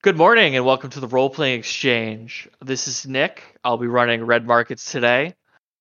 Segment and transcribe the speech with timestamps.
[0.00, 2.48] Good morning and welcome to the Role Playing Exchange.
[2.64, 3.42] This is Nick.
[3.64, 5.34] I'll be running Red Markets today,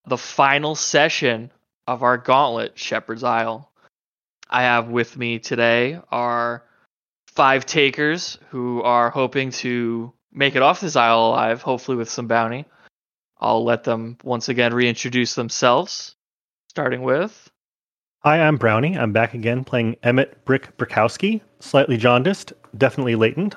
[0.08, 1.52] the final session
[1.86, 3.72] of our gauntlet, Shepherd's Isle.
[4.50, 6.64] I have with me today our
[7.28, 12.26] five takers who are hoping to make it off this isle alive, hopefully with some
[12.28, 12.66] bounty.
[13.40, 16.16] I'll let them once again reintroduce themselves,
[16.70, 17.52] starting with.
[18.22, 18.98] Hi, I'm Brownie.
[18.98, 21.42] I'm back again playing Emmet Brick Brickowski.
[21.60, 23.56] Slightly jaundiced, definitely latent,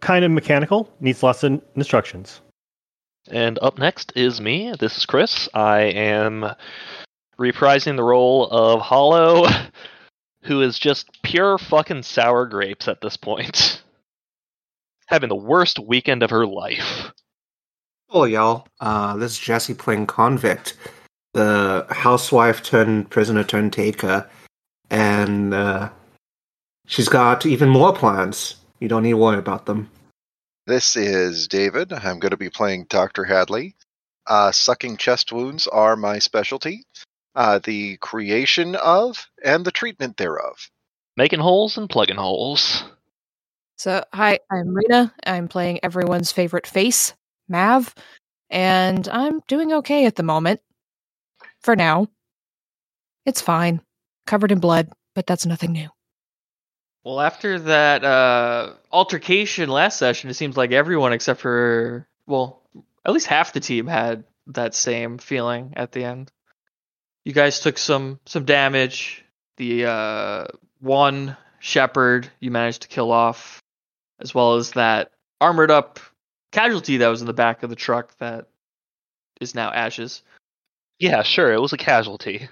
[0.00, 2.40] kind of mechanical, needs lots of instructions.
[3.30, 4.72] And up next is me.
[4.78, 5.48] This is Chris.
[5.52, 6.46] I am
[7.38, 9.46] reprising the role of Hollow,
[10.42, 13.82] who is just pure fucking sour grapes at this point.
[15.06, 17.12] Having the worst weekend of her life.
[18.08, 18.66] Hello, y'all.
[18.80, 20.76] Uh, this is Jessie playing Convict,
[21.34, 24.28] the housewife turned prisoner turned taker,
[24.90, 25.90] and uh,
[26.86, 28.56] she's got even more plans.
[28.80, 29.90] You don't need to worry about them.
[30.68, 31.94] This is David.
[31.94, 33.24] I'm going to be playing Dr.
[33.24, 33.74] Hadley.
[34.26, 36.84] Uh, sucking chest wounds are my specialty.
[37.34, 40.68] Uh, the creation of and the treatment thereof.
[41.16, 42.84] Making holes and plugging holes.
[43.78, 45.14] So, hi, I'm Rina.
[45.24, 47.14] I'm playing everyone's favorite face,
[47.48, 47.94] Mav,
[48.50, 50.60] and I'm doing okay at the moment.
[51.62, 52.08] For now.
[53.24, 53.80] It's fine.
[54.26, 55.88] Covered in blood, but that's nothing new.
[57.08, 62.60] Well, after that uh, altercation last session, it seems like everyone except for, well,
[63.02, 66.30] at least half the team had that same feeling at the end.
[67.24, 69.24] You guys took some some damage.
[69.56, 70.44] The uh,
[70.80, 73.62] one shepherd you managed to kill off,
[74.20, 76.00] as well as that armored up
[76.52, 78.48] casualty that was in the back of the truck that
[79.40, 80.22] is now ashes.
[80.98, 82.50] Yeah, sure, it was a casualty.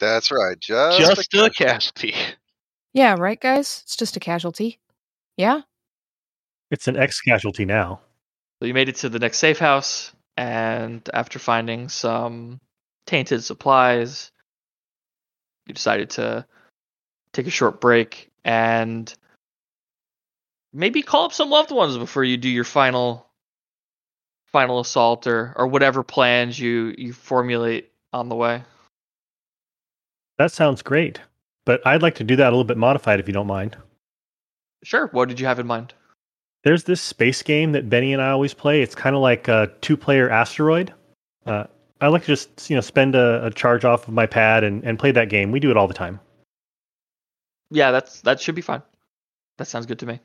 [0.00, 0.58] That's right.
[0.58, 2.16] Just, Just a a casualty.
[2.92, 3.82] Yeah, right, guys?
[3.84, 4.78] It's just a casualty.
[5.36, 5.62] Yeah?
[6.70, 8.00] It's an ex casualty now.
[8.60, 12.60] So you made it to the next safe house, and after finding some
[13.06, 14.32] tainted supplies,
[15.66, 16.46] you decided to
[17.32, 19.12] take a short break and
[20.72, 23.26] maybe call up some loved ones before you do your final
[24.46, 28.62] final assault or, or whatever plans you, you formulate on the way.
[30.38, 31.20] That sounds great.
[31.68, 33.76] But I'd like to do that a little bit modified if you don't mind.
[34.82, 35.08] Sure.
[35.08, 35.92] What did you have in mind?
[36.64, 38.80] There's this space game that Benny and I always play.
[38.80, 40.94] It's kind of like a two player asteroid.
[41.44, 41.64] Uh,
[42.00, 44.82] I like to just you know spend a, a charge off of my pad and,
[44.82, 45.52] and play that game.
[45.52, 46.20] We do it all the time.
[47.70, 48.80] Yeah, that's that should be fine.
[49.58, 50.20] That sounds good to me.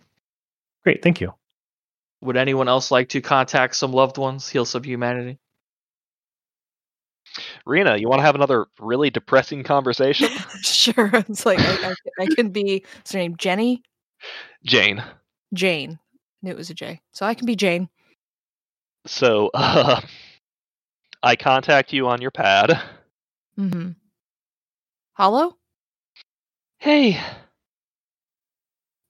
[0.86, 1.34] Great, thank you.
[2.22, 5.40] Would anyone else like to contact some loved ones, heal some humanity?
[7.66, 10.30] Rina, you want to have another really depressing conversation?
[10.62, 11.10] sure.
[11.14, 13.36] It's like, I, I, I can be, what's her name?
[13.38, 13.82] Jenny?
[14.64, 15.04] Jane.
[15.54, 16.00] Jane.
[16.42, 17.02] Knew it was a J.
[17.14, 17.90] So I can be Jane.
[19.06, 20.02] So, uh,
[21.24, 22.82] I contact you on your pad.
[23.58, 23.92] Mm-hmm.
[25.14, 25.58] Hollow?
[26.80, 27.20] Hey,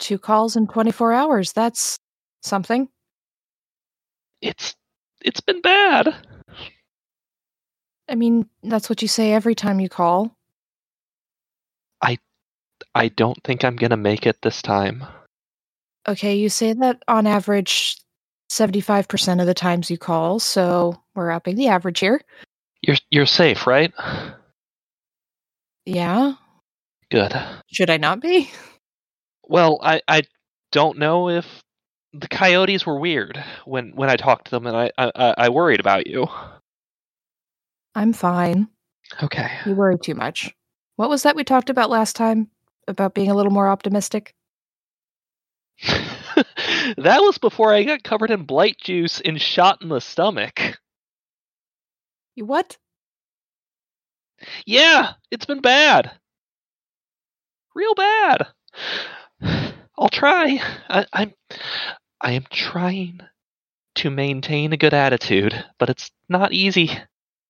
[0.04, 1.54] Two calls in 24 hours.
[1.54, 1.98] That's
[2.42, 2.90] something.
[4.42, 4.76] it's
[5.22, 6.14] it's been bad.
[8.10, 10.36] I mean, that's what you say every time you call.
[12.02, 12.18] I
[12.96, 15.06] I don't think I'm gonna make it this time.
[16.08, 17.98] Okay, you say that on average
[18.50, 22.22] 75% of the times you call, so we're upping the average here.
[22.82, 23.94] You're you're safe, right?
[25.86, 26.34] Yeah.
[27.10, 27.34] Good.
[27.72, 28.52] Should I not be?
[29.44, 30.24] Well, I I
[30.72, 31.46] don't know if
[32.14, 35.80] the coyotes were weird when when I talked to them, and I, I I worried
[35.80, 36.28] about you.
[37.96, 38.68] I'm fine.
[39.22, 39.50] Okay.
[39.66, 40.54] You worry too much.
[40.96, 42.50] What was that we talked about last time?
[42.88, 44.36] About being a little more optimistic?
[45.86, 50.80] that was before I got covered in blight juice and shot in the stomach.
[52.36, 52.78] You what?
[54.66, 56.12] Yeah, it's been bad.
[57.76, 58.48] Real bad.
[59.98, 60.62] I'll try.
[60.90, 61.34] I, I'm
[62.22, 63.22] I am trying
[63.96, 66.92] to maintain a good attitude, but it's not easy.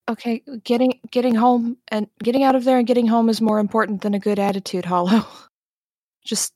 [0.10, 4.02] Okay, getting getting home and getting out of there and getting home is more important
[4.02, 5.26] than a good attitude, Hollow.
[6.26, 6.54] Just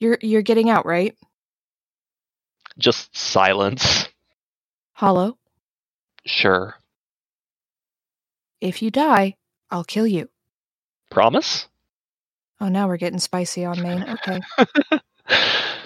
[0.00, 1.16] you're you're getting out, right?
[2.78, 4.08] Just silence.
[4.94, 5.36] Hollow,
[6.24, 6.74] Sure.
[8.60, 9.36] if you die,
[9.70, 10.28] I'll kill you.
[11.10, 11.66] Promise?
[12.60, 14.04] Oh, now we're getting spicy on me.
[14.14, 14.40] Okay.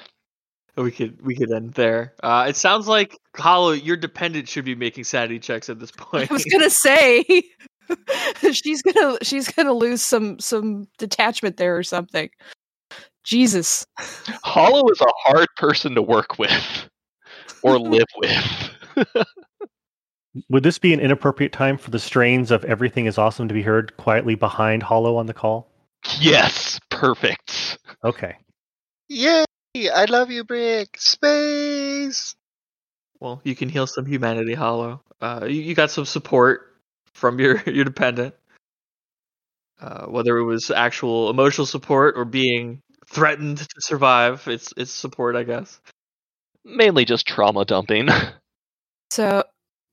[0.76, 2.14] We could we could end there.
[2.22, 6.30] Uh, it sounds like Hollow, your dependent should be making sanity checks at this point.
[6.30, 7.24] I was gonna say
[8.52, 12.28] she's gonna she's gonna lose some some detachment there or something.
[13.24, 13.86] Jesus.
[14.44, 16.88] Hollow is a hard person to work with
[17.62, 19.06] or live with.
[20.50, 23.62] Would this be an inappropriate time for the strains of Everything is Awesome to be
[23.62, 25.72] heard quietly behind Hollow on the call?
[26.20, 27.78] yes, perfect.
[28.04, 28.36] Okay.
[29.08, 29.45] Yay!
[29.92, 30.96] I love you, Brick.
[30.98, 32.34] Space.
[33.20, 35.02] Well, you can heal some humanity, Hollow.
[35.20, 36.74] Uh, you, you got some support
[37.14, 38.34] from your your dependent.
[39.80, 45.36] Uh, whether it was actual emotional support or being threatened to survive, it's it's support,
[45.36, 45.80] I guess.
[46.64, 48.08] Mainly just trauma dumping.
[49.10, 49.44] So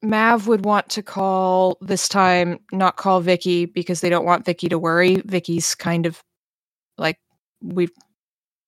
[0.02, 4.68] Mav would want to call this time, not call Vicky because they don't want Vicky
[4.70, 5.22] to worry.
[5.24, 6.22] Vicky's kind of
[6.98, 7.18] like
[7.62, 7.92] we've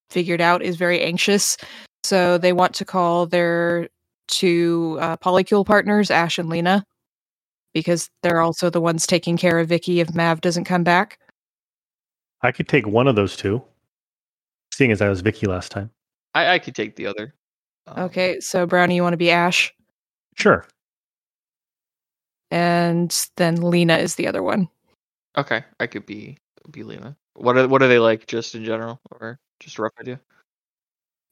[0.10, 1.58] figured out is very anxious.
[2.04, 3.90] So they want to call their
[4.28, 6.86] two uh, polycule partners, Ash and Lena,
[7.74, 11.20] because they're also the ones taking care of Vicky if Mav doesn't come back.
[12.42, 13.64] I could take one of those two,
[14.74, 15.90] seeing as I was Vicky last time.
[16.36, 17.34] I, I could take the other.
[17.88, 19.74] Um, Okay, so Brownie, you want to be Ash,
[20.38, 20.66] Sure.
[22.52, 24.70] and then Lena is the other one.
[25.38, 26.38] Okay, I could be
[26.72, 27.16] be Lena.
[27.36, 30.20] What are what are they like, just in general, or just a rough idea?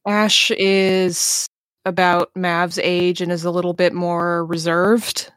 [0.07, 1.47] Ash is
[1.85, 5.31] about Mav's age and is a little bit more reserved,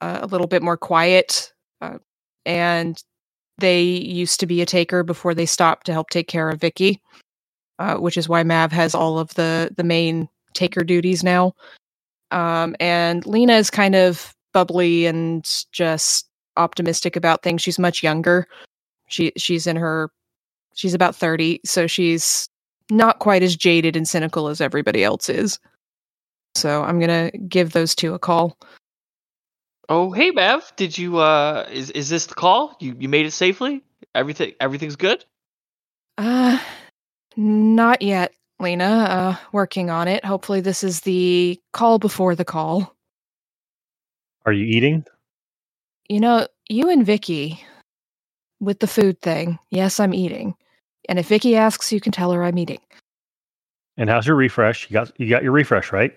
[0.00, 1.52] uh, a little bit more quiet.
[1.80, 1.98] Uh,
[2.44, 3.02] and
[3.58, 7.00] they used to be a taker before they stopped to help take care of Vicky,
[7.78, 11.52] uh, which is why Mav has all of the the main taker duties now.
[12.30, 17.62] Um, and Lena is kind of bubbly and just optimistic about things.
[17.62, 18.46] She's much younger.
[19.08, 20.10] She she's in her
[20.74, 22.48] she's about 30, so she's
[22.90, 25.58] not quite as jaded and cynical as everybody else is.
[26.54, 28.58] So I'm gonna give those two a call.
[29.88, 32.76] Oh, hey, Mav, Did you uh is is this the call?
[32.80, 33.82] You you made it safely?
[34.14, 35.24] Everything everything's good?
[36.18, 36.58] Uh
[37.36, 38.84] not yet, Lena.
[38.84, 40.24] Uh working on it.
[40.24, 42.94] Hopefully this is the call before the call.
[44.44, 45.04] Are you eating?
[46.08, 47.64] You know, you and Vicky
[48.60, 49.58] with the food thing.
[49.70, 50.54] Yes, I'm eating.
[51.08, 52.80] And if Vicky asks, you can tell her I'm eating.
[53.96, 54.88] And how's your refresh?
[54.88, 56.12] You got you got your refresh, right?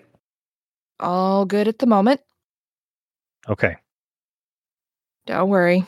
[1.00, 2.20] All good at the moment.
[3.48, 3.76] Okay.
[5.26, 5.84] Don't worry.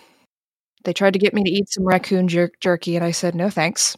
[0.84, 3.50] They tried to get me to eat some raccoon jer- jerky, and I said no
[3.50, 3.96] thanks.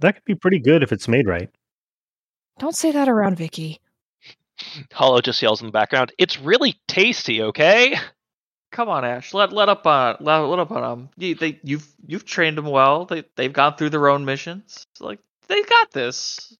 [0.00, 1.48] That could be pretty good if it's made right.
[2.58, 3.80] Don't say that around Vicky.
[4.92, 7.96] Hollow just yells in the background, It's really tasty, okay?
[8.74, 9.32] Come on, Ash.
[9.32, 11.08] Let let up on let, let up on them.
[11.16, 13.04] You, they you've you've trained them well.
[13.04, 14.84] They they've gone through their own missions.
[14.98, 16.56] Like they got this.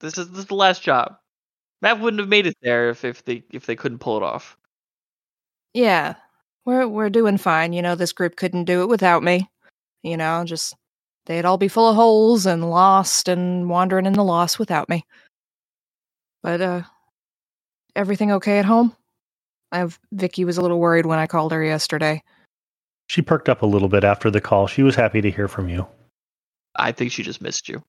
[0.00, 1.16] This is this is the last job.
[1.80, 4.56] Mav wouldn't have made it there if, if they if they couldn't pull it off.
[5.74, 6.16] Yeah,
[6.64, 7.72] we're we're doing fine.
[7.72, 9.48] You know, this group couldn't do it without me.
[10.02, 10.74] You know, just
[11.26, 15.04] they'd all be full of holes and lost and wandering in the lost without me.
[16.42, 16.82] But uh
[17.94, 18.96] everything okay at home?
[19.74, 22.22] I've Vicky was a little worried when I called her yesterday.
[23.08, 24.66] She perked up a little bit after the call.
[24.66, 25.86] She was happy to hear from you.
[26.76, 27.82] I think she just missed you.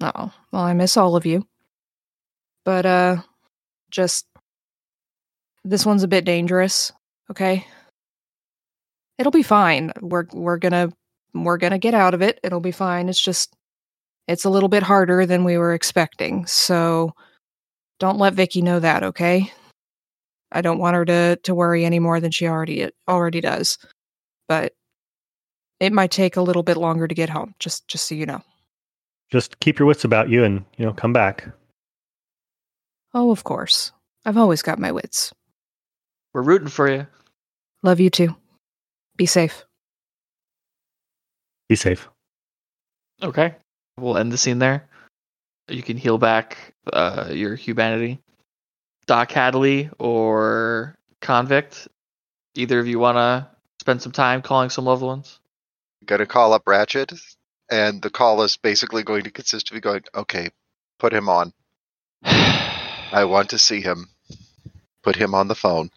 [0.00, 1.46] Oh, well, I miss all of you.
[2.64, 3.16] But uh
[3.90, 4.26] just
[5.64, 6.92] this one's a bit dangerous,
[7.30, 7.66] okay?
[9.18, 9.92] It'll be fine.
[10.00, 10.92] We're we're going to
[11.34, 12.40] we're going to get out of it.
[12.42, 13.08] It'll be fine.
[13.08, 13.54] It's just
[14.28, 16.46] it's a little bit harder than we were expecting.
[16.46, 17.12] So
[18.00, 19.52] don't let Vicky know that, okay?
[20.52, 23.78] I don't want her to to worry any more than she already already does.
[24.48, 24.74] But
[25.80, 28.42] it might take a little bit longer to get home, just just so you know.
[29.32, 31.48] Just keep your wits about you and, you know, come back.
[33.14, 33.90] Oh, of course.
[34.26, 35.32] I've always got my wits.
[36.34, 37.06] We're rooting for you.
[37.82, 38.36] Love you too.
[39.16, 39.64] Be safe.
[41.68, 42.08] Be safe.
[43.22, 43.54] Okay.
[43.98, 44.86] We'll end the scene there.
[45.68, 48.20] You can heal back uh, your humanity.
[49.12, 51.86] Doc Hadley or Convict.
[52.54, 53.46] Either of you want to
[53.78, 55.38] spend some time calling some loved ones?
[56.06, 57.12] Gonna call up Ratchet,
[57.70, 60.48] and the call is basically going to consist of you going, okay,
[60.98, 61.52] put him on.
[62.24, 64.08] I want to see him.
[65.02, 65.90] Put him on the phone.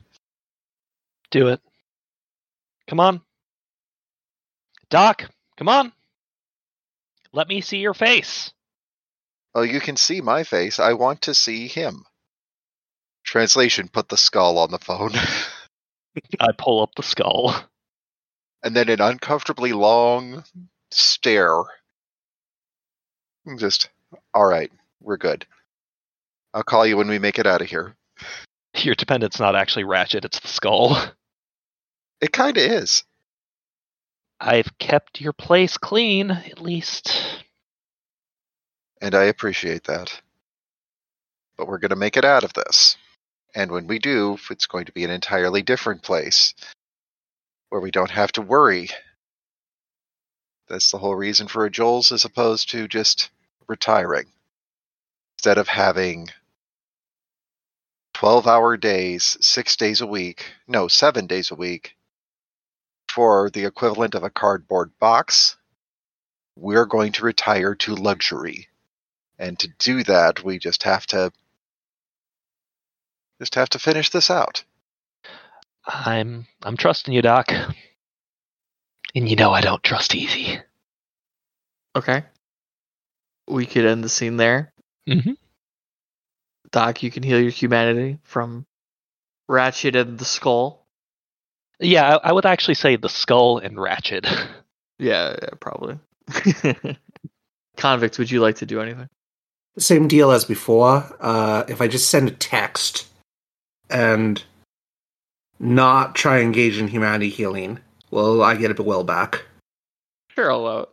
[1.32, 1.62] Do it.
[2.86, 3.22] Come on.
[4.90, 5.24] Doc,
[5.56, 5.94] come on.
[7.32, 8.52] Let me see your face.
[9.54, 10.82] Oh, you can see my face.
[10.82, 12.04] I want to see him.
[13.36, 15.12] Translation Put the skull on the phone.
[16.40, 17.54] I pull up the skull.
[18.64, 20.46] and then an uncomfortably long
[20.90, 21.64] stare.
[23.58, 23.90] Just,
[24.34, 25.46] all right, we're good.
[26.54, 27.98] I'll call you when we make it out of here.
[28.78, 30.98] Your dependent's not actually Ratchet, it's the skull.
[32.22, 33.04] It kind of is.
[34.40, 37.14] I've kept your place clean, at least.
[39.02, 40.22] and I appreciate that.
[41.58, 42.96] But we're going to make it out of this.
[43.56, 46.54] And when we do, it's going to be an entirely different place
[47.70, 48.90] where we don't have to worry.
[50.68, 53.30] That's the whole reason for a Joel's as opposed to just
[53.68, 54.26] retiring.
[55.38, 56.30] Instead of having
[58.14, 61.96] 12 hour days, six days a week, no, seven days a week,
[63.10, 65.56] for the equivalent of a cardboard box,
[66.58, 68.68] we're going to retire to luxury.
[69.40, 71.32] And to do that, we just have to
[73.40, 74.64] just have to finish this out.
[75.86, 77.52] I'm I'm trusting you, Doc.
[79.14, 80.60] And you know I don't trust easy.
[81.96, 82.24] Okay.
[83.48, 84.74] We could end the scene there.
[85.08, 85.34] Mm-hmm.
[86.72, 88.66] Doc, you can heal your humanity from
[89.48, 90.86] Ratchet and the skull.
[91.80, 94.28] Yeah, I, I would actually say the skull and Ratchet.
[94.98, 96.00] Yeah, yeah probably.
[97.76, 99.10] Convict, would you like to do anything?
[99.78, 101.04] Same deal as before.
[101.20, 103.06] Uh, if I just send a text
[103.90, 104.44] and
[105.60, 107.80] not try engage in humanity healing,
[108.12, 109.46] will I get a will back?
[110.30, 110.90] Sure, I'll it.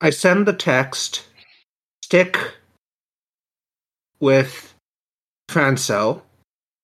[0.00, 1.24] I send the text,
[2.02, 2.38] stick
[4.20, 4.74] with
[5.48, 6.22] Franco,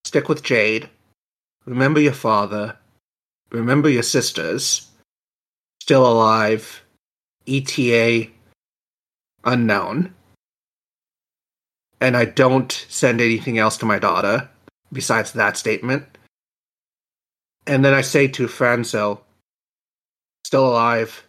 [0.04, 0.90] stick with Jade,
[1.64, 2.76] remember your father,
[3.50, 4.90] remember your sisters,
[5.80, 6.82] still alive,
[7.46, 8.30] ETA
[9.44, 10.14] unknown.
[12.00, 14.50] And I don't send anything else to my daughter
[14.92, 16.04] besides that statement.
[17.66, 19.20] And then I say to Franzo,
[20.44, 21.24] still alive,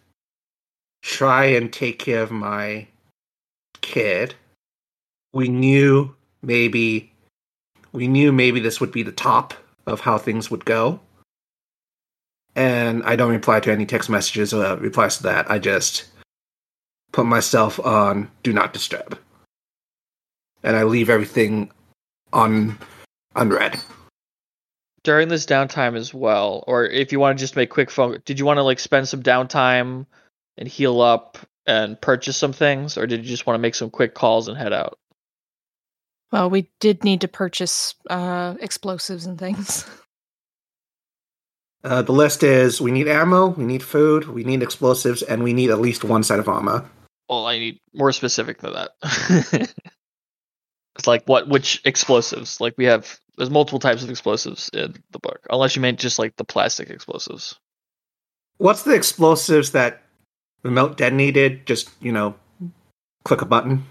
[1.02, 2.86] try and take care of my
[3.80, 4.34] kid.
[5.32, 7.12] We knew maybe
[7.92, 9.54] we knew maybe this would be the top
[9.86, 11.00] of how things would go.
[12.54, 15.50] And I don't reply to any text messages or replies to that.
[15.50, 16.04] I just
[17.12, 19.18] put myself on do not disturb.
[20.62, 21.70] And I leave everything
[22.32, 22.78] on
[23.36, 23.78] unread.
[25.04, 28.38] During this downtime as well, or if you want to just make quick phone, did
[28.38, 30.06] you want to like spend some downtime
[30.58, 33.90] and heal up and purchase some things, or did you just want to make some
[33.90, 34.98] quick calls and head out?
[36.32, 39.88] Well, we did need to purchase uh, explosives and things.
[41.84, 45.52] Uh, the list is we need ammo, we need food, we need explosives, and we
[45.52, 46.84] need at least one set of armor.
[47.28, 49.72] Well, I need more specific than that.
[50.98, 52.60] it's like what which explosives?
[52.60, 55.46] Like we have there's multiple types of explosives in the book.
[55.50, 57.56] Unless you meant just like the plastic explosives.
[58.58, 60.02] What's the explosives that
[60.62, 61.66] the remote detonated?
[61.66, 62.34] Just, you know,
[63.24, 63.84] click a button.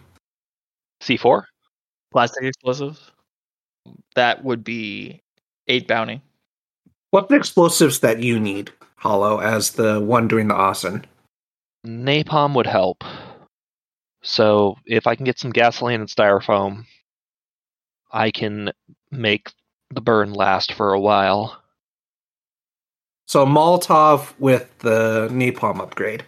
[1.04, 1.44] C4?
[2.12, 3.12] Plastic explosives?
[4.16, 5.22] That would be
[5.68, 6.22] eight bounty.
[7.12, 11.06] what the explosives that you need, Hollow, as the one doing the arson?
[11.86, 13.04] Napalm would help.
[14.24, 16.86] So if I can get some gasoline and styrofoam,
[18.16, 18.72] I can
[19.12, 19.52] make
[19.94, 21.62] the burn last for a while.
[23.28, 26.24] So Molotov with the napalm upgrade.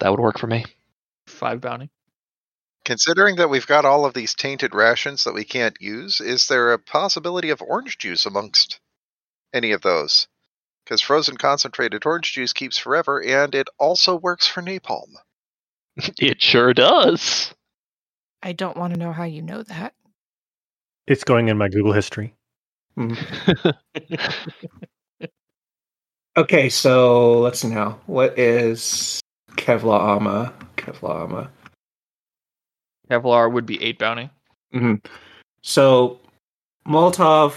[0.00, 0.64] That would work for me.
[1.26, 1.90] Five bounty.
[2.86, 6.72] Considering that we've got all of these tainted rations that we can't use, is there
[6.72, 8.80] a possibility of orange juice amongst
[9.52, 10.26] any of those?
[10.84, 15.16] Because frozen concentrated orange juice keeps forever, and it also works for napalm.
[16.18, 17.52] It sure does.
[18.42, 19.94] I don't want to know how you know that.
[21.08, 22.34] It's going in my Google history.
[26.36, 27.98] Okay, so let's see now.
[28.06, 29.20] What is
[29.56, 30.52] Kevlar armor?
[30.76, 31.50] Kevlar armor.
[33.10, 34.30] Kevlar would be eight bounty.
[34.72, 34.94] hmm
[35.62, 36.20] So
[36.86, 37.54] Molotov,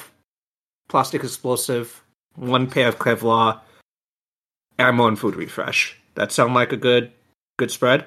[0.89, 2.01] plastic explosive,
[2.33, 3.59] one pair of Kevlar,
[4.79, 5.95] ammo and food refresh.
[6.15, 7.11] That sound like a good
[7.59, 8.05] good spread?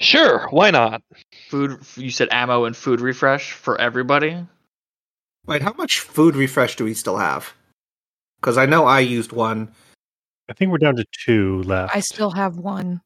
[0.00, 1.02] Sure, why not?
[1.48, 1.80] Food.
[1.96, 4.46] You said ammo and food refresh for everybody.
[5.46, 7.52] Wait, how much food refresh do we still have?
[8.40, 9.70] Because I know I used one.
[10.48, 11.94] I think we're down to two left.
[11.94, 13.02] I still have one.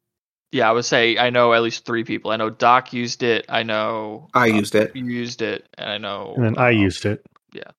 [0.53, 2.31] Yeah, I would say I know at least three people.
[2.31, 3.47] I know Doc used it.
[3.49, 4.95] I know I uh, used it.
[4.95, 6.35] You used it, and I know.
[6.37, 7.27] and then I um, used it.
[7.53, 7.71] yeah.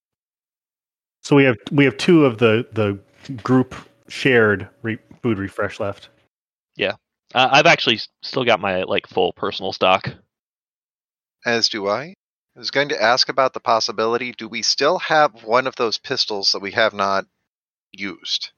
[1.24, 3.00] So we have we have two of the the
[3.44, 3.76] group
[4.10, 6.10] shared re- food refresh left.
[7.36, 10.10] Uh, I've actually still got my like full personal stock.
[11.46, 12.16] As do I.
[12.56, 15.98] I was going to ask about the possibility do we still have one of those
[15.98, 17.26] pistols that we have not
[17.92, 18.52] used?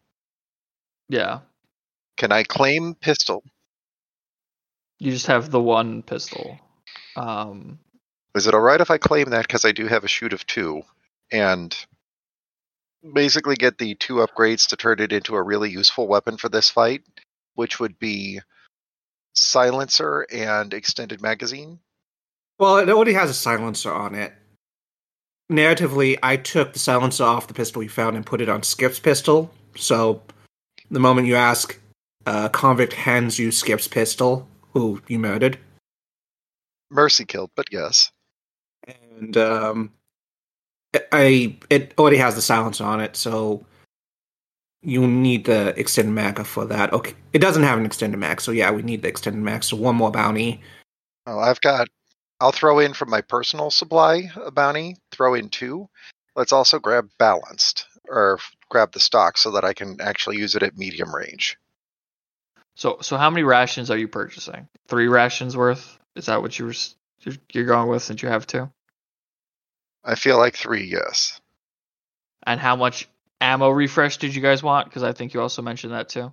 [1.09, 1.39] Yeah.
[2.17, 3.43] Can I claim pistol?
[4.99, 6.59] You just have the one pistol.
[7.15, 7.79] Um.
[8.35, 10.83] Is it alright if I claim that because I do have a shoot of two
[11.31, 11.75] and
[13.15, 16.69] basically get the two upgrades to turn it into a really useful weapon for this
[16.69, 17.01] fight,
[17.55, 18.39] which would be
[19.37, 21.79] silencer and extended magazine.
[22.59, 24.33] Well, it already has a silencer on it.
[25.51, 28.99] Narratively, I took the silencer off the pistol you found and put it on Skip's
[28.99, 29.51] pistol.
[29.75, 30.21] So,
[30.91, 31.79] the moment you ask,
[32.25, 35.57] uh, convict hands you Skip's pistol, who you murdered,
[36.89, 38.11] Mercy killed, but yes.
[38.87, 39.91] and um,
[41.11, 43.65] I it already has the silencer on it, so
[44.87, 46.93] you need the extended mag for that.
[46.93, 49.65] Okay, it doesn't have an extended mag, so yeah, we need the extended mag.
[49.65, 50.61] So one more bounty.
[51.27, 51.89] Oh, I've got.
[52.39, 54.95] I'll throw in from my personal supply a bounty.
[55.11, 55.89] Throw in two.
[56.37, 58.39] Let's also grab balanced or
[58.69, 61.57] grab the stock so that I can actually use it at medium range.
[62.75, 64.69] So so how many rations are you purchasing?
[64.87, 65.97] Three rations worth?
[66.15, 66.75] Is that what you were
[67.23, 68.71] you're- you're going with since you have two?
[70.05, 71.41] I feel like three, yes.
[72.43, 73.09] And how much
[73.41, 74.87] ammo refresh did you guys want?
[74.87, 76.31] Because I think you also mentioned that too.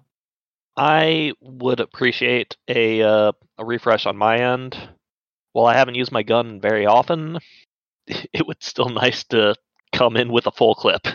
[0.76, 4.76] I would appreciate a uh, a refresh on my end.
[5.52, 7.38] While I haven't used my gun very often,
[8.06, 9.54] it would still nice to
[9.92, 11.06] come in with a full clip.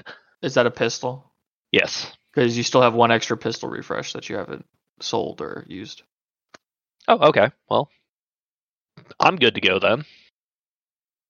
[0.42, 1.34] Is that a pistol?
[1.72, 2.16] Yes.
[2.34, 4.66] Because you still have one extra pistol refresh that you haven't
[5.02, 6.04] sold or used.
[7.08, 7.50] Oh, okay.
[7.70, 7.90] Well,
[9.20, 10.06] I'm good to go then.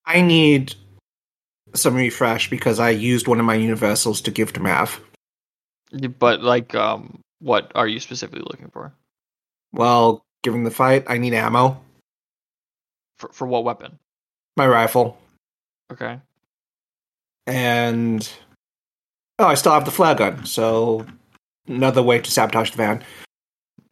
[0.05, 0.75] I need
[1.73, 5.01] some refresh because I used one of my universals to give to Mav.
[6.19, 8.93] But like, um, what are you specifically looking for?
[9.71, 11.81] Well, given the fight, I need ammo.
[13.17, 13.99] For for what weapon?
[14.55, 15.17] My rifle.
[15.91, 16.19] Okay.
[17.47, 18.29] And
[19.39, 21.05] oh, I still have the flare gun, so
[21.67, 23.03] another way to sabotage the van.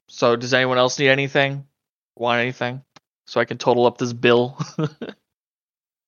[0.07, 1.65] So does anyone else need anything?
[2.15, 2.81] Want anything?
[3.25, 4.57] So I can total up this bill.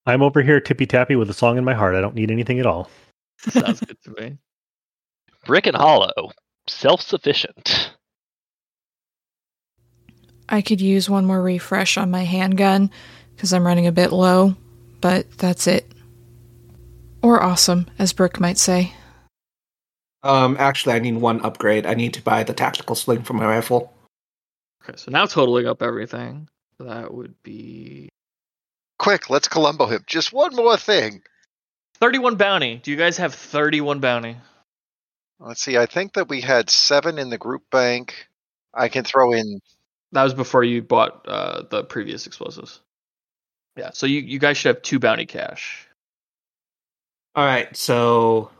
[0.09, 1.95] I'm over here tippy tappy with a song in my heart.
[1.95, 2.89] I don't need anything at all.
[3.37, 4.37] Sounds good to me.
[5.45, 6.31] Brick and Hollow,
[6.67, 7.91] self sufficient.
[10.49, 12.89] I could use one more refresh on my handgun
[13.35, 14.55] because I'm running a bit low,
[14.99, 15.91] but that's it.
[17.21, 18.93] Or awesome, as Brick might say.
[20.23, 21.85] Um, actually, I need one upgrade.
[21.85, 23.93] I need to buy the tactical sling for my rifle.
[24.83, 28.08] Okay, so now totaling up everything, that would be
[28.99, 30.03] Quick, let's Columbo him.
[30.05, 31.23] Just one more thing.
[31.95, 32.75] 31 bounty.
[32.75, 34.35] Do you guys have 31 bounty?
[35.39, 35.77] Let's see.
[35.77, 38.27] I think that we had seven in the group bank.
[38.73, 39.61] I can throw in.
[40.11, 42.81] That was before you bought uh, the previous explosives.
[43.77, 45.87] Yeah, so you, you guys should have two bounty cash.
[47.35, 48.51] All right, so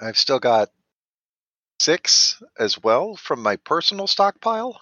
[0.00, 0.70] I've still got
[1.80, 4.80] six as well from my personal stockpile.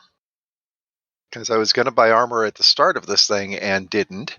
[1.30, 4.36] Because I was going to buy armor at the start of this thing and didn't.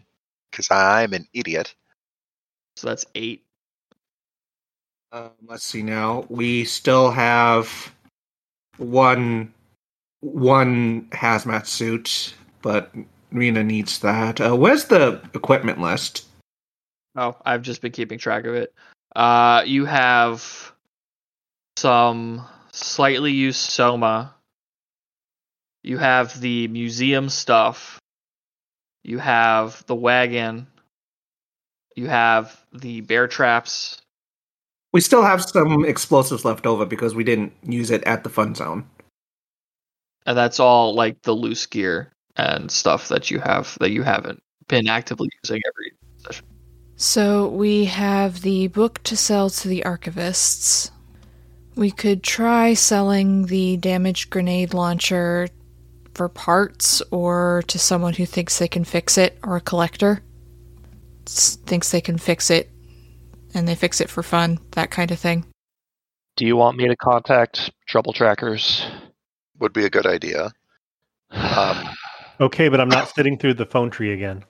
[0.54, 1.74] Because I'm an idiot.
[2.76, 3.44] So that's eight.
[5.12, 6.26] um, let's see now.
[6.30, 7.92] We still have
[8.78, 9.52] one
[10.22, 12.92] one hazmat suit, but
[13.32, 14.39] Rina needs that.
[14.39, 16.26] Uh, where's the equipment list?
[17.16, 18.74] Oh, I've just been keeping track of it.
[19.16, 20.72] Uh, you have
[21.78, 24.36] some slightly used Soma.
[25.82, 28.00] You have the museum stuff.
[29.04, 30.68] You have the wagon.
[31.96, 34.02] You have the bear traps.
[34.94, 38.56] We still have some explosives left over because we didn't use it at the fun
[38.56, 38.88] zone.
[40.26, 44.42] And that's all like the loose gear and stuff that you have that you haven't
[44.68, 46.46] been actively using every session.
[46.96, 50.92] So we have the book to sell to the archivists.
[51.76, 55.50] We could try selling the damaged grenade launcher
[56.13, 60.21] for parts or to someone who thinks they can fix it or a collector.
[61.26, 62.69] Thinks they can fix it
[63.54, 65.45] and they fix it for fun, that kind of thing.
[66.36, 68.86] Do you want me to contact Trouble Trackers?
[69.60, 70.52] Would be a good idea.
[71.32, 71.89] Um,
[72.39, 74.43] Okay, but I'm not sitting through the phone tree again.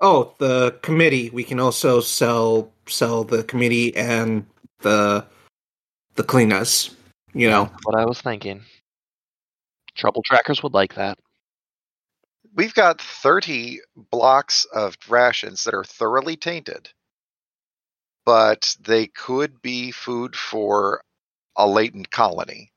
[0.00, 1.30] Oh, the committee.
[1.30, 4.46] We can also sell sell the committee and
[4.80, 5.24] the
[6.14, 6.94] the cleaners.
[7.32, 8.62] You know, what I was thinking.
[9.94, 11.18] Trouble Trackers would like that.
[12.54, 16.90] we've got 30 blocks of rations that are thoroughly tainted,
[18.24, 21.02] but they could be food for
[21.56, 22.72] a latent colony.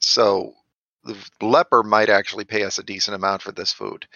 [0.00, 0.54] So
[1.04, 4.06] the leper might actually pay us a decent amount for this food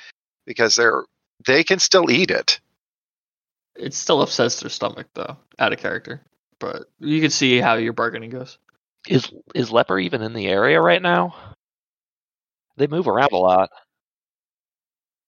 [0.46, 1.04] because they're
[1.46, 2.60] they can still eat it.
[3.76, 6.20] It still upsets their stomach though, out of character.
[6.58, 8.58] But you can see how your bargaining goes.
[9.08, 11.34] Is is Leper even in the area right now?
[12.76, 13.70] They move around a lot.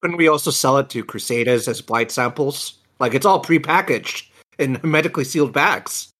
[0.01, 2.75] couldn't we also sell it to Crusaders as blight samples?
[2.99, 4.29] Like it's all prepackaged
[4.59, 6.11] in hermetically sealed bags.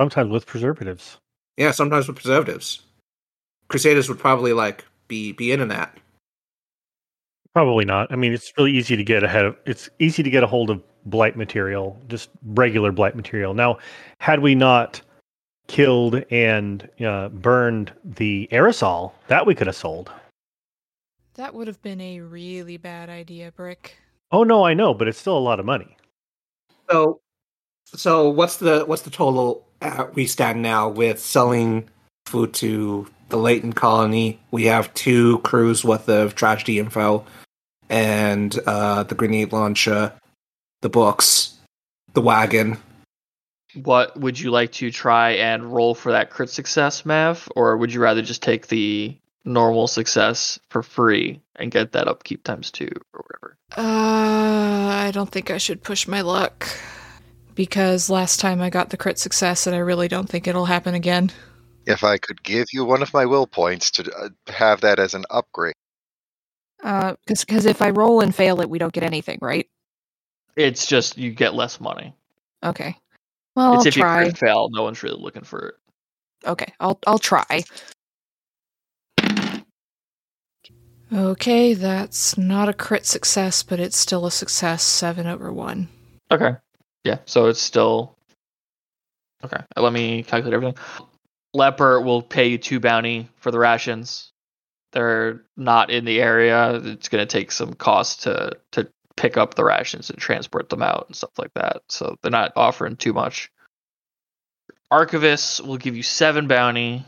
[0.00, 1.18] Sometimes with preservatives.
[1.56, 2.82] Yeah, sometimes with preservatives.
[3.68, 5.96] Crusaders would probably like be be into that.
[7.52, 8.10] Probably not.
[8.12, 9.56] I mean, it's really easy to get ahead of.
[9.66, 13.54] It's easy to get a hold of blight material, just regular blight material.
[13.54, 13.78] Now,
[14.18, 15.00] had we not
[15.66, 20.10] killed and uh, burned the aerosol, that we could have sold.
[21.40, 23.96] That would have been a really bad idea, Brick.
[24.30, 25.96] Oh no, I know, but it's still a lot of money.
[26.90, 27.22] So,
[27.86, 31.88] so what's the what's the total at we stand now with selling
[32.26, 34.38] food to the latent colony?
[34.50, 37.24] We have two crews worth of tragedy info,
[37.88, 40.12] and uh, the grenade launcher,
[40.82, 41.54] the books,
[42.12, 42.76] the wagon.
[43.82, 47.94] What would you like to try and roll for that crit success, Mav, or would
[47.94, 52.90] you rather just take the normal success for free and get that upkeep times two
[53.14, 53.56] or whatever?
[53.76, 56.68] Uh, I don't think I should push my luck
[57.54, 60.94] because last time I got the crit success, and I really don't think it'll happen
[60.94, 61.30] again.
[61.86, 65.14] If I could give you one of my will points to uh, have that as
[65.14, 65.74] an upgrade,
[66.82, 69.68] Uh, because if I roll and fail it, we don't get anything, right?
[70.56, 72.14] It's just you get less money.
[72.64, 72.96] Okay.
[73.56, 74.22] Well, it's I'll if you try.
[74.24, 75.74] crit fail, no one's really looking for it.
[76.46, 77.64] Okay, I'll I'll try.
[81.12, 84.82] Okay, that's not a crit success, but it's still a success.
[84.82, 85.88] Seven over one.
[86.30, 86.52] Okay.
[87.04, 88.16] Yeah, so it's still
[89.44, 89.62] okay.
[89.76, 90.76] Let me calculate everything.
[91.52, 94.32] Leper will pay you two bounty for the rations.
[94.92, 96.74] They're not in the area.
[96.76, 100.82] It's going to take some cost to to pick up the rations and transport them
[100.82, 101.82] out and stuff like that.
[101.88, 103.50] So they're not offering too much.
[104.90, 107.04] Archivist will give you seven bounty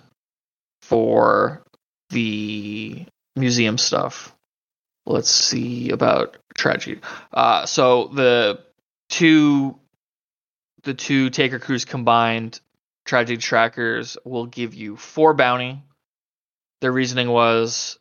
[0.83, 1.65] for
[2.11, 4.35] the museum stuff.
[5.05, 7.01] Let's see about tragedy.
[7.33, 8.61] Uh, so the
[9.09, 9.79] two
[10.85, 12.61] the two taker crews combined
[13.05, 15.83] tragedy trackers will give you four bounty
[16.81, 17.99] their reasoning was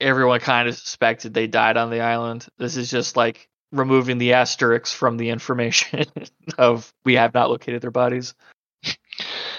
[0.00, 4.32] everyone kind of suspected they died on the island this is just like removing the
[4.34, 6.04] asterisks from the information
[6.58, 8.34] of we have not located their bodies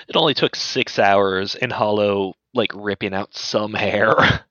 [0.07, 4.13] It only took six hours in Hollow, like ripping out some hair.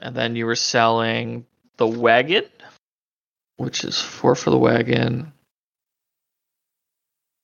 [0.00, 2.44] and then you were selling the wagon
[3.56, 5.32] which is four for the wagon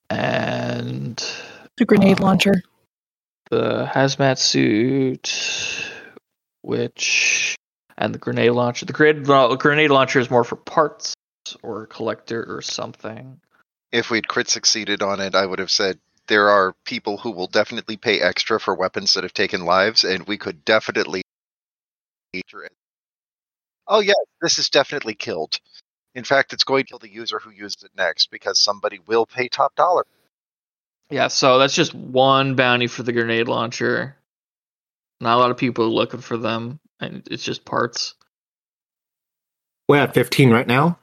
[0.09, 1.23] and
[1.77, 2.63] The grenade Uh, launcher.
[3.49, 5.31] the hazmat suit,
[6.61, 7.55] which
[7.97, 8.85] and the grenade launcher.
[8.85, 11.13] The grenade, la- grenade launcher is more for parts
[11.63, 13.39] or collector or something.
[13.91, 17.47] if we'd crit succeeded on it, I would have said there are people who will
[17.47, 21.20] definitely pay extra for weapons that have taken lives, and we could definitely.
[23.87, 25.59] Oh yeah, this is definitely killed.
[26.15, 29.25] In fact, it's going to kill the user who uses it next because somebody will
[29.25, 30.05] pay top dollar.
[31.09, 34.15] Yeah, so that's just one bounty for the grenade launcher.
[35.19, 38.15] Not a lot of people are looking for them, and it's just parts.
[39.87, 40.97] We're at fifteen right now.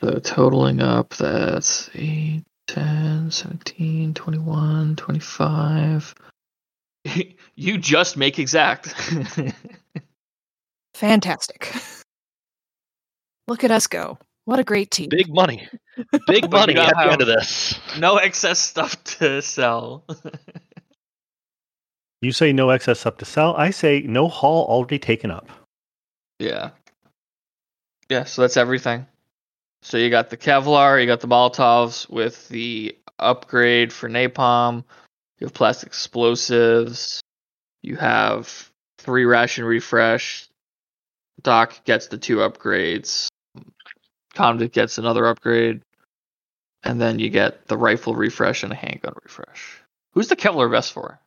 [0.00, 6.14] So totaling up, that's 8, 10, 17, 21, 25.
[7.54, 8.94] you just make exact.
[10.96, 11.74] Fantastic.
[13.48, 14.18] Look at us go.
[14.46, 15.10] What a great team.
[15.10, 15.68] Big money.
[16.26, 17.78] Big money you at gotta the end of this.
[17.98, 20.04] no excess stuff to sell.
[22.22, 23.54] You say no excess up to sell.
[23.56, 25.48] I say no haul already taken up.
[26.38, 26.70] yeah.
[28.08, 29.06] Yeah, so that's everything.
[29.82, 34.82] So you got the Kevlar, you got the Molotovs with the upgrade for napalm,
[35.38, 37.20] you have plastic explosives,
[37.82, 40.48] you have three ration refresh.
[41.42, 43.28] Doc gets the two upgrades.
[44.34, 45.82] Convict gets another upgrade.
[46.82, 49.80] And then you get the rifle refresh and a handgun refresh.
[50.12, 51.18] Who's the Kevlar vest for?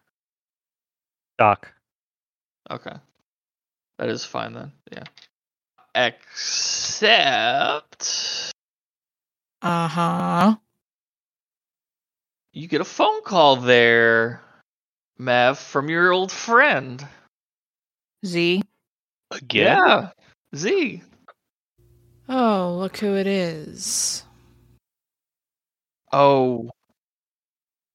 [1.38, 1.72] Doc.
[2.69, 2.95] Okay.
[3.98, 4.72] That is fine then.
[4.91, 5.04] Yeah.
[5.95, 7.24] Except
[9.62, 10.56] Uh huh.
[12.54, 14.41] you get a phone call there,
[15.17, 17.06] Mav, from your old friend.
[18.26, 18.62] Z.
[19.32, 19.78] Again?
[19.78, 20.10] Yeah.
[20.56, 21.04] Z.
[22.28, 24.24] Oh, look who it is.
[26.12, 26.70] Oh.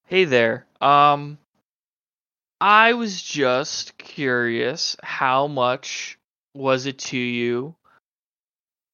[0.06, 0.66] Hey there.
[0.80, 1.38] Um
[2.60, 6.18] I was just curious how much
[6.54, 7.74] was it to you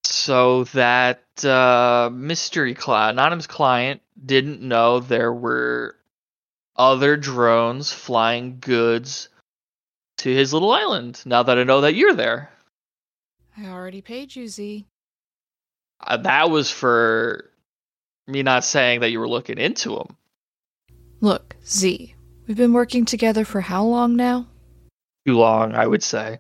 [0.05, 5.97] so that uh mystery client anonymous client didn't know there were
[6.77, 9.30] other drones flying goods
[10.21, 12.51] to his little island now that I know that you're there.
[13.57, 14.87] I already paid you, Z.
[16.07, 17.51] Uh, that was for
[18.27, 20.17] me not saying that you were looking into them.
[21.21, 22.15] Look, Z.
[22.47, 24.47] We've been working together for how long now?
[25.27, 26.39] Too long, I would say.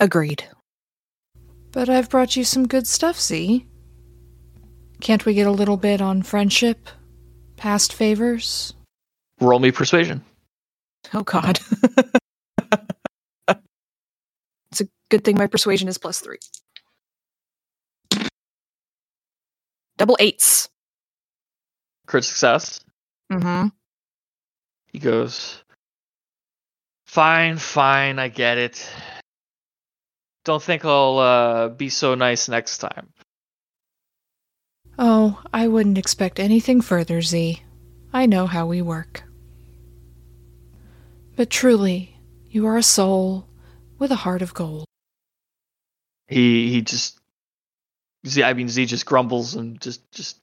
[0.00, 0.44] Agreed.
[1.72, 3.66] But I've brought you some good stuff, Z.
[5.00, 6.88] Can't we get a little bit on friendship?
[7.56, 8.74] Past favors?
[9.40, 10.24] Roll me persuasion.
[11.14, 11.58] Oh, God.
[14.70, 16.38] it's a good thing my persuasion is plus three.
[19.96, 20.68] Double eights.
[22.06, 22.80] Crit success.
[23.32, 23.68] Mm-hmm.
[24.92, 25.62] He goes,
[27.06, 28.88] Fine, fine, I get it.
[30.44, 33.08] Don't think I'll uh, be so nice next time.
[34.98, 37.62] Oh, I wouldn't expect anything further, Z.
[38.12, 39.24] I know how we work.
[41.36, 42.18] But truly,
[42.48, 43.46] you are a soul
[43.98, 44.86] with a heart of gold.
[46.28, 47.20] He he just
[48.26, 50.40] Z I mean Z just grumbles and just just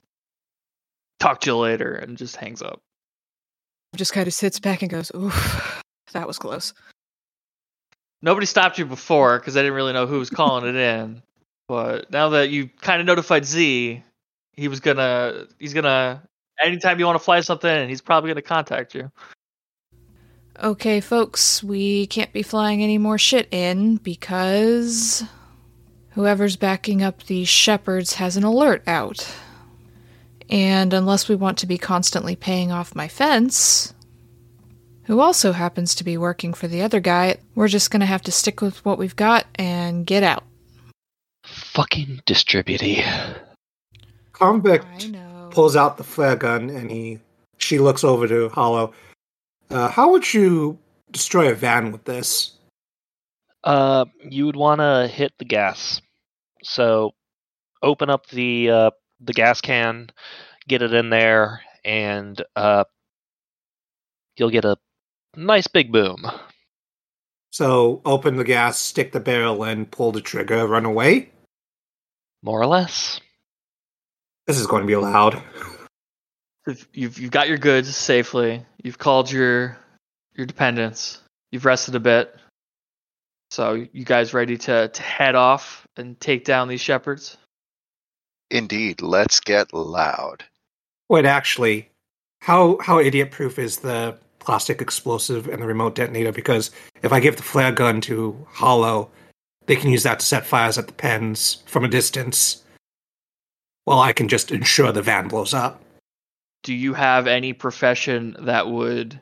[1.19, 2.79] talk to you later and just hangs up.
[3.95, 5.81] Just kind of sits back and goes, oof,
[6.13, 6.73] that was close.
[8.21, 11.21] Nobody stopped you before because I didn't really know who was calling it in.
[11.67, 14.01] But now that you kind of notified Z,
[14.53, 16.21] he was gonna he's gonna
[16.63, 19.11] anytime you want to fly something in, he's probably gonna contact you.
[20.61, 25.23] Okay, folks, we can't be flying any more shit in because
[26.11, 29.35] whoever's backing up the shepherds has an alert out.
[30.49, 33.95] And unless we want to be constantly paying off my fence,
[35.05, 38.31] who also happens to be working for the other guy, we're just gonna have to
[38.31, 40.43] stick with what we've got and get out.
[41.43, 43.03] Fucking distributy.
[44.33, 45.11] Convict
[45.49, 47.19] pulls out the flare gun and he
[47.57, 48.93] she looks over to Hollow.
[49.73, 50.77] Uh, how would you
[51.09, 52.51] destroy a van with this?
[53.63, 55.99] Uh, you would want to hit the gas.
[56.61, 57.15] So,
[57.81, 60.11] open up the uh, the gas can,
[60.67, 62.83] get it in there, and uh,
[64.37, 64.77] you'll get a
[65.35, 66.23] nice big boom.
[67.51, 71.31] So open the gas, stick the barrel in, pull the trigger, run away.
[72.41, 73.21] More or less.
[74.45, 75.41] This is going to be loud.
[76.67, 78.65] If You've you've got your goods safely.
[78.83, 79.77] You've called your
[80.35, 81.21] your dependents.
[81.51, 82.35] You've rested a bit.
[83.51, 87.37] So you guys ready to, to head off and take down these shepherds?
[88.49, 90.43] Indeed, let's get loud.
[91.09, 91.89] Wait, actually,
[92.41, 96.31] how how idiot proof is the plastic explosive and the remote detonator?
[96.31, 96.71] Because
[97.03, 99.11] if I give the flare gun to Hollow,
[99.67, 102.63] they can use that to set fires at the pens from a distance.
[103.85, 105.81] Well, I can just ensure the van blows up.
[106.63, 109.19] Do you have any profession that would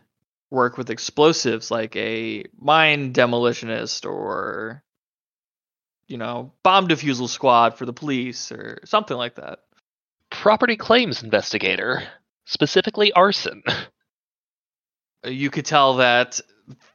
[0.50, 4.84] work with explosives, like a mine demolitionist or
[6.08, 9.60] you know bomb defusal squad for the police or something like that?
[10.30, 12.04] Property claims investigator,
[12.46, 13.64] specifically arson.
[15.26, 16.40] Uh, you could tell that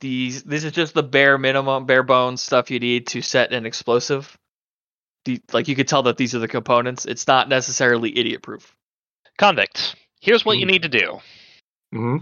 [0.00, 3.66] these this is just the bare minimum bare bones stuff you need to set an
[3.66, 4.36] explosive
[5.26, 8.74] the, like you could tell that these are the components it's not necessarily idiot proof
[9.38, 10.72] Convict, here's what you Hmm.
[10.72, 11.20] need to do.
[11.92, 12.16] hmm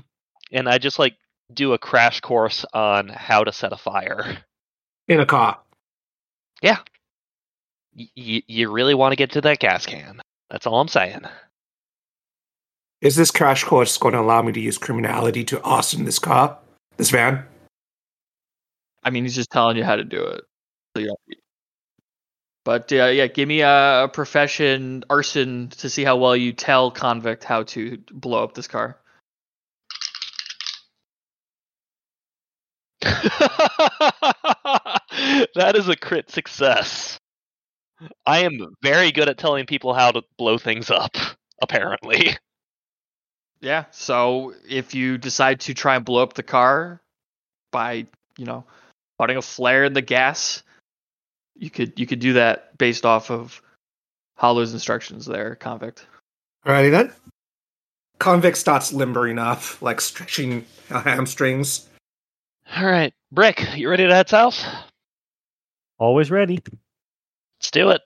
[0.53, 1.17] And I just like
[1.53, 4.39] do a crash course on how to set a fire.
[5.09, 5.59] In a car.
[6.63, 6.79] Yeah.
[7.97, 10.21] y- you really want to get to that gas can.
[10.51, 11.23] That's all I'm saying.
[13.01, 16.59] Is this crash course going to allow me to use criminality to arson this car,
[16.97, 17.45] this van?
[19.07, 20.45] i mean he's just telling you how to do it
[20.97, 21.21] so you don't
[22.65, 26.91] but uh, yeah give me a, a profession arson to see how well you tell
[26.91, 28.99] convict how to blow up this car
[35.55, 37.19] that is a crit success.
[38.27, 41.17] I am very good at telling people how to blow things up,
[41.63, 42.37] apparently.
[43.61, 43.85] Yeah.
[43.91, 47.01] So if you decide to try and blow up the car
[47.71, 48.65] by, you know,
[49.19, 50.63] putting a flare in the gas,
[51.57, 53.61] you could you could do that based off of
[54.37, 56.07] Hollow's instructions there, convict.
[56.67, 57.13] Alrighty then.
[58.19, 61.89] Convict starts limbering up, like stretching hamstrings.
[62.77, 64.65] All right, Brick, you ready to head south?
[65.99, 66.61] Always ready.
[67.59, 68.01] Let's do it.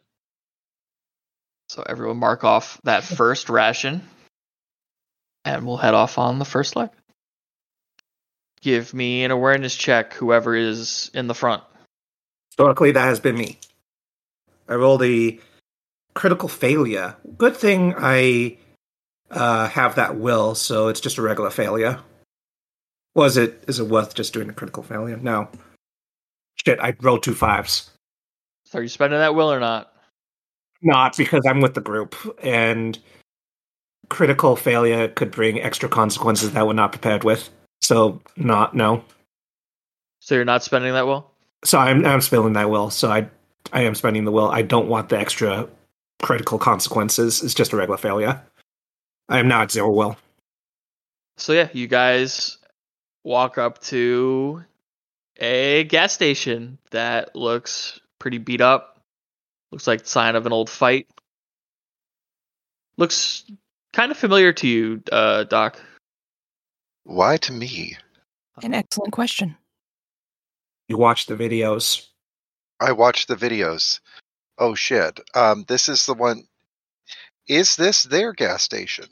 [1.68, 4.02] So everyone mark off that first ration.
[5.44, 6.90] And we'll head off on the first leg.
[8.61, 11.62] Give me an awareness check, whoever is in the front.
[12.58, 13.56] Historically, that has been me.
[14.68, 15.38] I rolled a
[16.14, 17.14] critical failure.
[17.36, 18.58] Good thing I
[19.30, 22.00] uh, have that will, so it's just a regular failure.
[23.14, 23.62] Was it?
[23.68, 25.18] Is it worth just doing a critical failure?
[25.18, 25.48] No.
[26.66, 27.90] Shit, I rolled two fives.
[28.64, 29.92] So are you spending that will or not?
[30.82, 32.98] Not because I'm with the group, and
[34.08, 37.50] critical failure could bring extra consequences that we're not prepared with.
[37.82, 39.04] So, not no.
[40.18, 41.30] So you're not spending that will?
[41.64, 42.90] So I'm I'm spilling that will.
[42.90, 43.28] So I
[43.72, 44.48] I am spending the will.
[44.48, 45.68] I don't want the extra
[46.22, 47.42] critical consequences.
[47.42, 48.42] It's just a regular failure.
[49.28, 50.16] I am not zero will.
[51.36, 52.58] So yeah, you guys
[53.24, 54.64] walk up to
[55.38, 59.00] a gas station that looks pretty beat up.
[59.70, 61.06] Looks like the sign of an old fight.
[62.96, 63.44] Looks
[63.92, 65.80] kind of familiar to you, uh, Doc.
[67.04, 67.96] Why to me?
[68.62, 69.56] An excellent question.
[70.88, 72.07] You watch the videos.
[72.81, 74.01] I watched the videos.
[74.57, 75.20] Oh shit.
[75.35, 76.44] Um, this is the one.
[77.46, 79.07] Is this their gas station?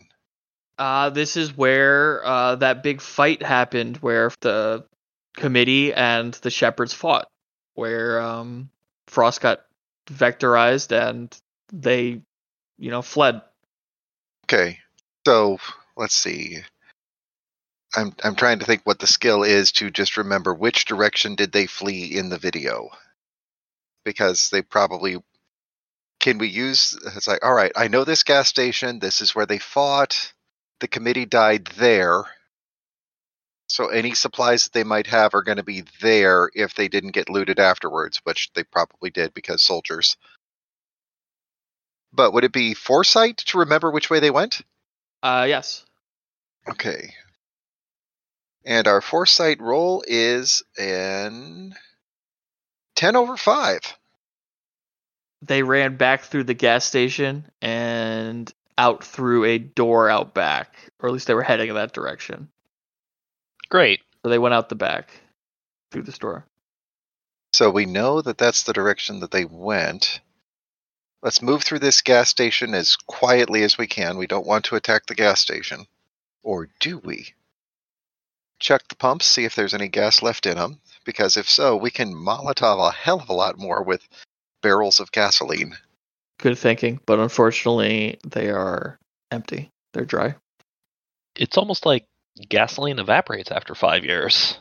[0.79, 4.85] Uh, this is where uh, that big fight happened, where the
[5.37, 7.29] committee and the shepherds fought,
[7.75, 8.71] where um,
[9.07, 9.61] Frost got
[10.07, 11.35] vectorized and
[11.73, 12.21] they,
[12.79, 13.41] you know, fled.
[14.45, 14.79] Okay.
[15.27, 15.59] So
[15.97, 16.59] let's see.
[17.97, 21.51] I'm I'm trying to think what the skill is to just remember which direction did
[21.51, 22.91] they flee in the video.
[24.05, 25.17] Because they probably
[26.21, 29.47] can we use it's like all right, I know this gas station, this is where
[29.47, 30.33] they fought.
[30.81, 32.25] The committee died there.
[33.69, 37.13] So any supplies that they might have are going to be there if they didn't
[37.13, 40.17] get looted afterwards, which they probably did because soldiers.
[42.13, 44.63] But would it be foresight to remember which way they went?
[45.23, 45.85] Uh, yes.
[46.69, 47.13] Okay.
[48.67, 51.77] And our foresight roll is an
[52.97, 53.81] 10 over 5.
[55.43, 61.09] They ran back through the gas station and out through a door out back, or
[61.09, 62.49] at least they were heading in that direction.
[63.69, 64.01] Great.
[64.25, 65.11] So they went out the back
[65.93, 66.45] through the store.
[67.53, 70.21] So we know that that's the direction that they went.
[71.23, 74.19] Let's move through this gas station as quietly as we can.
[74.19, 75.87] We don't want to attack the gas station.
[76.43, 77.36] Or do we?
[78.59, 81.91] Check the pumps, see if there's any gas left in them, because if so, we
[81.91, 84.09] can Molotov a hell of a lot more with
[84.63, 85.77] barrels of gasoline.
[86.39, 88.99] Good thinking, but unfortunately, they are
[89.31, 89.71] empty.
[89.93, 90.37] They're dry.
[91.35, 92.07] It's almost like
[92.49, 94.59] gasoline evaporates after five years.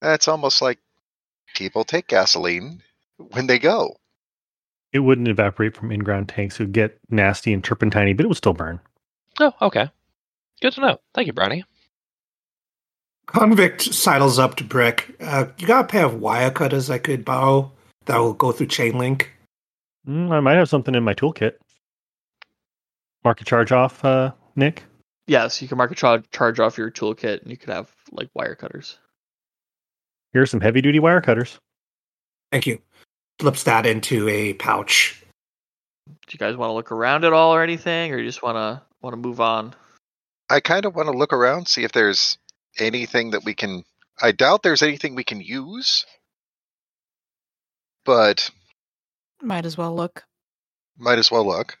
[0.00, 0.78] That's almost like
[1.54, 2.82] people take gasoline
[3.18, 3.96] when they go.
[4.92, 6.58] It wouldn't evaporate from in-ground tanks.
[6.58, 8.80] It would get nasty and turpentiny, but it would still burn.
[9.38, 9.90] Oh, okay.
[10.60, 11.00] Good to know.
[11.14, 11.64] Thank you, Brownie.
[13.26, 15.16] Convict sidles up to Brick.
[15.20, 17.70] Uh, you got a pair of wire cutters I could borrow
[18.06, 19.30] that will go through chain link?
[20.06, 21.52] Mm, I might have something in my toolkit.
[23.24, 24.84] Mark a charge off, uh, Nick.
[25.26, 28.28] Yes, you can mark a charge charge off your toolkit, and you could have like
[28.34, 28.98] wire cutters.
[30.32, 31.58] Here's some heavy duty wire cutters.
[32.50, 32.80] Thank you.
[33.38, 35.22] Flips that into a pouch.
[36.08, 38.56] Do you guys want to look around at all or anything, or you just want
[38.56, 39.74] to want to move on?
[40.48, 42.38] I kind of want to look around, see if there's
[42.78, 43.84] anything that we can.
[44.20, 46.04] I doubt there's anything we can use,
[48.04, 48.50] but
[49.42, 50.24] Might as well look.
[50.98, 51.78] might as well look.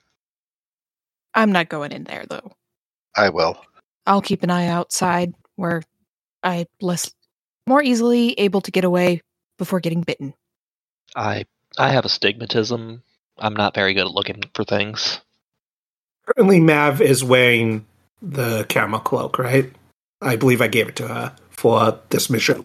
[1.34, 2.52] I'm not going in there though.
[3.16, 3.60] I will.
[4.06, 5.82] I'll keep an eye outside where
[6.42, 7.12] I less
[7.66, 9.20] more easily able to get away
[9.58, 10.34] before getting bitten.
[11.14, 11.44] I
[11.78, 13.02] I have astigmatism.
[13.38, 15.20] I'm not very good at looking for things.
[16.26, 17.86] Currently, Mav is wearing
[18.22, 19.70] the camera cloak, right?
[20.20, 22.64] I believe I gave it to her for this mission.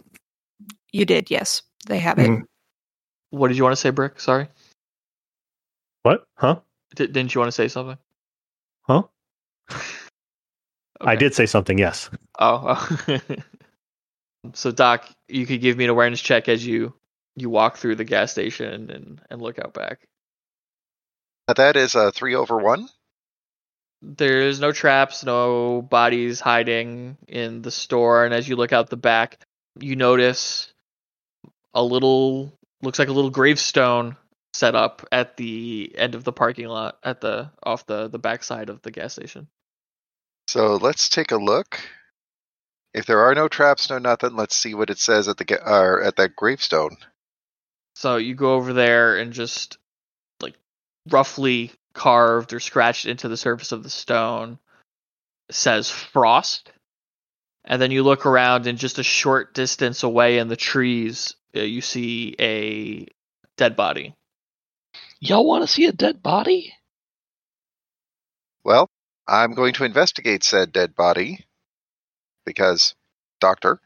[0.92, 1.62] You did, yes.
[1.88, 2.30] They have it.
[2.30, 2.44] Mhm.
[3.32, 4.20] What did you want to say, Brick?
[4.20, 4.48] Sorry,
[6.04, 6.26] What?
[6.38, 6.60] Huh?
[6.96, 7.98] D- didn't you want to say something?
[8.84, 9.04] Huh?
[11.02, 12.10] I did say something, yes.
[12.40, 12.78] Oh.
[13.10, 13.20] oh.
[14.54, 16.94] so Doc, you could give me an awareness check as you
[17.36, 20.08] you walk through the gas station and and look out back.
[21.48, 22.88] Now that is a three over one.
[24.08, 28.98] There's no traps, no bodies hiding in the store, and as you look out the
[28.98, 29.40] back,
[29.80, 30.72] you notice
[31.74, 34.16] a little looks like a little gravestone
[34.54, 38.70] set up at the end of the parking lot at the off the the backside
[38.70, 39.48] of the gas station.
[40.48, 41.80] So let's take a look.
[42.94, 46.02] If there are no traps, no nothing, let's see what it says at the or
[46.02, 46.96] at that gravestone.
[47.96, 49.78] So you go over there and just
[50.42, 50.56] like
[51.10, 54.60] roughly carved or scratched into the surface of the stone
[55.52, 56.72] says frost.
[57.66, 61.62] And then you look around and just a short distance away in the trees, uh,
[61.62, 63.08] you see a
[63.58, 64.16] dead body.
[65.20, 66.74] Y'all want to see a dead body?
[68.64, 68.90] Well,
[69.28, 71.46] I'm going to investigate said dead body
[72.46, 72.96] because,
[73.42, 73.80] doctor,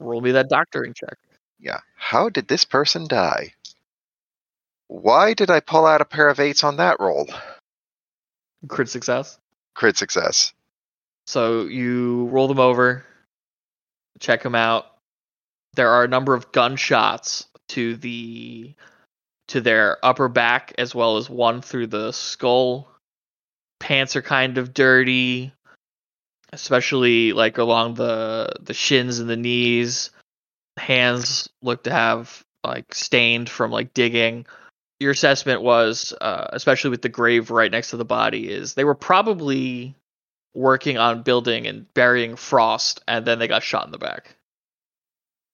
[0.00, 1.18] Roll me that doctoring check.
[1.60, 3.54] yeah, how did this person die?
[4.88, 7.28] Why did I pull out a pair of eights on that roll?
[8.66, 9.38] Crit success.
[9.74, 10.52] Crit success.
[11.26, 13.04] So you roll them over,
[14.18, 14.86] check them out.
[15.74, 18.74] There are a number of gunshots to the
[19.48, 22.88] to their upper back as well as one through the skull.
[23.78, 25.52] Pants are kind of dirty,
[26.52, 30.10] especially like along the the shins and the knees.
[30.78, 34.46] Hands look to have like stained from like digging.
[35.00, 38.84] Your assessment was, uh, especially with the grave right next to the body, is they
[38.84, 39.94] were probably
[40.54, 44.34] working on building and burying Frost, and then they got shot in the back.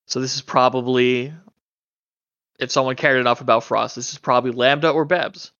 [0.06, 1.32] So this is probably,
[2.58, 5.52] if someone cared enough about Frost, this is probably Lambda or Babs.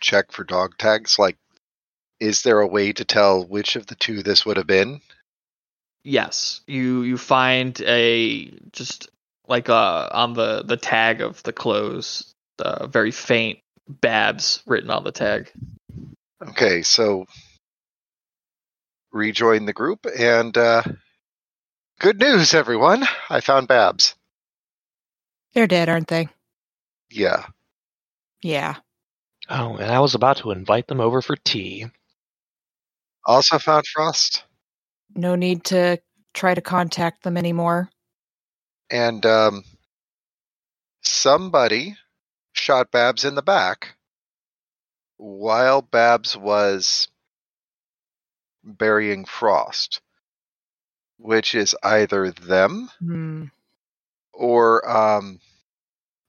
[0.00, 1.18] Check for dog tags.
[1.18, 1.38] Like,
[2.20, 5.00] is there a way to tell which of the two this would have been?
[6.02, 9.10] Yes, you you find a just
[9.48, 15.04] like uh on the the tag of the clothes, uh, very faint Babs written on
[15.04, 15.50] the tag.
[16.42, 17.26] Okay, so
[19.12, 20.82] rejoin the group and uh,
[21.98, 23.04] good news, everyone.
[23.30, 24.14] I found Babs.
[25.54, 26.28] They're dead, aren't they?
[27.10, 27.46] Yeah.
[28.42, 28.76] Yeah.
[29.48, 31.86] Oh, and I was about to invite them over for tea.
[33.24, 34.44] Also found Frost.
[35.14, 35.98] No need to
[36.34, 37.88] try to contact them anymore.
[38.90, 39.64] And um,
[41.02, 41.96] somebody
[42.56, 43.96] shot Babs in the back
[45.16, 47.08] while Babs was
[48.62, 50.00] burying Frost,
[51.18, 53.44] which is either them Hmm.
[54.32, 55.40] or um,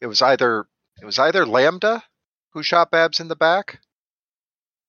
[0.02, 0.68] it was either
[1.02, 2.04] it was either Lambda
[2.52, 3.80] who shot Babs in the back,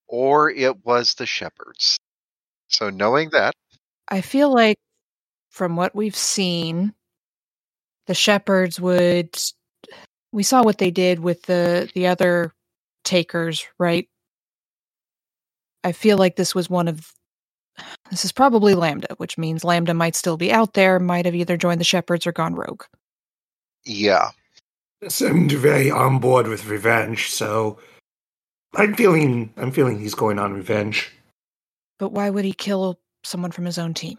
[0.07, 1.99] or it was the shepherds.
[2.69, 3.55] So knowing that,
[4.09, 4.79] I feel like
[5.51, 6.95] from what we've seen,
[8.07, 9.37] the shepherds would
[10.33, 12.53] we saw what they did with the the other
[13.05, 14.09] takers, right?
[15.85, 17.13] I feel like this was one of
[18.11, 21.57] this is probably Lambda, which means Lambda might still be out there, might have either
[21.57, 22.83] joined the shepherds or gone rogue.
[23.85, 24.31] yeah,
[25.09, 27.79] seemed very on board with revenge, so
[28.75, 31.11] I'm feeling I'm feeling he's going on revenge.
[31.99, 34.19] But why would he kill someone from his own team?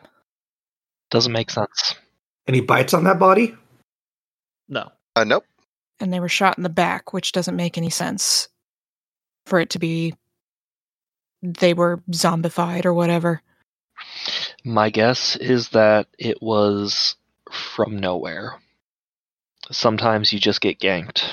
[1.12, 1.96] Doesn't make sense.
[2.48, 3.56] Any bites on that body?
[4.68, 5.46] No, uh, nope.
[6.00, 8.48] And they were shot in the back, which doesn't make any sense
[9.46, 10.14] for it to be
[11.42, 13.42] they were zombified or whatever.
[14.64, 17.16] My guess is that it was
[17.52, 18.56] from nowhere.
[19.72, 21.24] Sometimes you just get ganked.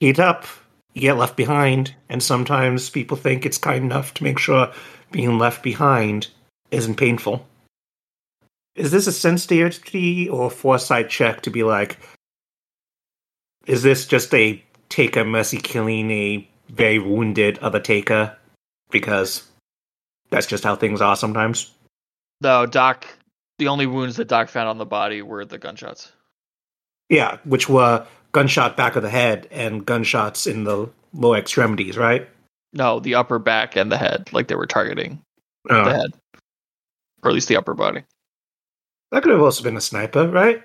[0.00, 0.46] Eat up,
[0.94, 4.72] you get left behind, and sometimes people think it's kind enough to make sure
[5.10, 6.28] being left behind
[6.70, 7.46] isn't painful.
[8.74, 11.98] Is this a sensitivity or foresight check to be like,
[13.66, 18.36] is this just a taker mercy killing a very wounded other taker?
[18.90, 19.48] Because
[20.30, 21.70] that's just how things are sometimes.
[22.40, 22.66] no.
[22.66, 23.06] Doc,
[23.58, 26.12] the only wounds that Doc found on the body were the gunshots.
[27.08, 32.28] Yeah, which were gunshot back of the head and gunshots in the lower extremities, right?
[32.72, 35.20] No, the upper back and the head, like they were targeting
[35.68, 36.12] Uh, the head,
[37.22, 38.02] or at least the upper body.
[39.10, 40.62] that could have also been a sniper, right?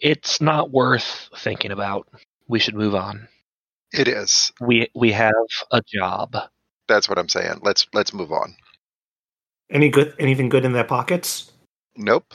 [0.00, 2.08] It's not worth thinking about.
[2.48, 3.28] We should move on.
[3.92, 4.52] It is.
[4.60, 5.34] We we have
[5.70, 6.36] a job.
[6.88, 7.60] That's what I'm saying.
[7.62, 8.56] Let's let's move on.
[9.70, 10.14] Any good?
[10.18, 11.50] Anything good in their pockets?
[11.96, 12.34] Nope.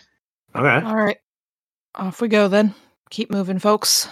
[0.55, 0.85] Okay.
[0.85, 1.17] All right.
[1.95, 2.73] Off we go then.
[3.09, 4.07] Keep moving, folks.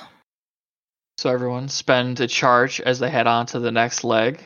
[1.18, 4.41] So everyone spend a charge as they head on to the next leg.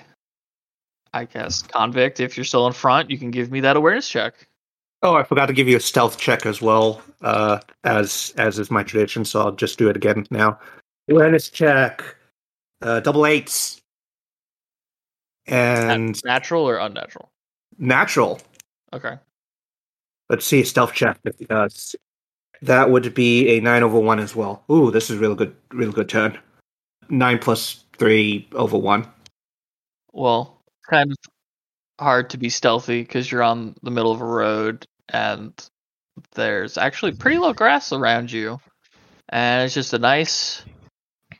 [1.13, 4.33] I guess convict, if you're still in front, you can give me that awareness check.
[5.03, 8.71] Oh, I forgot to give you a stealth check as well, uh, as as is
[8.71, 9.25] my tradition.
[9.25, 10.57] So I'll just do it again now.
[11.09, 12.15] Awareness check,
[12.81, 13.81] uh, double eights,
[15.45, 17.29] and Natural or unnatural?
[17.77, 18.39] natural.
[18.93, 19.17] Okay.
[20.29, 21.19] Let's see, stealth check.
[21.37, 21.97] Because
[22.61, 24.63] that would be a nine over one as well.
[24.71, 26.39] Ooh, this is real good, real good turn.
[27.09, 29.05] Nine plus three over one.
[30.13, 31.17] Well, kind of
[31.99, 35.53] hard to be stealthy because you're on the middle of a road and
[36.33, 38.59] there's actually pretty low grass around you.
[39.29, 40.63] And it's just a nice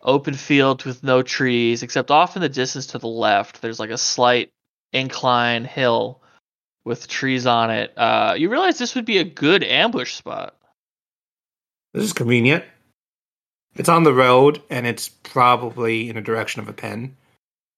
[0.02, 3.90] open field with no trees, except off in the distance to the left, there's like
[3.90, 4.52] a slight
[4.92, 6.22] incline hill
[6.86, 7.98] with trees on it.
[7.98, 10.56] Uh, you realize this would be a good ambush spot.
[11.94, 12.64] This is convenient.
[13.76, 17.16] It's on the road, and it's probably in the direction of a pen.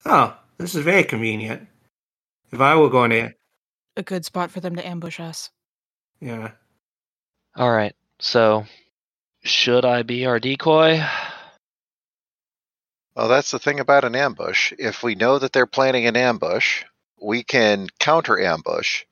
[0.05, 1.67] Oh, this is very convenient.
[2.51, 3.33] If I were going to,
[3.97, 5.51] A good spot for them to ambush us.
[6.19, 6.51] Yeah,
[7.55, 7.95] All right.
[8.19, 8.65] So,
[9.43, 11.01] should I be our decoy?
[13.15, 14.73] Well, that's the thing about an ambush.
[14.77, 16.83] If we know that they're planning an ambush,
[17.21, 19.05] we can counter ambush.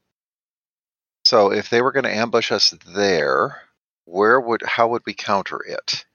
[1.26, 3.62] So if they were going to ambush us there,
[4.06, 6.06] where would how would we counter it?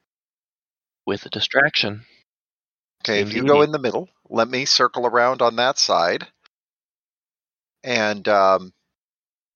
[1.06, 2.04] With a distraction.
[3.02, 6.26] Okay, if you go in the middle, let me circle around on that side.
[7.82, 8.72] And um,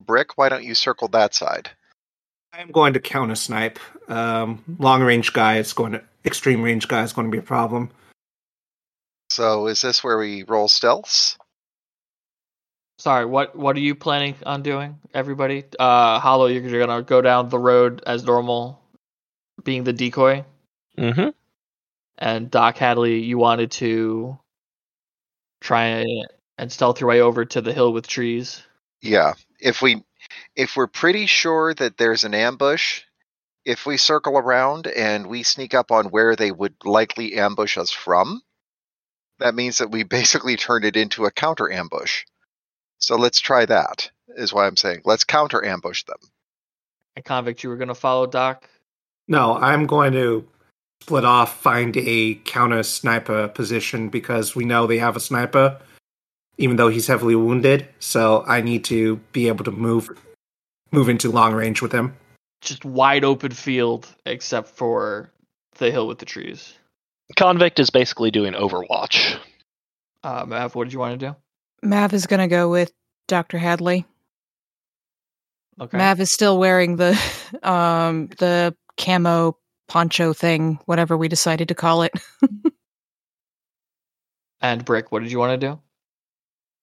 [0.07, 1.71] Brick, why don't you circle that side?
[2.53, 3.79] I'm going to counter snipe.
[4.09, 7.43] Um, long range guy is going to extreme range guy is going to be a
[7.43, 7.91] problem.
[9.31, 11.39] So is this where we roll stealths?
[12.99, 15.65] Sorry, what what are you planning on doing, everybody?
[15.77, 18.81] Uh, Hollow, you're, you're gonna go down the road as normal,
[19.65, 20.45] being the decoy,
[20.97, 21.31] Mm-hmm.
[22.19, 24.39] and Doc Hadley, you wanted to
[25.61, 26.05] try
[26.59, 28.63] and stealth your way over to the hill with trees.
[29.01, 29.33] Yeah.
[29.63, 30.03] If we
[30.57, 33.03] if we're pretty sure that there's an ambush,
[33.65, 37.91] if we circle around and we sneak up on where they would likely ambush us
[37.91, 38.43] from,
[39.39, 42.25] that means that we basically turn it into a counter ambush.
[42.99, 44.11] So let's try that.
[44.37, 46.19] Is why I'm saying let's counter ambush them.
[47.15, 48.69] And convict, you were gonna follow Doc.
[49.29, 50.49] No, I'm going to
[51.03, 55.79] split off, find a counter sniper position because we know they have a sniper,
[56.63, 57.89] even though he's heavily wounded.
[57.99, 60.09] So I need to be able to move
[60.93, 62.15] move into long range with him.
[62.61, 65.31] Just wide open field, except for
[65.79, 66.75] the hill with the trees.
[67.37, 69.37] Convict is basically doing Overwatch.
[70.23, 71.37] Uh, Mav, what did you want to do?
[71.83, 72.93] Mav is going to go with
[73.27, 73.59] Dr.
[73.59, 74.05] Hadley.
[75.81, 75.97] Okay.
[75.97, 77.19] Mav is still wearing the
[77.63, 79.57] um the camo
[79.89, 82.13] poncho thing, whatever we decided to call it.
[84.63, 85.81] And Brick, what did you want to do?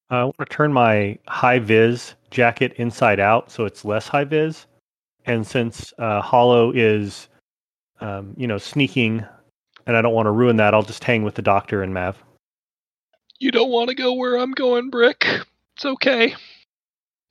[0.10, 4.66] I want to turn my high vis jacket inside out so it's less high vis.
[5.26, 7.28] And since uh, Hollow is,
[8.02, 9.24] um, you know, sneaking,
[9.86, 12.18] and I don't want to ruin that, I'll just hang with the doctor and Mav.
[13.40, 15.26] You don't want to go where I'm going, Brick.
[15.76, 16.36] It's okay.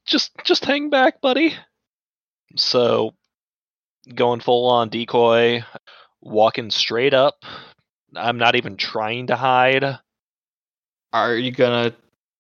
[0.07, 1.55] Just just hang back, buddy.
[2.57, 3.15] So
[4.15, 5.65] going full on decoy,
[6.23, 7.45] walking straight up.
[8.17, 9.99] I'm not even trying to hide.
[11.13, 11.93] Are you gonna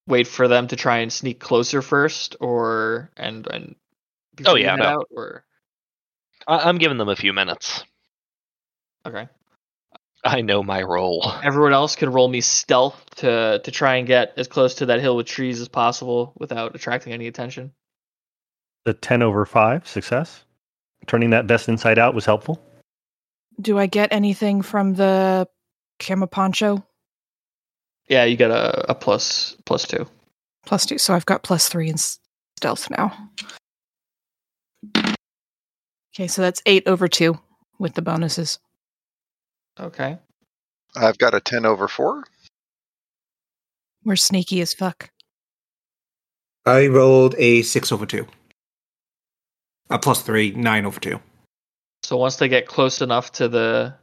[0.08, 3.76] wait for them to try and sneak closer first, or and and?
[4.34, 4.84] before oh, you yeah, no.
[4.84, 5.44] Out, or
[6.46, 7.84] I- I'm giving them a few minutes.
[9.06, 9.28] okay.
[10.24, 11.30] I know my role.
[11.44, 15.00] Everyone else can roll me stealth to to try and get as close to that
[15.00, 17.72] hill with trees as possible without attracting any attention.
[18.84, 20.44] The 10 over 5 success.
[21.06, 22.60] Turning that vest inside out was helpful.
[23.60, 25.48] Do I get anything from the
[25.98, 26.84] camo poncho?
[28.08, 30.06] Yeah, you get a, a plus plus two.
[30.66, 32.18] Plus two, so I've got plus three in s-
[32.56, 33.30] stealth now.
[36.14, 37.38] Okay, so that's eight over two
[37.78, 38.58] with the bonuses.
[39.78, 40.18] Okay.
[40.96, 42.24] I've got a 10 over 4.
[44.04, 45.10] We're sneaky as fuck.
[46.66, 48.26] I rolled a six over two.
[49.90, 51.20] A plus three, nine over two.
[52.02, 53.94] So once they get close enough to the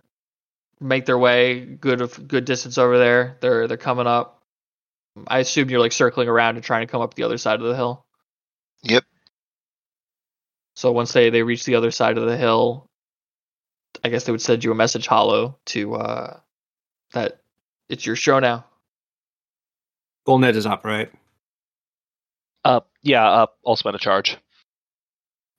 [0.79, 4.43] make their way good of good distance over there, they're they're coming up.
[5.27, 7.67] I assume you're like circling around and trying to come up the other side of
[7.67, 8.05] the hill.
[8.83, 9.03] Yep.
[10.75, 12.89] So once they they reach the other side of the hill,
[14.03, 16.39] I guess they would send you a message hollow to uh
[17.13, 17.41] that
[17.89, 18.65] it's your show now.
[20.27, 21.11] Ghoulnet is up, right?
[22.63, 24.37] Uh, yeah, uh, I'll spend a charge.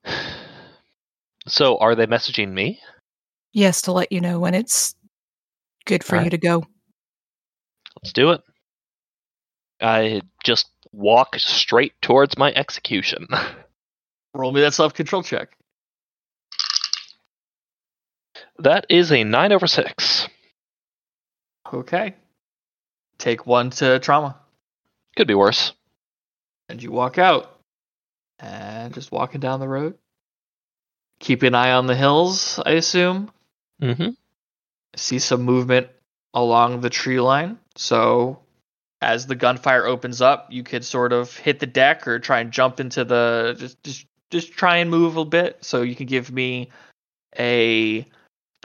[1.49, 2.81] So, are they messaging me?
[3.53, 4.97] Yes, to let you know when it's
[5.87, 6.32] good for you Alright.
[6.32, 6.66] to go.
[8.03, 8.43] Let's do it.
[9.80, 13.26] I just walk straight towards my execution.
[14.34, 15.57] Roll me that self control check.
[18.59, 20.28] That is a 9 over 6.
[21.72, 22.14] Okay.
[23.18, 24.37] Take one to trauma.
[25.16, 25.72] Could be worse.
[26.68, 27.59] and you walk out
[28.39, 29.95] and just walking down the road
[31.20, 33.30] keep an eye on the hills i assume
[33.80, 34.11] Mm-hmm.
[34.97, 35.88] See some movement
[36.34, 38.38] along the tree line so
[39.01, 42.51] as the gunfire opens up you could sort of hit the deck or try and
[42.53, 46.32] jump into the just just just try and move a bit so you can give
[46.32, 46.70] me
[47.38, 48.05] a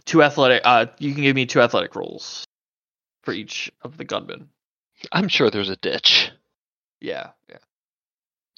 [0.06, 2.46] two athletic uh you can give me two athletic rolls
[3.24, 4.50] for each of the gunmen
[5.12, 6.32] I'm sure there's a ditch.
[7.00, 7.58] yeah yeah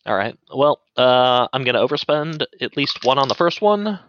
[0.06, 0.38] All right.
[0.54, 4.00] Well, uh, I'm going to overspend at least one on the first one.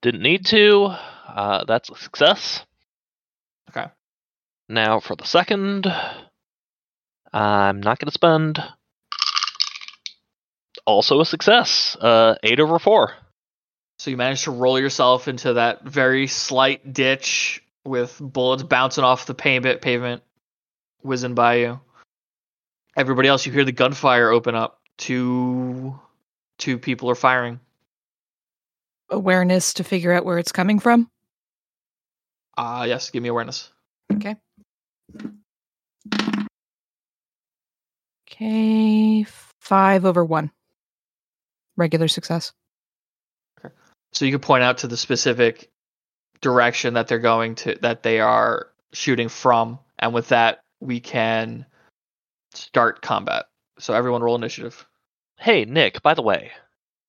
[0.00, 0.96] Didn't need to.
[1.34, 2.64] Uh, that's a success.
[3.70, 3.90] okay
[4.68, 5.86] Now for the second,
[7.32, 8.62] I'm not going to spend.
[10.86, 11.96] Also a success.
[12.00, 13.14] Uh, eight over four.
[13.98, 19.26] So you managed to roll yourself into that very slight ditch with bullets bouncing off
[19.26, 20.22] the pavement, pavement
[21.02, 21.80] whizzing by you.
[22.96, 24.80] Everybody else, you hear the gunfire open up.
[24.96, 25.98] Two,
[26.58, 27.60] two people are firing.
[29.10, 31.10] Awareness to figure out where it's coming from.
[32.60, 33.70] Uh yes, give me awareness.
[34.12, 34.36] Okay.
[38.30, 39.24] Okay,
[39.60, 40.50] five over one.
[41.76, 42.52] Regular success.
[43.58, 43.74] Okay.
[44.12, 45.70] So you can point out to the specific
[46.42, 51.64] direction that they're going to that they are shooting from, and with that we can
[52.52, 53.46] start combat.
[53.78, 54.86] So everyone roll initiative.
[55.38, 56.50] Hey, Nick, by the way,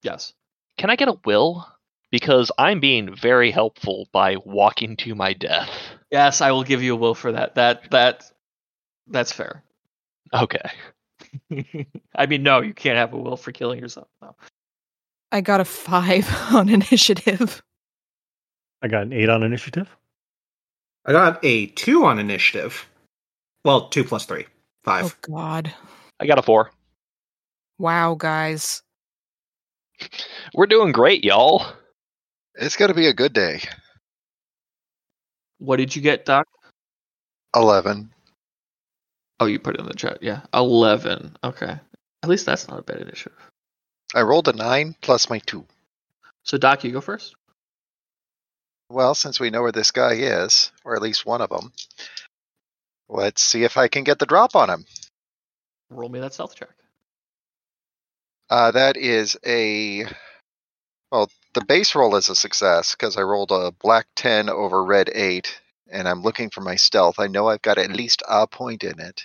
[0.02, 0.32] Yes.
[0.78, 1.68] can I get a will?
[2.12, 5.70] Because I'm being very helpful by walking to my death.
[6.12, 7.56] Yes, I will give you a will for that.
[7.56, 8.30] That that
[9.08, 9.64] that's fair.
[10.34, 10.70] Okay.
[12.16, 14.08] I mean, no, you can't have a will for killing yourself.
[14.22, 14.36] No.
[15.32, 17.62] I got a five on initiative.
[18.82, 19.88] I got an eight on initiative.
[21.06, 22.88] I got a two on initiative.
[23.64, 24.48] Well, two plus three.
[24.84, 25.06] Five.
[25.06, 25.74] Oh God!
[26.20, 26.72] I got a four.
[27.78, 28.82] Wow, guys.
[30.54, 31.66] We're doing great, y'all.
[32.56, 33.62] It's going to be a good day.
[35.60, 36.48] What did you get, Doc?
[37.56, 38.12] 11.
[39.40, 40.20] Oh, you put it in the chat.
[40.22, 41.36] Yeah, eleven.
[41.44, 41.76] Okay,
[42.24, 43.38] at least that's not a bad initiative.
[44.14, 45.66] I rolled a 9 plus my 2.
[46.44, 47.34] So, Doc, you go first.
[48.90, 51.72] Well, since we know where this guy is, or at least one of them,
[53.10, 54.86] let's see if I can get the drop on him.
[55.90, 56.70] Roll me that stealth check.
[58.50, 60.06] Uh, that is a.
[61.12, 65.10] Well, the base roll is a success because I rolled a black 10 over red
[65.14, 65.60] 8,
[65.92, 67.20] and I'm looking for my stealth.
[67.20, 69.24] I know I've got at least a point in it.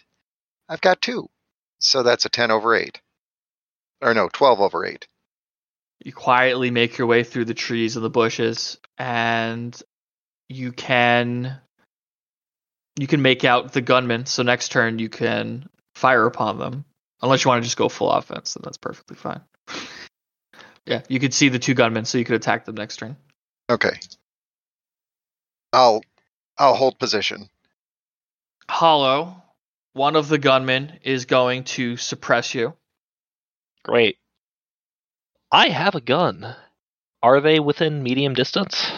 [0.68, 1.28] I've got two.
[1.78, 3.00] So that's a 10 over 8.
[4.02, 5.06] Or no, 12 over 8.
[6.04, 9.80] You quietly make your way through the trees and the bushes, and
[10.48, 11.58] you can
[12.98, 14.26] you can make out the gunmen.
[14.26, 16.84] So next turn you can fire upon them,
[17.22, 18.54] unless you want to just go full offense.
[18.54, 19.40] Then that's perfectly fine.
[20.86, 23.16] yeah, you could see the two gunmen, so you could attack them next turn.
[23.68, 23.98] Okay.
[25.72, 26.02] I'll
[26.56, 27.48] I'll hold position.
[28.68, 29.42] Hollow,
[29.92, 32.74] one of the gunmen is going to suppress you.
[33.84, 34.18] Great.
[35.50, 36.54] I have a gun.
[37.22, 38.90] Are they within medium distance?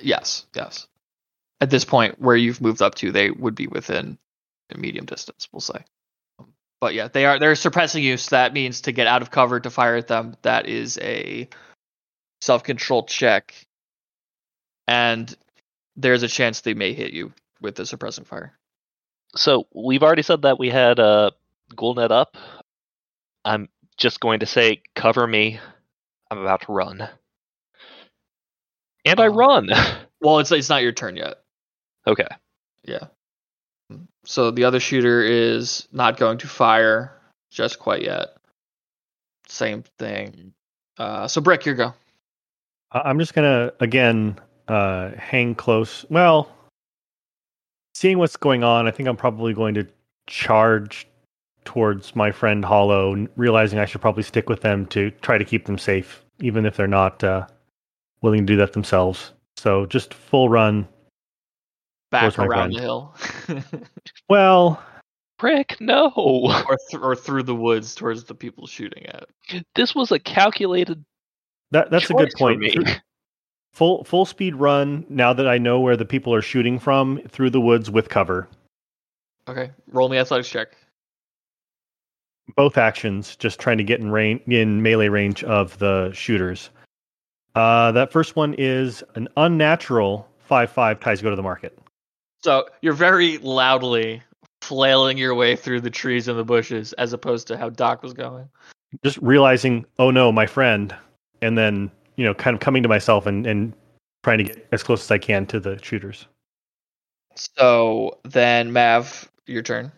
[0.00, 0.86] Yes, yes.
[1.60, 4.18] At this point, where you've moved up to, they would be within
[4.70, 5.84] a medium distance, we'll say.
[6.80, 9.60] But yeah, they are they're suppressing you, so that means to get out of cover
[9.60, 11.48] to fire at them, that is a
[12.40, 13.54] self control check.
[14.86, 15.34] And
[15.96, 18.54] there's a chance they may hit you with the suppressing fire.
[19.36, 21.30] So we've already said that we had uh,
[21.76, 22.36] Ghoulnet up.
[23.44, 25.60] I'm just going to say, cover me.
[26.30, 27.08] I'm about to run.
[29.04, 29.68] And I Um, run.
[30.22, 31.36] Well, it's it's not your turn yet.
[32.06, 32.26] okay.
[32.84, 33.06] Yeah.
[34.24, 37.12] So the other shooter is not going to fire
[37.50, 38.36] just quite yet.
[39.48, 40.52] Same thing.
[40.98, 41.94] Uh, so Brick, your go.
[42.92, 46.04] I- I'm just gonna again uh, hang close.
[46.10, 46.48] Well,
[47.94, 49.86] seeing what's going on, I think I'm probably going to
[50.26, 51.06] charge
[51.64, 55.66] towards my friend Hollow, realizing I should probably stick with them to try to keep
[55.66, 57.46] them safe, even if they're not uh,
[58.22, 59.32] willing to do that themselves.
[59.56, 60.86] So just full run.
[62.10, 62.74] Back Towards around friend.
[62.74, 63.14] the hill,
[64.28, 64.82] Well,
[65.38, 66.10] Brick, no.
[66.14, 69.26] or th- or through the woods towards the people shooting at.
[69.74, 71.04] This was a calculated
[71.70, 72.64] that that's a good point.
[73.72, 75.06] Full full speed run.
[75.08, 78.48] Now that I know where the people are shooting from, through the woods with cover.
[79.48, 80.76] Okay, roll me athletics check.
[82.56, 86.70] both actions, just trying to get in range in melee range of the shooters.
[87.54, 91.78] Uh, that first one is an unnatural five five ties go to the market.
[92.42, 94.22] So you're very loudly
[94.62, 98.12] flailing your way through the trees and the bushes, as opposed to how Doc was
[98.12, 98.48] going.
[99.04, 100.94] Just realizing, oh no, my friend,
[101.42, 103.72] and then you know, kind of coming to myself and and
[104.22, 106.26] trying to get as close as I can to the shooters.
[107.36, 109.92] So then, Mav, your turn.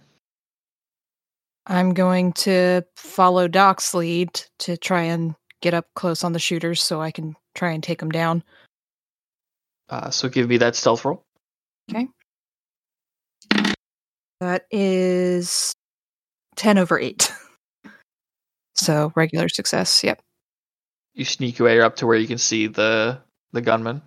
[1.67, 6.83] I'm going to follow Doc's lead to try and get up close on the shooters
[6.83, 8.43] so I can try and take them down.
[9.89, 11.25] Uh, so give me that stealth roll.
[14.43, 15.73] That is
[16.57, 17.33] 10 over 8.
[18.75, 20.03] so regular success.
[20.03, 20.21] Yep.
[21.15, 23.21] You sneak your way up to where you can see the
[23.53, 24.03] the gunman.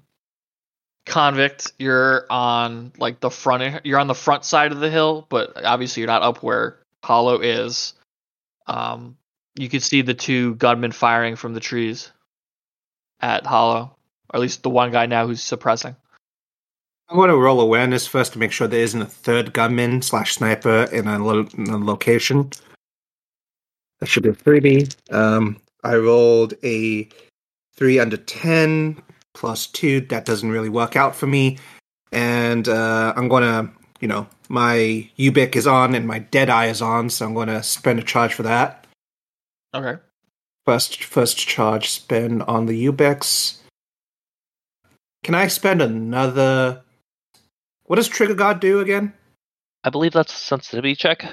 [1.05, 3.85] Convict, you're on like the front.
[3.85, 7.39] You're on the front side of the hill, but obviously you're not up where Hollow
[7.39, 7.93] is.
[8.67, 9.15] Um,
[9.57, 12.11] you can see the two gunmen firing from the trees
[13.21, 13.95] at Hollow,
[14.29, 15.95] or at least the one guy now who's suppressing.
[17.09, 20.35] I'm going to roll awareness first to make sure there isn't a third gunman slash
[20.35, 22.49] sniper in a, lo- in a location.
[23.99, 24.95] That should be a freebie.
[25.13, 27.07] Um, I rolled a
[27.75, 29.01] three under ten
[29.33, 30.01] plus two.
[30.01, 31.59] That doesn't really work out for me.
[32.11, 37.09] And uh, I'm gonna, you know, my Ubic is on and my Deadeye is on,
[37.09, 38.87] so I'm gonna spend a charge for that.
[39.73, 40.01] Okay.
[40.65, 43.57] First, first charge spend on the Ubex.
[45.23, 46.81] Can I spend another?
[47.85, 49.13] What does Trigger God do again?
[49.83, 51.25] I believe that's a sensitivity check.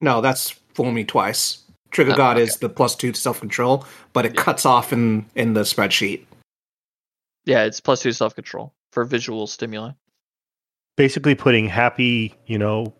[0.00, 1.64] No, that's fool me twice.
[1.90, 2.44] Trigger Oh, God okay.
[2.44, 4.42] is the plus two to self control, but it Yeah.
[4.42, 6.24] cuts off in in the spreadsheet.
[7.44, 9.92] Yeah, it's plus two self control for visual stimuli.
[10.96, 12.92] Basically, putting happy, you know,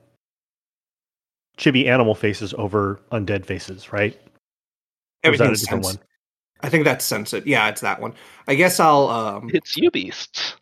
[1.57, 4.15] chibi animal faces over undead faces, right?
[5.25, 5.99] Or is that a Everything's different one?
[6.61, 7.47] I think that's censored.
[7.47, 8.15] Yeah, it's that one.
[8.47, 10.55] I guess I'll um It's you beasts.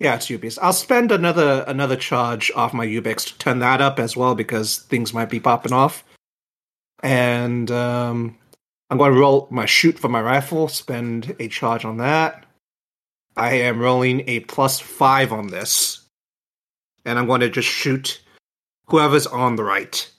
[0.00, 0.58] Yeah, it's Ubisoft.
[0.62, 4.78] I'll spend another another charge off my Ubix to turn that up as well because
[4.78, 6.04] things might be popping off.
[7.02, 8.38] And um
[8.90, 12.46] I'm going to roll my shoot for my rifle, spend a charge on that.
[13.36, 16.06] I am rolling a plus five on this.
[17.04, 18.20] And I'm going to just shoot
[18.86, 20.10] whoever's on the right.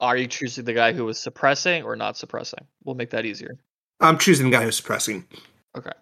[0.00, 2.66] Are you choosing the guy who was suppressing or not suppressing?
[2.84, 3.58] We'll make that easier.
[4.00, 5.26] I'm choosing the guy who's suppressing.
[5.76, 5.92] Okay.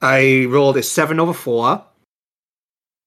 [0.00, 1.84] I rolled a seven over four.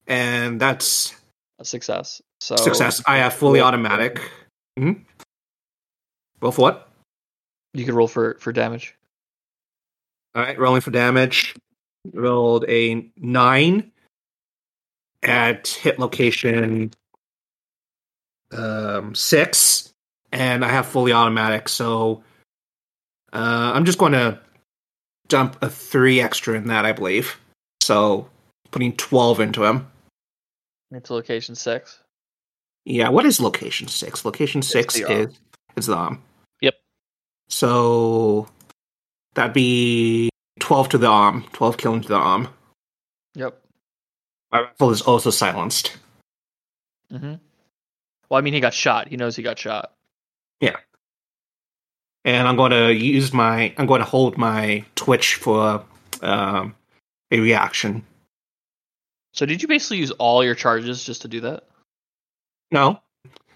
[0.07, 1.15] And that's
[1.59, 2.21] A success.
[2.41, 3.01] So success.
[3.05, 4.19] I have fully roll- automatic.
[4.77, 4.93] hmm
[6.41, 6.89] Roll for what?
[7.73, 8.95] You can roll for for damage.
[10.35, 11.55] All right, rolling for damage.
[12.13, 13.91] Rolled a nine
[15.23, 16.91] at hit location
[18.51, 19.93] um, six,
[20.33, 22.23] and I have fully automatic, so
[23.31, 24.37] uh, I'm just going to
[25.33, 27.39] dump a three extra in that, I believe.
[27.81, 28.29] So
[28.69, 29.87] putting twelve into him.
[30.91, 31.99] Into location six.
[32.85, 34.25] Yeah, what is location six?
[34.25, 35.39] Location six the is
[35.75, 36.21] is the arm.
[36.61, 36.75] Yep.
[37.49, 38.47] So
[39.33, 40.29] that'd be
[40.59, 41.45] twelve to the arm.
[41.51, 42.47] Twelve killing to the arm.
[43.33, 43.59] Yep.
[44.51, 45.97] My rifle is also silenced.
[47.11, 47.33] Mm-hmm.
[48.29, 49.07] Well, I mean, he got shot.
[49.07, 49.93] He knows he got shot.
[52.25, 53.73] And I'm going to use my.
[53.77, 55.83] I'm going to hold my twitch for
[56.21, 56.75] um,
[57.31, 58.05] a reaction.
[59.33, 61.65] So did you basically use all your charges just to do that?
[62.71, 63.01] No,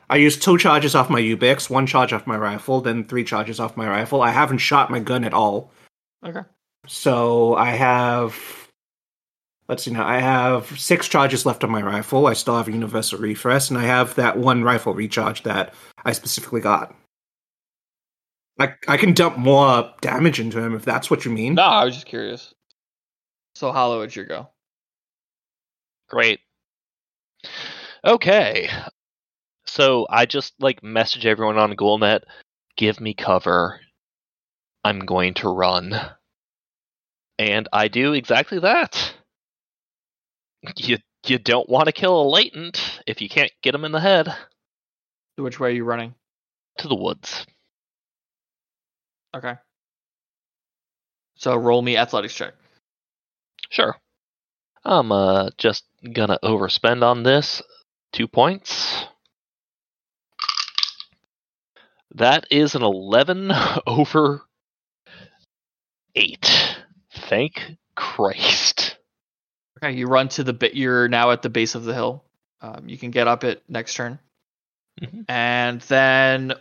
[0.10, 3.60] I used two charges off my Ubix, one charge off my rifle, then three charges
[3.60, 4.22] off my rifle.
[4.22, 5.72] I haven't shot my gun at all.
[6.26, 6.42] Okay.
[6.88, 8.36] So I have.
[9.68, 10.08] Let's see now.
[10.08, 12.28] I have six charges left on my rifle.
[12.28, 15.74] I still have a universal refresh, and I have that one rifle recharge that
[16.06, 16.96] I specifically got.
[18.60, 21.56] I I can dump more damage into him if that's what you mean.
[21.56, 22.54] No, I was just curious.
[23.56, 24.50] So hollow, it's your go.
[26.10, 26.40] Great.
[28.06, 28.70] Okay.
[29.66, 32.22] So I just like message everyone on Ghoulnet,
[32.78, 33.80] give me cover.
[34.84, 36.00] I'm going to run.
[37.38, 39.14] And I do exactly that.
[40.78, 44.00] You you don't want to kill a latent if you can't get him in the
[44.00, 44.34] head
[45.38, 46.14] which way are you running?
[46.78, 47.48] to the woods.
[49.38, 49.54] Okay.
[51.36, 52.54] So roll me athletics check.
[53.70, 53.96] Sure.
[54.84, 57.62] I'm uh just gonna overspend on this.
[58.14, 59.06] Two points.
[62.16, 63.52] That is an 11
[63.88, 64.42] over
[66.16, 66.78] 8.
[67.12, 68.98] Thank Christ.
[69.78, 70.74] Okay, you run to the bit.
[70.74, 72.24] You're now at the base of the hill.
[72.62, 74.18] Um, you can get up it next turn,
[75.00, 75.26] Mhm.
[75.28, 76.54] and then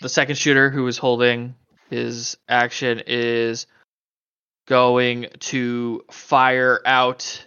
[0.00, 1.54] the second shooter who is holding
[1.90, 3.66] his action is
[4.66, 7.46] going to fire out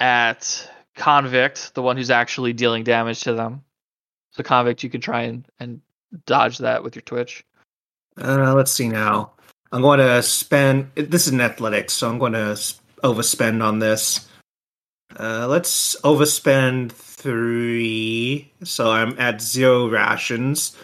[0.00, 3.64] at convict, the one who's actually dealing damage to them.
[4.32, 5.80] So convict, you can try and, and
[6.26, 7.44] dodge that with your twitch.
[8.20, 9.32] Uh, let's see now.
[9.72, 10.92] I'm going to spend.
[10.94, 12.56] This is an athletics, so I'm going to
[13.02, 14.28] overspend on this.
[15.18, 20.76] Uh, let's overspend three, so I'm at zero rations,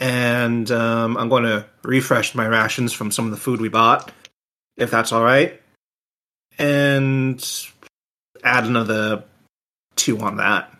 [0.00, 4.10] and um, I'm going to refresh my rations from some of the food we bought,
[4.76, 5.60] if that's all right,
[6.58, 7.44] and
[8.42, 9.24] add another
[9.96, 10.70] two on that.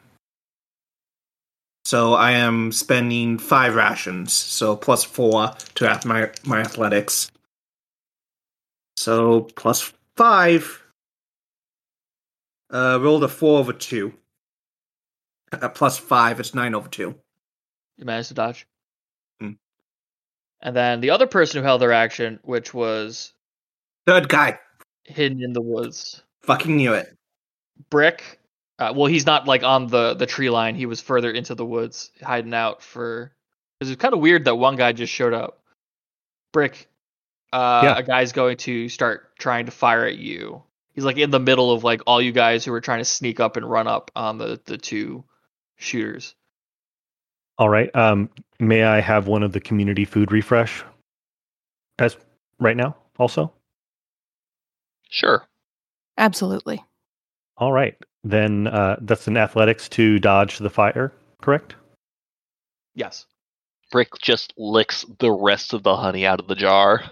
[1.85, 7.31] So I am spending five rations, so plus four to add my my athletics.
[8.97, 10.81] So plus five.
[12.71, 14.15] Uh, rolled a four over two.
[15.53, 17.15] Uh, plus five, it's nine over two.
[17.99, 18.67] You managed to dodge.
[20.65, 23.33] And then the other person who held their action, which was
[24.07, 24.59] Third guy,
[25.05, 27.15] hidden in the woods, fucking knew it.
[27.91, 28.41] Brick.
[28.79, 30.75] Uh, well, he's not like on the the tree line.
[30.75, 33.33] He was further into the woods, hiding out for.
[33.79, 35.61] Because it's kind of weird that one guy just showed up.
[36.53, 36.89] Brick.
[37.53, 37.99] Uh, Yeah.
[37.99, 40.63] A guy's going to start trying to fire at you.
[40.93, 43.39] He's like in the middle of like all you guys who are trying to sneak
[43.39, 45.25] up and run up on the the two
[45.77, 46.35] shooters.
[47.59, 47.95] All right.
[47.95, 50.85] Um, may I have one of the community food refresh
[51.99, 52.17] as
[52.59, 53.53] right now also?
[55.09, 55.47] Sure.
[56.19, 56.83] Absolutely.
[57.57, 57.97] All right.
[58.25, 61.77] Then uh, that's an athletics to dodge the fire, correct?
[62.95, 63.27] Yes.
[63.93, 67.03] Brick just licks the rest of the honey out of the jar.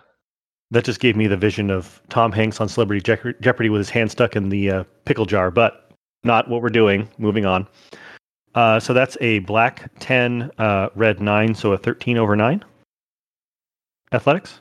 [0.71, 3.91] That just gave me the vision of Tom Hanks on Celebrity Jeopardy Jeopardy with his
[3.91, 5.93] hand stuck in the uh, pickle jar, but
[6.25, 7.09] not what we're doing.
[7.19, 7.69] Moving on.
[8.55, 12.65] Uh, so that's a black 10, uh, red 9, so a 13 over 9.
[14.13, 14.61] Athletics?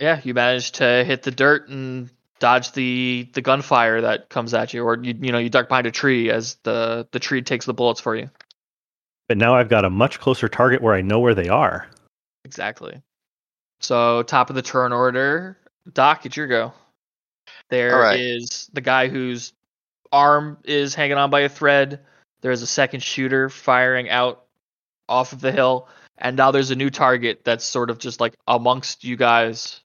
[0.00, 4.72] Yeah, you managed to hit the dirt and dodge the the gunfire that comes at
[4.72, 7.66] you, or you you know you duck behind a tree as the the tree takes
[7.66, 8.30] the bullets for you.
[9.28, 11.86] But now I've got a much closer target where I know where they are.
[12.44, 13.02] Exactly.
[13.80, 15.58] So top of the turn order,
[15.92, 16.72] Doc, it's your go.
[17.70, 18.74] There is All right.
[18.74, 19.52] the guy whose
[20.10, 22.00] arm is hanging on by a thread.
[22.40, 24.44] There's a second shooter firing out
[25.08, 28.34] off of the hill, and now there's a new target that's sort of just like
[28.46, 29.80] amongst you guys,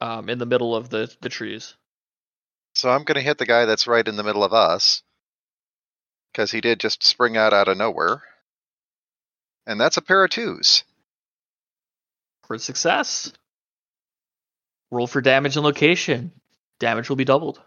[0.00, 1.74] um, in the middle of the the trees.
[2.74, 5.02] So I'm going to hit the guy that's right in the middle of us.
[6.30, 8.22] Because he did just spring out out of nowhere.
[9.66, 10.84] And that's a pair of twos.
[12.46, 13.32] For success,
[14.90, 16.32] roll for damage and location.
[16.78, 17.60] Damage will be doubled.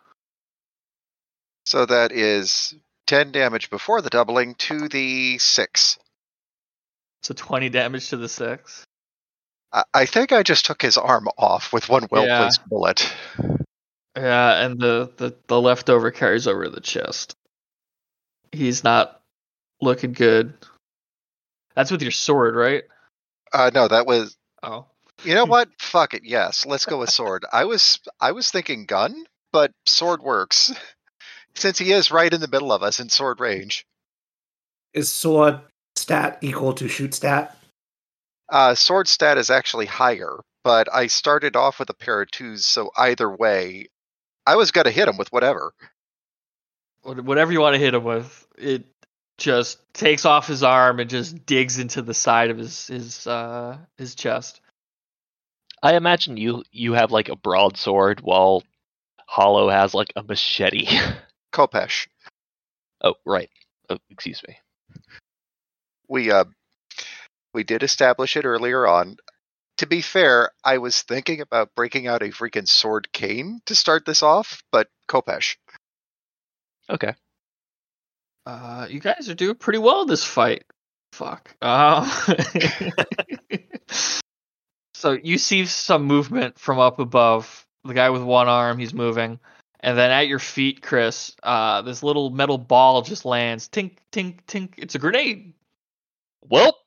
[1.66, 2.76] So that is
[3.10, 5.98] 10 damage before the doubling to the 6.
[7.24, 8.86] So 20 damage to the six.
[9.74, 12.38] I, I think I just took his arm off with one well Yeah.
[12.38, 13.12] placed bullet.
[14.16, 17.36] Yeah, and the, the, the leftover carries over the chest.
[18.52, 19.20] He's not
[19.82, 20.54] looking good.
[21.76, 22.84] That's with your sword, right?
[23.52, 24.38] Uh, no, that was.
[24.62, 24.86] Oh.
[25.24, 25.70] You know what?
[25.80, 26.22] Fuck it.
[26.26, 27.44] Yes, let's go with sword.
[27.52, 30.72] I was I was thinking gun, but sword works
[31.56, 33.86] since he is right in the middle of us in sword range.
[34.94, 35.60] Is sword
[35.96, 37.56] stat equal to shoot stat?
[38.50, 42.66] Uh, sword stat is actually higher, but I started off with a pair of twos,
[42.66, 43.90] so either way,
[44.46, 45.74] I was gonna hit him with whatever.
[47.04, 48.86] Whatever you want to hit him with, it
[49.38, 53.78] just takes off his arm and just digs into the side of his his uh
[53.98, 54.62] his chest.
[55.82, 58.64] I imagine you you have like a broadsword while
[59.28, 60.88] Hollow has like a machete.
[61.54, 62.08] Khopesh,
[63.04, 63.50] oh, right.
[63.90, 64.58] Oh, excuse me.
[66.08, 66.46] we uh,
[67.54, 69.18] we did establish it earlier on.
[69.78, 74.06] To be fair, I was thinking about breaking out a freaking sword cane to start
[74.06, 75.56] this off, but Khopesh.
[76.90, 77.14] Okay.
[78.46, 80.64] Uh, you guys are doing pretty well this fight.
[81.14, 81.56] Fuck.
[81.62, 82.06] Uh,
[84.94, 87.66] so you see some movement from up above.
[87.86, 89.40] The guy with one arm, he's moving,
[89.82, 93.70] and then at your feet, Chris, uh, this little metal ball just lands.
[93.70, 94.74] Tink, tink, tink.
[94.78, 95.54] It's a grenade.
[96.42, 96.78] Well,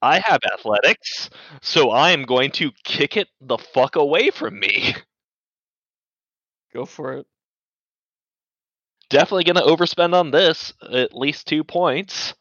[0.00, 1.30] I have athletics,
[1.60, 4.94] so I am going to kick it the fuck away from me.
[6.74, 7.26] Go for it.
[9.10, 12.34] Definitely going to overspend on this, at least two points.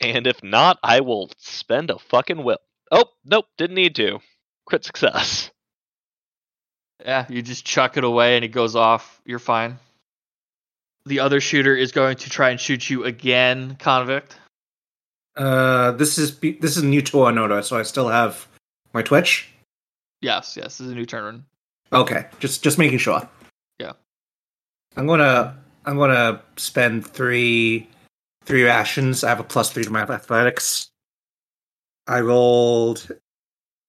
[0.00, 2.60] And if not, I will spend a fucking whip.
[2.92, 4.20] Oh, nope, didn't need to.
[4.64, 5.50] Crit success.
[7.04, 9.20] Yeah, you just chuck it away and it goes off.
[9.24, 9.78] You're fine.
[11.06, 14.36] The other shooter is going to try and shoot you again, convict.
[15.36, 18.46] Uh, this is this is a new to Onoda, so I still have
[18.92, 19.48] my Twitch.
[20.20, 21.44] Yes, yes, this is a new turn.
[21.92, 23.26] Okay, just just making sure.
[23.78, 23.92] Yeah.
[24.96, 27.88] I'm gonna I'm gonna spend three
[28.44, 29.22] three rations.
[29.22, 30.88] I have a plus three to my athletics.
[32.08, 33.08] I rolled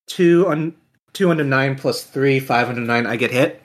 [0.07, 0.75] two on
[1.13, 3.05] two under nine plus three, five under nine.
[3.05, 3.63] I get hit.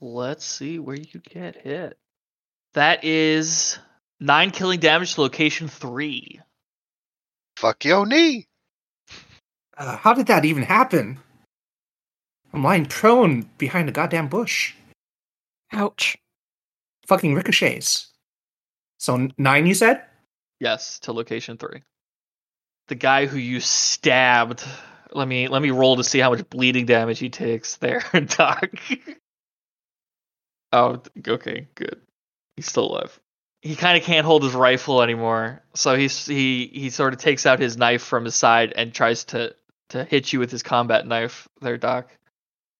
[0.00, 1.96] Let's see where you get hit.
[2.74, 3.78] That is
[4.20, 6.40] nine killing damage to location three.
[7.56, 8.46] Fuck your knee.
[9.76, 11.18] Uh, how did that even happen?
[12.52, 14.74] I'm lying prone behind a goddamn bush.
[15.72, 16.16] Ouch.
[17.06, 18.12] Fucking ricochets.
[18.98, 20.02] So nine, you said?
[20.60, 21.82] Yes, to location three.
[22.88, 24.64] The guy who you stabbed.
[25.14, 28.68] Let me let me roll to see how much bleeding damage he takes there, Doc.
[30.72, 32.00] oh, okay, good.
[32.56, 33.20] He's still alive.
[33.62, 37.46] He kind of can't hold his rifle anymore, so he's he he sort of takes
[37.46, 39.54] out his knife from his side and tries to
[39.90, 41.48] to hit you with his combat knife.
[41.60, 42.08] There, Doc.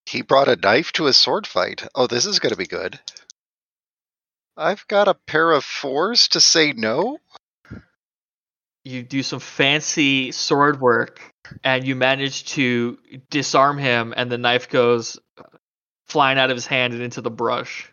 [0.06, 1.86] He brought a knife to his sword fight.
[1.94, 2.98] Oh, this is gonna be good.
[4.56, 7.18] I've got a pair of fours to say no.
[8.84, 12.98] you do some fancy sword work and you manage to
[13.30, 15.18] disarm him, and the knife goes
[16.06, 17.90] flying out of his hand and into the brush.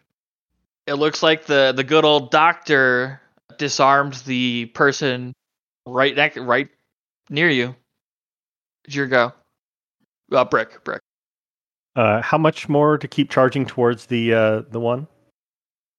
[0.87, 3.21] It looks like the the good old doctor
[3.57, 5.33] disarmed the person
[5.85, 6.69] right next, right
[7.29, 7.75] near you.
[8.85, 9.33] It's your go.
[10.31, 11.01] Uh, brick, brick.
[11.95, 15.07] Uh, how much more to keep charging towards the uh, the one?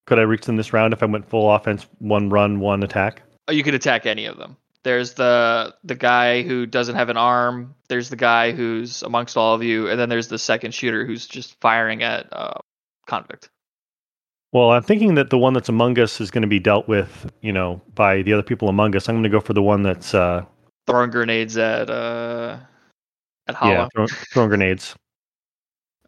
[0.07, 3.23] Could I reach them this round if I went full offense, one run, one attack?
[3.49, 4.57] Oh, you could attack any of them.
[4.85, 7.75] There's the the guy who doesn't have an arm.
[7.89, 11.27] There's the guy who's amongst all of you, and then there's the second shooter who's
[11.27, 12.55] just firing at uh,
[13.07, 13.49] convict.
[14.53, 17.31] Well, I'm thinking that the one that's among us is going to be dealt with,
[17.41, 19.09] you know, by the other people among us.
[19.09, 20.45] I'm going to go for the one that's, uh,
[20.87, 22.59] Throwing grenades at uh
[23.47, 23.73] at Hollow.
[23.73, 24.95] yeah, throw, throwing grenades.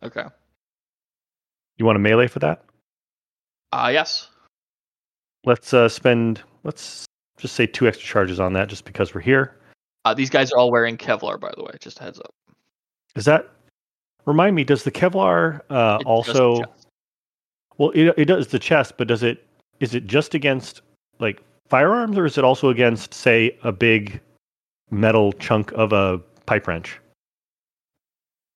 [0.02, 0.24] Okay.
[1.78, 2.62] You want a melee for that?
[3.72, 4.28] Uh yes.
[5.46, 7.06] Let's uh, spend, let's
[7.38, 9.56] just say two extra charges on that just because we're here.
[10.04, 11.72] Uh, these guys are all wearing Kevlar, by the way.
[11.80, 12.34] Just a heads up.
[13.16, 13.50] Is that,
[14.26, 16.62] remind me, does the Kevlar uh, also,
[17.78, 19.46] well, it, it does the chest, but does it,
[19.80, 20.82] is it just against
[21.18, 24.20] like firearms or is it also against, say, a big
[24.90, 27.00] metal chunk of a pipe wrench?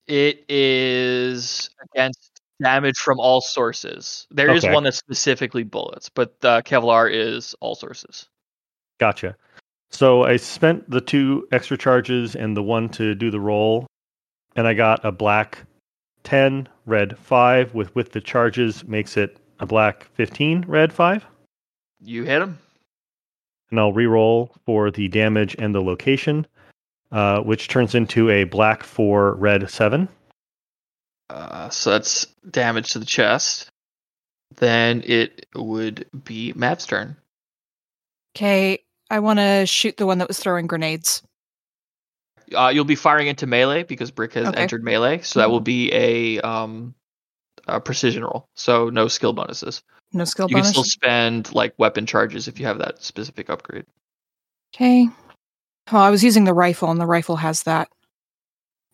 [0.07, 4.27] It is against damage from all sources.
[4.31, 4.75] There is Okay.
[4.75, 8.27] one that's specifically bullets, but uh, Kevlar is all sources.
[8.99, 9.37] Gotcha.
[9.91, 13.87] So I spent the two extra charges and the one to do the roll,
[14.55, 15.59] and I got a black
[16.25, 21.25] 10, red 5, with with the charges makes it a black 15, red 5.
[22.01, 22.59] You hit him.
[23.71, 26.47] And I'll re-roll for the damage and the location,
[27.13, 30.09] uh, which turns into a black 4, red 7.
[31.31, 33.71] Uh, so that's damage to the chest.
[34.57, 37.17] Then it would be Mav's turn.
[38.37, 38.79] Okay,
[39.11, 41.23] I want to shoot the one that was throwing grenades.
[42.55, 44.59] Uh, you'll be firing into melee because Brick has Okay.
[44.59, 46.95] entered melee, so that will be a um
[47.67, 48.47] a precision roll.
[48.57, 49.83] So no skill bonuses.
[50.13, 50.69] No skill you bonus.
[50.69, 53.85] can still spend like weapon charges if you have that specific upgrade.
[54.75, 55.09] Okay.
[55.93, 57.89] Well, I was using the rifle, and the rifle has that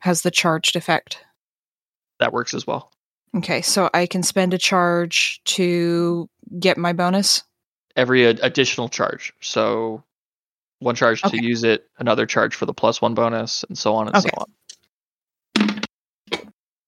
[0.01, 1.19] has the charged effect.
[2.21, 2.91] That works as well.
[3.37, 7.43] Okay, so I can spend a charge to get my bonus.
[7.97, 9.33] Every ad- additional charge.
[9.41, 10.03] So
[10.81, 11.39] one charge Okay.
[11.39, 14.29] to use it, another charge for the plus one bonus, and so on and so
[14.37, 14.47] on.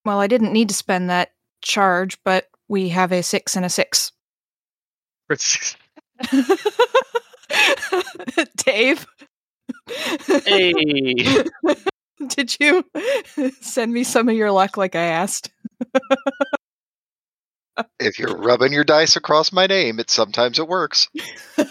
[0.04, 1.32] Well, I didn't need to spend that
[1.62, 4.12] charge, but we have a six and a six.
[8.56, 9.06] Dave.
[10.44, 11.44] Hey,
[12.28, 12.84] Did you
[13.60, 15.50] send me some of your luck like I asked?
[18.00, 21.08] If you're rubbing your dice across my name, it sometimes it works.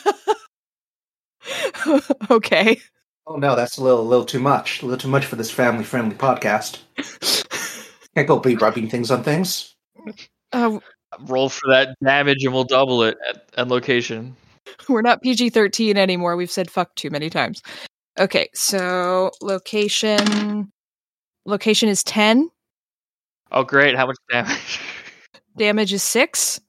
[2.30, 2.80] okay.
[3.28, 4.82] Oh no, that's a little, a little too much.
[4.82, 6.80] A little too much for this family-friendly podcast.
[8.16, 9.76] Can't go be rubbing things on things.
[10.52, 10.80] Uh,
[11.22, 14.36] Roll for that damage and we'll double it at, at location.
[14.90, 16.36] we're not PG 13 anymore.
[16.36, 17.62] We've said fuck too many times.
[18.20, 20.72] Okay, so location.
[21.46, 22.50] Location is 10.
[23.52, 24.80] Oh great, how much damage?
[25.58, 26.60] Damage is 6.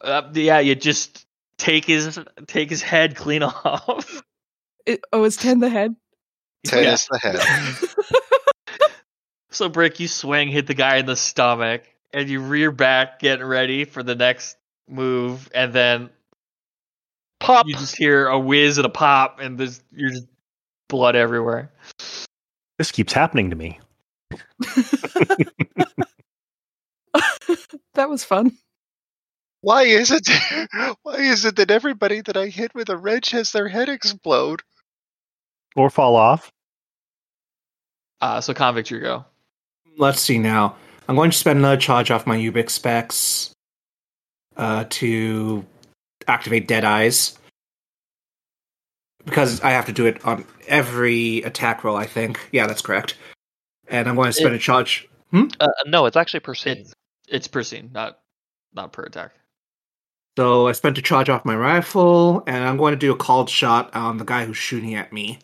[0.00, 1.26] Uh, yeah, you just
[1.58, 4.22] take his take his head clean off.
[4.84, 5.94] It, oh, is 10 the head?
[6.66, 6.92] Ten Yeah.
[6.94, 7.40] is the head.
[9.50, 11.82] So Brick, you swing, hit the guy in the stomach,
[12.12, 16.10] and you rear back, getting ready for the next move, and then
[17.40, 17.66] pop.
[17.66, 20.26] you just hear a whiz and a pop, and there's you're just
[20.90, 21.70] blood everywhere.
[22.76, 23.80] This keeps happening to me.
[27.94, 28.52] that was fun.
[29.60, 30.28] Why is it?
[31.02, 34.62] Why is it that everybody that I hit with a wrench has their head explode?
[35.74, 36.50] Or fall off.
[38.20, 39.24] Uh, so convict, your go.
[39.98, 40.76] Let's see now.
[41.08, 43.52] I'm going to spend another charge off my Ubix specs
[44.56, 45.64] uh, to
[46.26, 47.38] activate Dead Eyes.
[49.24, 52.48] Because I have to do it on every attack roll, I think.
[52.52, 53.16] Yeah, that's correct.
[53.88, 55.08] And I'm going to spend a charge.
[55.32, 56.78] Uh, no, it's actually Persine.
[56.78, 56.94] It's
[57.28, 58.20] it's per scene, not
[58.74, 59.32] not per attack.
[60.38, 63.48] So I spent a charge off my rifle, and I'm going to do a called
[63.48, 65.38] shot on the guy who's shooting at me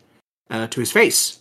[0.49, 1.39] uh, to his face.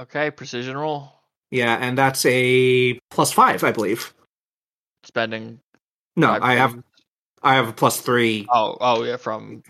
[0.00, 1.12] Okay, precision roll.
[1.50, 4.12] Yeah, and that's a plus five, I believe.
[5.04, 5.60] Spending.
[6.16, 6.82] No, I have.
[7.42, 8.46] I have a plus three.
[8.50, 9.62] Oh, oh yeah, from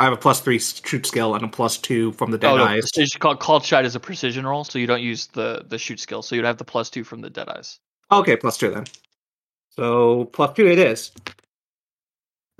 [0.00, 2.56] I have a plus three shoot skill and a plus two from the dead oh
[2.56, 2.90] no, eyes.
[2.90, 6.00] precision, called, called shot is a precision roll, so you don't use the the shoot
[6.00, 7.78] skill, so you'd have the plus two from the dead eyes.
[8.10, 8.84] Okay, plus two then.
[9.70, 11.12] So plus two it is.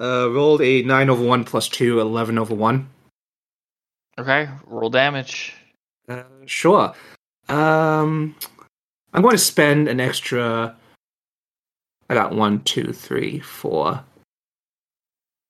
[0.00, 2.88] Uh, rolled a nine over one plus two, 11 over one.
[4.18, 5.54] Okay, roll damage.
[6.08, 6.94] Uh, sure.
[7.48, 8.34] Um,
[9.12, 10.76] I'm going to spend an extra.
[12.08, 14.02] I got one, two, three, four,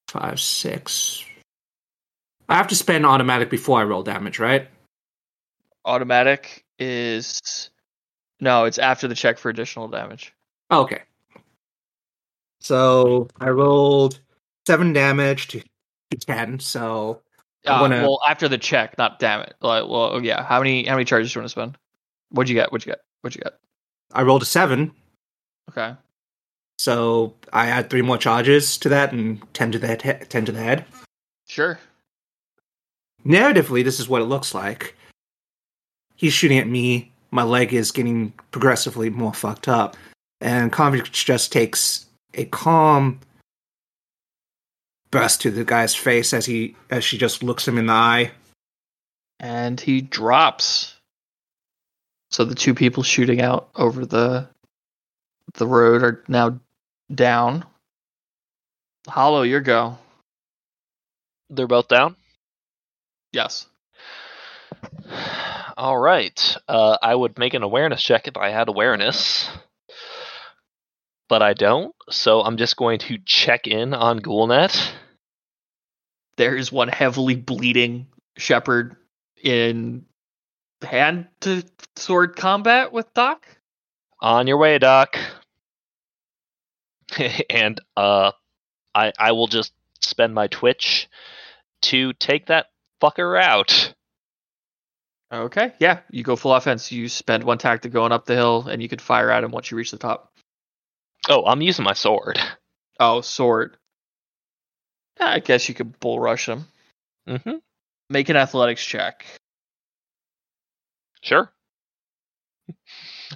[0.09, 1.23] five, six.
[2.49, 4.67] I have to spend automatic before I roll damage, right?
[5.85, 7.69] Automatic is
[8.41, 10.33] no, it's after the check for additional damage.
[10.69, 11.03] Oh, okay.
[12.61, 14.19] So I rolled
[14.67, 15.59] seven damage to,
[16.11, 16.59] to ten.
[16.59, 17.21] So
[17.65, 19.55] Uh, gonna- Well, after the check, not damn it.
[19.61, 20.43] Like, well, oh, yeah.
[20.43, 21.77] How many how many charges do you want to spend?
[22.29, 22.71] What'd you get?
[22.71, 23.01] What'd you get?
[23.21, 23.59] What'd you get?
[24.13, 24.91] I rolled a seven.
[25.69, 25.93] Okay.
[26.79, 30.51] So I add three more charges to that and ten to the head, ten to
[30.51, 30.85] the head.
[31.47, 31.77] Sure.
[33.25, 34.95] Narratively, this is what it looks like.
[36.15, 37.11] He's shooting at me.
[37.31, 39.95] My leg is getting progressively more fucked up,
[40.41, 43.19] and Convict just takes a calm
[45.11, 48.31] burst to the guy's face as he as she just looks him in the eye.
[49.39, 50.95] And he drops.
[52.29, 54.47] So the two people shooting out over the
[55.55, 56.59] the road are now
[57.13, 57.65] down.
[59.07, 59.97] Hollow, your go.
[61.49, 62.15] They're both down.
[63.33, 63.65] Yes.
[65.77, 66.57] All right.
[66.67, 69.49] Uh, I would make an awareness check if I had awareness,
[71.31, 71.95] but I don't.
[72.09, 74.91] So I'm just going to check in on Ghoulnet.
[76.35, 78.07] There is one heavily bleeding
[78.37, 78.97] shepherd
[79.41, 80.03] in
[80.81, 81.63] hand to
[81.95, 83.47] sword combat with Doc.
[84.19, 85.17] On your way, Doc.
[87.49, 88.33] and uh,
[88.93, 89.71] I I will just
[90.01, 91.07] spend my twitch
[91.83, 92.65] to take that
[93.01, 93.93] fucker out.
[95.31, 96.91] Okay, yeah, you go full offense.
[96.91, 99.71] You spend one tactic going up the hill, and you can fire at him once
[99.71, 100.30] you reach the top.
[101.29, 102.39] Oh, I'm using my sword.
[102.99, 103.77] Oh, sword.
[105.19, 106.65] I guess you could bull rush him.
[107.27, 107.57] Mm-hmm.
[108.09, 109.25] Make an athletics check.
[111.21, 111.51] Sure.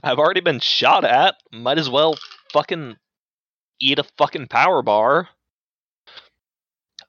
[0.04, 1.36] I've already been shot at.
[1.52, 2.16] Might as well
[2.52, 2.98] fucking
[3.80, 5.30] eat a fucking power bar.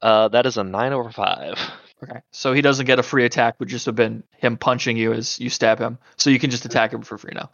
[0.02, 1.58] Uh, that is a nine over five.
[2.02, 5.14] Okay, so he doesn't get a free attack, would just have been him punching you
[5.14, 5.98] as you stab him.
[6.16, 7.50] So you can just attack him for free now.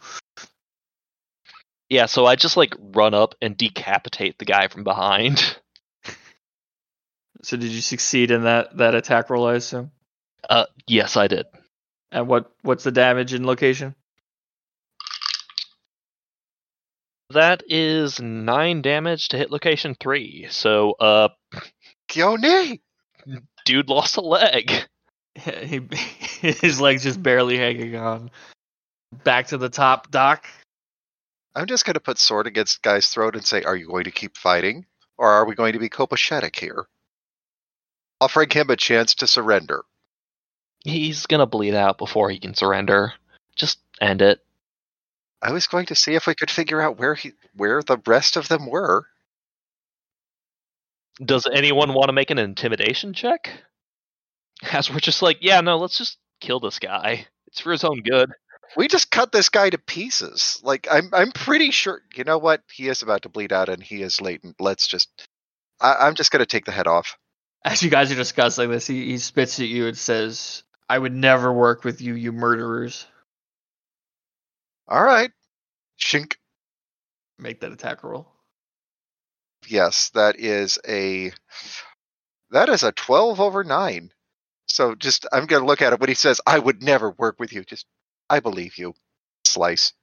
[1.93, 5.39] Yeah, so I just like run up and decapitate the guy from behind.
[7.43, 9.45] So did you succeed in that that attack roll?
[9.45, 9.91] I assume.
[10.49, 11.45] Uh, yes, I did.
[12.11, 13.93] And what what's the damage in location?
[17.29, 20.47] That is nine damage to hit location three.
[20.49, 21.29] So, uh,
[22.09, 22.79] Gyoni!
[23.65, 24.71] dude lost a leg.
[25.35, 25.81] he,
[26.41, 28.31] his legs just barely hanging on.
[29.23, 30.47] Back to the top, Doc.
[31.55, 34.11] I'm just going to put sword against guy's throat and say, Are you going to
[34.11, 34.85] keep fighting?
[35.17, 36.87] Or are we going to be copacetic here?
[38.19, 39.83] Offering him a chance to surrender.
[40.83, 43.13] He's gonna bleed out before he can surrender.
[43.55, 44.39] Just end it.
[45.41, 48.37] I was going to see if we could figure out where he where the rest
[48.37, 49.05] of them were.
[51.23, 53.51] Does anyone want to make an intimidation check?
[54.71, 57.27] As we're just like, yeah, no, let's just kill this guy.
[57.47, 58.31] It's for his own good.
[58.75, 60.59] We just cut this guy to pieces.
[60.63, 62.61] Like I'm I'm pretty sure you know what?
[62.71, 64.55] He is about to bleed out and he is latent.
[64.59, 65.09] Let's just
[65.79, 67.17] I, I'm just gonna take the head off.
[67.65, 71.13] As you guys are discussing this, he, he spits at you and says, "I would
[71.13, 73.05] never work with you, you murderers."
[74.91, 75.31] Alright.
[75.99, 76.35] Shink.
[77.39, 78.27] Make that attack roll.
[79.67, 81.31] Yes, that is a
[82.51, 84.11] that is a twelve over nine.
[84.67, 87.53] So just I'm gonna look at it when he says, I would never work with
[87.53, 87.63] you.
[87.63, 87.85] Just
[88.33, 88.95] I believe you.
[89.45, 89.93] Slice.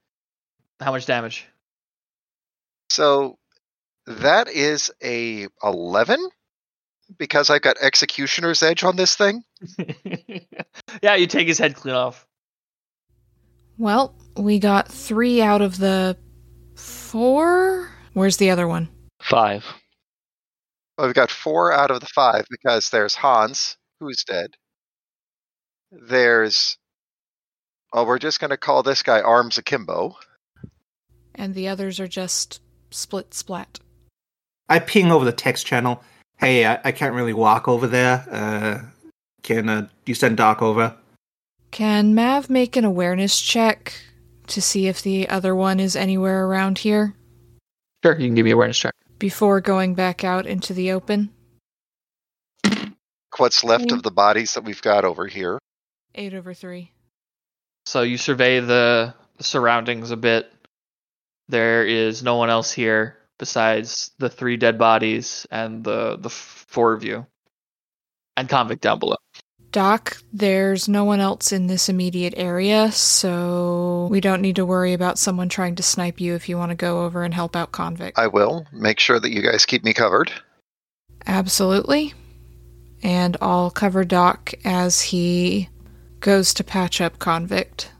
[0.78, 1.46] How much damage?
[2.88, 3.38] So
[4.06, 6.28] that is a eleven
[7.18, 9.42] because I've got executioner's edge on this thing.
[11.02, 12.24] yeah, you take his head clean off.
[13.78, 16.16] Well, we got three out of the
[16.76, 17.90] four.
[18.12, 18.90] Where's the other one?
[19.20, 19.64] Five.
[20.96, 24.54] Well, we've got four out of the five because there's Hans, who's dead.
[25.90, 26.78] There's
[27.92, 30.16] well, we're just gonna call this guy Arms Akimbo.
[31.34, 32.60] And the others are just
[32.90, 33.78] split splat.
[34.68, 36.02] I ping over the text channel.
[36.38, 38.24] Hey, I, I can't really walk over there.
[38.30, 38.82] Uh,
[39.42, 40.94] can uh, you send Doc over?
[41.70, 43.94] Can Mav make an awareness check
[44.48, 47.14] to see if the other one is anywhere around here
[48.02, 48.94] Sure, you can give me a awareness check.
[49.18, 51.30] before going back out into the open?
[53.36, 55.58] What's left of the bodies that we've got over here.
[56.14, 56.92] Eight over three.
[57.86, 60.52] So you survey the, the surroundings a bit.
[61.48, 66.92] There is no one else here besides the three dead bodies and the the four
[66.92, 67.26] of you,
[68.36, 69.16] and convict down below.
[69.72, 74.92] Doc, there's no one else in this immediate area, so we don't need to worry
[74.92, 77.72] about someone trying to snipe you if you want to go over and help out
[77.72, 78.18] Convict.
[78.18, 80.32] I will make sure that you guys keep me covered.
[81.26, 82.14] Absolutely.
[83.02, 85.68] And I'll cover Doc as he
[86.20, 87.90] goes to patch up Convict.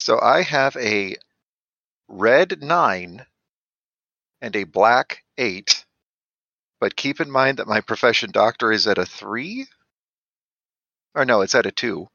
[0.00, 1.16] So I have a
[2.08, 3.26] red nine
[4.40, 5.84] and a black eight.
[6.80, 9.66] But keep in mind that my profession doctor is at a three.
[11.14, 12.08] Or no, it's at a two.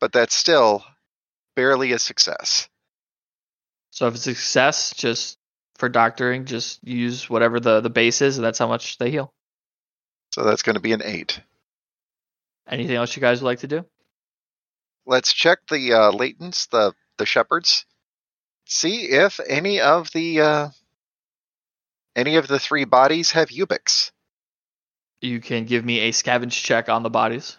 [0.00, 0.84] But that's still
[1.54, 2.68] barely a success.
[3.90, 5.36] So if it's a success, just
[5.76, 9.32] for doctoring, just use whatever the, the base is, and that's how much they heal.
[10.32, 11.40] So that's going to be an eight.
[12.68, 13.84] Anything else you guys would like to do?
[15.06, 17.84] Let's check the uh, latents, the the shepherds.
[18.66, 20.68] See if any of the uh,
[22.16, 24.10] any of the three bodies have ubics.
[25.20, 27.56] You can give me a scavenge check on the bodies.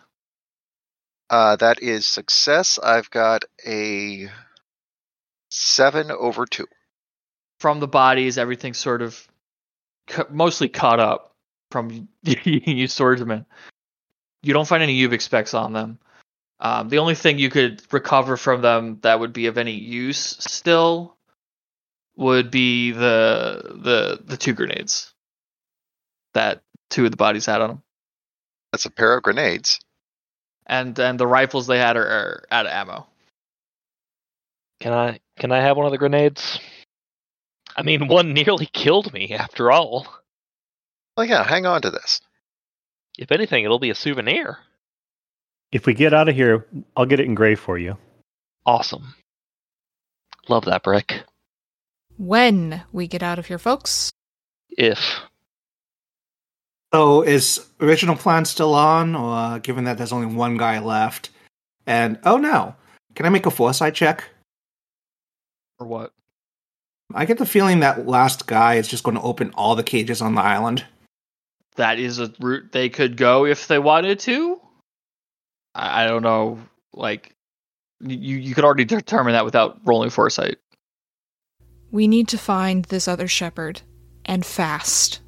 [1.30, 2.80] Uh, that is success.
[2.82, 4.30] I've got a
[5.50, 6.68] seven over two.
[7.60, 9.28] From the bodies, everything's sort of
[10.08, 11.36] cu- mostly caught up
[11.70, 13.46] from you swordsman.
[14.42, 16.00] You don't find any Ubix specs on them.
[16.64, 20.20] Um, the only thing you could recover from them that would be of any use
[20.20, 21.18] still
[22.16, 25.12] would be the the the two grenades
[26.34, 26.62] that
[26.92, 27.84] two of the bodies had on them,
[28.72, 29.80] That's a pair of grenades.
[30.68, 33.08] and and the rifles they had are, are out of ammo.
[34.80, 36.60] Can I can I have one of the grenades?
[37.76, 40.06] I mean, one nearly killed me after all.
[41.18, 42.22] Well, yeah, hang on to this.
[43.18, 44.60] If anything, it'll be a souvenir.
[45.72, 47.98] If we get out of here, I'll get it engraved for you.
[48.66, 49.16] Awesome.
[50.50, 51.24] Love that brick.
[52.18, 54.12] When we get out of here, folks.
[54.70, 55.22] If
[56.94, 61.30] So is original plan still on, or given that there's only one guy left?
[61.88, 62.76] And oh no,
[63.16, 64.26] can I make a foresight check?
[65.80, 66.14] Or what?
[67.14, 70.22] I get the feeling that last guy is just going to open all the cages
[70.22, 70.86] on the island.
[71.76, 74.62] That is a route they could go if they wanted to.
[75.76, 76.60] I, I don't know.
[76.94, 77.36] Like
[78.00, 80.58] you you could already determine that without rolling foresight.
[81.92, 83.82] We need to find this other shepherd,
[84.26, 85.20] and fast.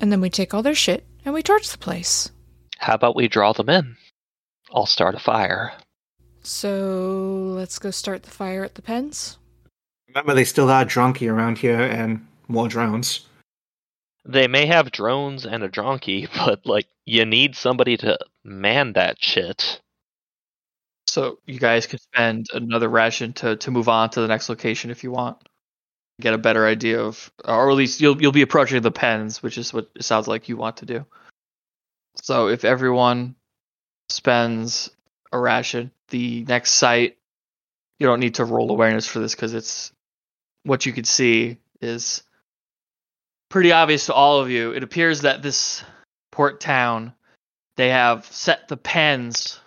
[0.00, 2.30] And then we take all their shit and we torch the place.
[2.78, 3.96] how about we draw them in?
[4.72, 5.72] I'll start a fire.
[6.42, 9.38] So let's go start the fire at the pens.
[10.08, 13.26] Remember, they still are drunky around here and more drones.
[14.24, 19.16] They may have drones and a donkey, but like you need somebody to man that
[19.22, 19.80] shit.
[21.06, 24.90] So you guys can spend another ration to to move on to the next location
[24.90, 25.38] if you want.
[26.20, 29.58] Get a better idea of, or at least you'll you'll be approaching the pens, which
[29.58, 31.06] is what it sounds like you want to do.
[32.22, 33.34] So if everyone
[34.08, 34.90] spends
[35.32, 37.16] a ration, the next site,
[37.98, 39.92] you don't need to roll awareness for this because it's
[40.64, 42.22] what you could see is
[43.48, 44.72] pretty obvious to all of you.
[44.72, 45.82] It appears that this
[46.30, 47.12] port town,
[47.80, 49.60] they have set the pens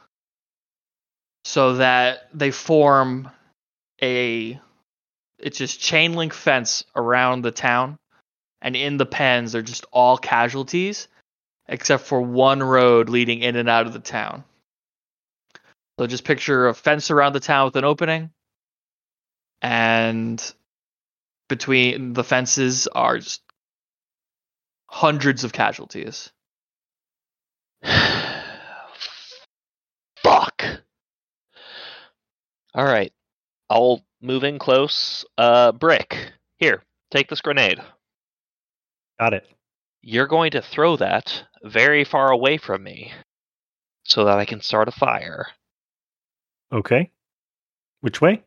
[1.46, 3.30] so that they form
[4.02, 4.60] a
[5.40, 7.98] it's just chain link fence around the town.
[8.62, 11.08] And in the pens they're just all casualties
[11.68, 14.44] except for one road leading in and out of the town.
[15.98, 18.32] So just picture a fence around the town with an opening.
[19.62, 20.54] And
[21.48, 23.42] between the fences are just
[24.88, 26.33] hundreds of casualties
[30.24, 30.64] Fuck.
[32.74, 33.12] All right.
[33.70, 35.26] I'll move in close.
[35.38, 37.80] Uh, Brick, here, take this grenade.
[39.20, 39.48] Got it.
[40.02, 43.14] You're going to throw that very far away from me
[44.04, 45.48] so that I can start a fire.
[46.72, 47.12] Okay.
[48.02, 48.44] Which way?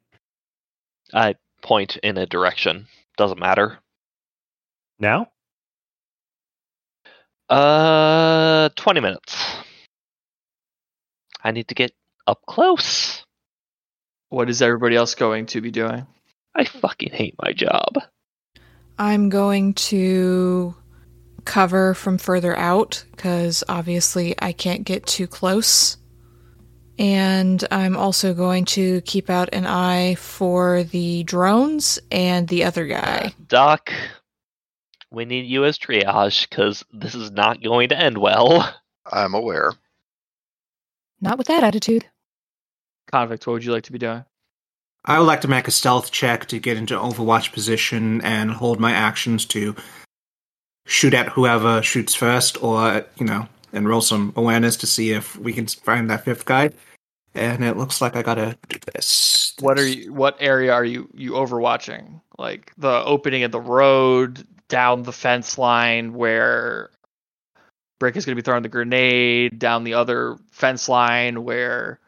[1.14, 2.88] I point in a direction.
[3.16, 3.78] Doesn't matter.
[4.98, 5.28] Now?
[7.48, 9.36] Uh, 20 minutes.
[11.42, 11.92] I need to get
[12.26, 13.24] up close.
[14.28, 16.06] what is everybody else going to be doing
[16.56, 17.98] I fucking hate my job.
[18.98, 20.74] I'm going to
[21.44, 25.98] cover from further out because obviously I can't get too close.
[26.98, 32.86] And I'm also going to keep out an eye for the drones and the other
[32.86, 33.34] guy.
[33.46, 33.92] Doc,
[35.16, 38.72] we need you as triage because this is not going to end well.
[39.10, 39.72] I'm aware.
[41.20, 42.04] Not with that attitude.
[43.10, 44.24] convict what would you like to be doing
[45.06, 48.80] I would like to make a stealth check to get into Overwatch position and hold
[48.80, 49.74] my actions to
[50.84, 55.38] shoot at whoever shoots first, or you know, and roll some awareness to see if
[55.38, 56.70] we can find that fifth guy.
[57.36, 59.54] And it looks like I gotta do this.
[59.60, 60.12] What are you?
[60.12, 62.20] What area are you you overwatching?
[62.36, 66.90] Like the opening of the road down the fence line where
[68.00, 72.00] Brick is going to be throwing the grenade down the other fence line where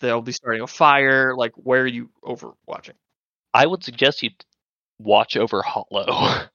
[0.00, 1.34] they'll be starting a fire.
[1.36, 2.94] Like where are you overwatching?
[3.54, 4.30] I would suggest you
[4.98, 5.86] watch over Hollow.
[6.08, 6.48] I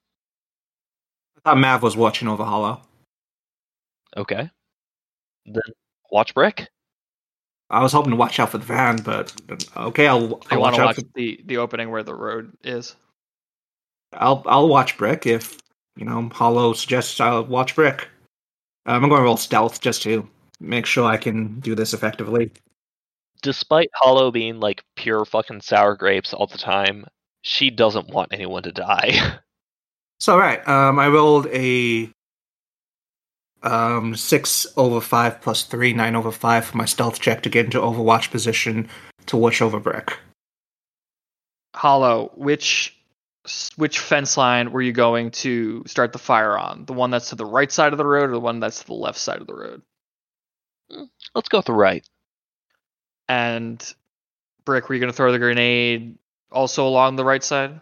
[1.44, 2.82] thought Mav was watching over Hollow.
[4.16, 4.50] okay.
[5.46, 5.62] Then
[6.12, 6.68] watch Brick.
[7.72, 9.34] I was hoping to watch out for the van, but
[9.78, 10.86] okay, I'll, I I'll want watch to out.
[10.88, 12.96] watch For, the the opening where the road is.
[14.14, 15.58] I'll I'll watch Brick if
[15.96, 18.08] you know Hollow suggests I'll watch Brick.
[18.86, 20.28] Um, I'm going to roll stealth just to
[20.60, 22.52] make sure I can do this effectively.
[23.42, 27.06] Despite Hollow being like pure fucking sour grapes all the time,
[27.44, 29.40] she doesn't want anyone to die.
[30.22, 32.08] So right, um, I rolled a
[33.64, 37.66] um six over five plus three, nine over five for my stealth check to get
[37.66, 38.88] into Overwatch position
[39.26, 40.20] to watch over Brick.
[41.76, 43.01] Hollow, which
[43.76, 46.86] which fence line were you going to start the fire on?
[46.86, 48.88] The one that's to the right side of the road, or the one that's to
[48.88, 49.82] the left side of the road?
[51.34, 52.08] Let's go with the right.
[53.28, 53.82] And
[54.66, 56.18] Brick, were you going to throw the grenade
[56.52, 57.80] also along the right side?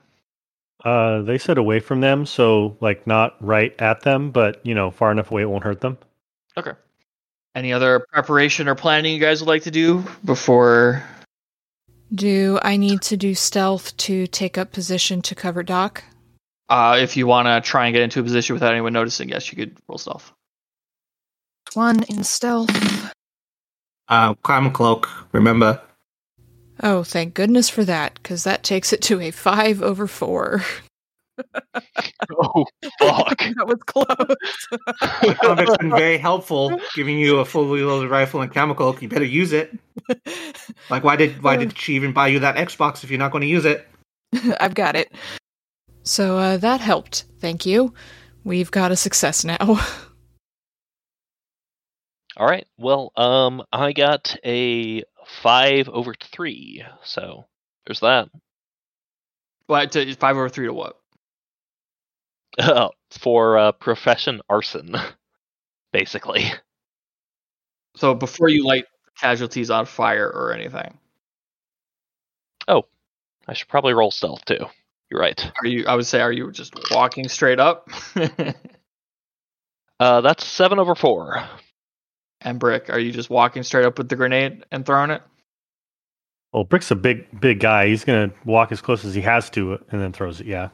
[0.84, 4.92] Uh, they said away from them, so like not right at them, but you know,
[4.92, 5.98] far enough away it won't hurt them.
[6.56, 6.72] Okay.
[7.54, 11.04] Any other preparation or planning you guys would like to do before?
[12.14, 16.04] Do I need to do stealth to take up position to cover Doc?
[16.68, 19.52] Uh, if you want to try and get into a position without anyone noticing, yes,
[19.52, 20.32] you could roll stealth.
[21.74, 22.70] One in stealth.
[24.08, 25.08] Uh, climb cloak.
[25.32, 25.82] Remember,
[26.82, 30.64] Oh, thank goodness for that, because that takes it to a five over four.
[32.32, 32.66] Oh
[33.00, 33.38] fuck.
[33.58, 35.38] that was close.
[35.42, 38.96] Convict's been very helpful, giving you a fully loaded rifle and chemical.
[39.00, 39.78] You better use it.
[40.90, 43.42] Like, why did why did she even buy you that Xbox if you're not going
[43.42, 43.88] to use it?
[44.60, 45.12] I've got it.
[46.04, 47.26] So uh, that helped.
[47.40, 47.94] Thank you.
[48.44, 49.80] We've got a success now.
[52.38, 52.66] All right.
[52.78, 55.04] Well, um, I got a
[55.42, 57.46] five over three, so
[57.86, 58.30] there's that.
[59.68, 59.92] What?
[59.92, 60.99] To, five over three to what?
[63.12, 64.96] For uh, profession arson,
[65.94, 66.44] basically.
[67.96, 68.86] So before you light
[69.20, 70.98] casualties on fire or anything,
[72.68, 72.86] Oh,
[73.48, 74.64] I should probably roll stealth too.
[75.10, 75.52] You're right.
[75.64, 75.86] are you?
[75.88, 77.90] I would say, are you just walking straight up?
[80.00, 81.44] Uh, that's seven over four.
[82.40, 85.22] and Brick, are you just walking straight up with the grenade and throwing it?
[86.54, 87.88] Well, Brick's a big, big guy.
[87.88, 90.48] He's gonna walk as close as he has to, and then throws it.
[90.48, 90.70] Yeah.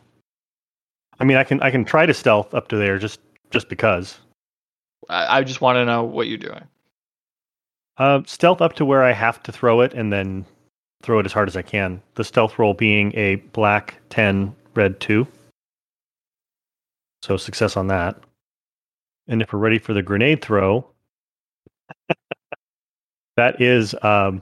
[1.20, 3.20] I mean, I can, I can try to stealth up to there just,
[3.52, 4.18] just because.
[5.10, 6.64] I, I just want to know what you're doing.
[7.98, 10.46] Uh, stealth up to where I have to throw it, and then
[11.02, 12.02] throw it as hard as I can.
[12.16, 15.28] The stealth roll being a black ten, red two.
[17.22, 18.18] So success on that.
[19.28, 20.86] And if we're ready for the grenade throw,
[23.38, 24.42] that is um,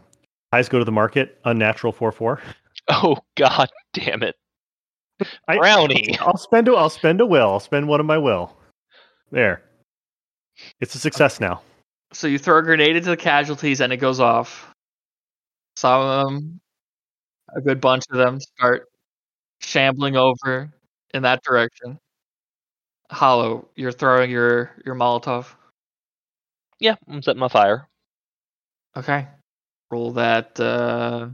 [0.51, 2.41] eyes go to the market, unnatural four four.
[2.89, 4.35] Oh god damn it.
[5.47, 6.17] I- Brownie.
[6.21, 7.49] I'll spend a, I'll spend a will.
[7.51, 8.55] I'll spend one of my will.
[9.31, 9.63] There.
[10.79, 11.61] It's a success now.
[12.11, 14.71] So you throw a grenade into the casualties and it goes off.
[15.75, 16.59] Some of them,
[17.55, 18.87] a good bunch of them, start
[19.59, 20.71] shambling over
[21.13, 21.97] in that direction.
[23.09, 25.47] Hollow, you're throwing your your Molotov.
[26.79, 27.87] Yeah, I'm setting my fire.
[28.95, 29.27] Okay.
[29.89, 31.29] Roll that uh,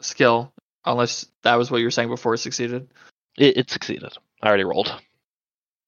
[0.00, 0.52] skill,
[0.86, 2.88] unless that was what you were saying before it succeeded.
[3.36, 4.12] It, it succeeded.
[4.42, 4.94] I already rolled.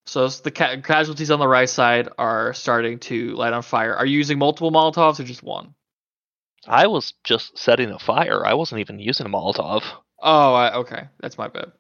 [0.07, 3.95] So the ca- casualties on the right side are starting to light on fire.
[3.95, 5.75] Are you using multiple Molotovs or just one?
[6.67, 8.45] I was just setting a fire.
[8.45, 9.83] I wasn't even using a Molotov.
[10.21, 11.09] Oh, I, okay.
[11.21, 11.73] That's my bad.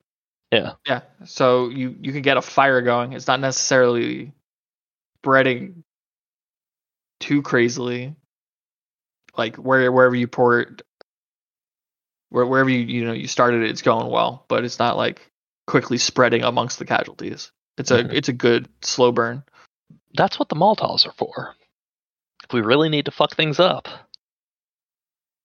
[0.52, 0.72] Yeah.
[0.86, 1.02] Yeah.
[1.24, 3.12] So you you can get a fire going.
[3.12, 4.32] It's not necessarily
[5.18, 5.84] spreading
[7.20, 8.14] too crazily.
[9.36, 10.82] Like where wherever you pour it,
[12.30, 15.30] where, wherever you you know you started it, it's going well, but it's not like
[15.66, 17.50] quickly spreading amongst the casualties.
[17.76, 18.12] It's a Mhm.
[18.12, 19.42] it's a good slow burn.
[20.14, 21.54] That's what the Molotovs are for.
[22.44, 23.88] If we really need to fuck things up.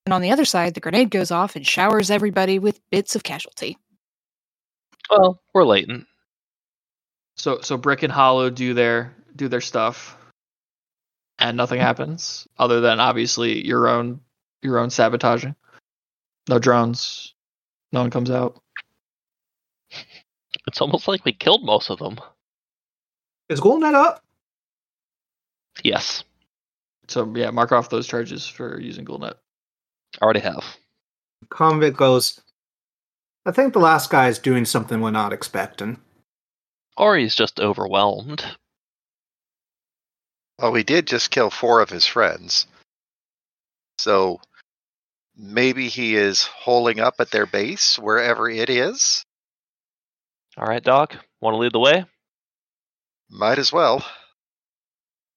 [0.05, 3.23] And on the other side, the grenade goes off and showers everybody with bits of
[3.23, 3.77] casualty.
[5.09, 6.07] Well, we're latent.
[7.37, 10.17] So so Brick and Hollow do their do their stuff,
[11.39, 14.21] and nothing happens other than obviously your own
[14.61, 15.55] your own sabotaging.
[16.49, 17.33] No drones.
[17.91, 18.61] No one comes out.
[20.67, 22.19] It's almost like we killed most of them.
[23.49, 24.23] Is Ghoulnet up?
[25.83, 26.23] Yes,
[27.07, 29.35] So yeah, mark off those charges for using Ghoulnet.
[30.21, 30.63] I already have.
[31.49, 32.39] Convict goes.
[33.45, 35.99] I think the last guy is doing something we're not expecting.
[36.95, 38.45] Or he's just overwhelmed.
[40.59, 42.67] Well, we did just kill four of his friends.
[43.97, 44.39] So
[45.37, 49.25] maybe he is holing up at their base, wherever it is.
[50.57, 52.05] All right, Doc, want to lead the way?
[53.29, 54.05] Might as well.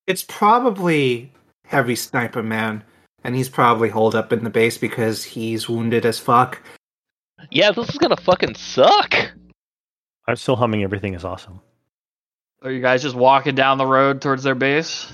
[0.06, 1.32] It's probably
[1.64, 2.85] Heavy Sniper Man,
[3.24, 6.60] and he's probably holed up in the base because he's wounded as fuck.
[7.51, 9.14] Yeah, this is gonna fucking suck.
[10.28, 10.82] I'm still humming.
[10.82, 11.60] Everything is awesome.
[12.62, 15.10] Are you guys just walking down the road towards their base?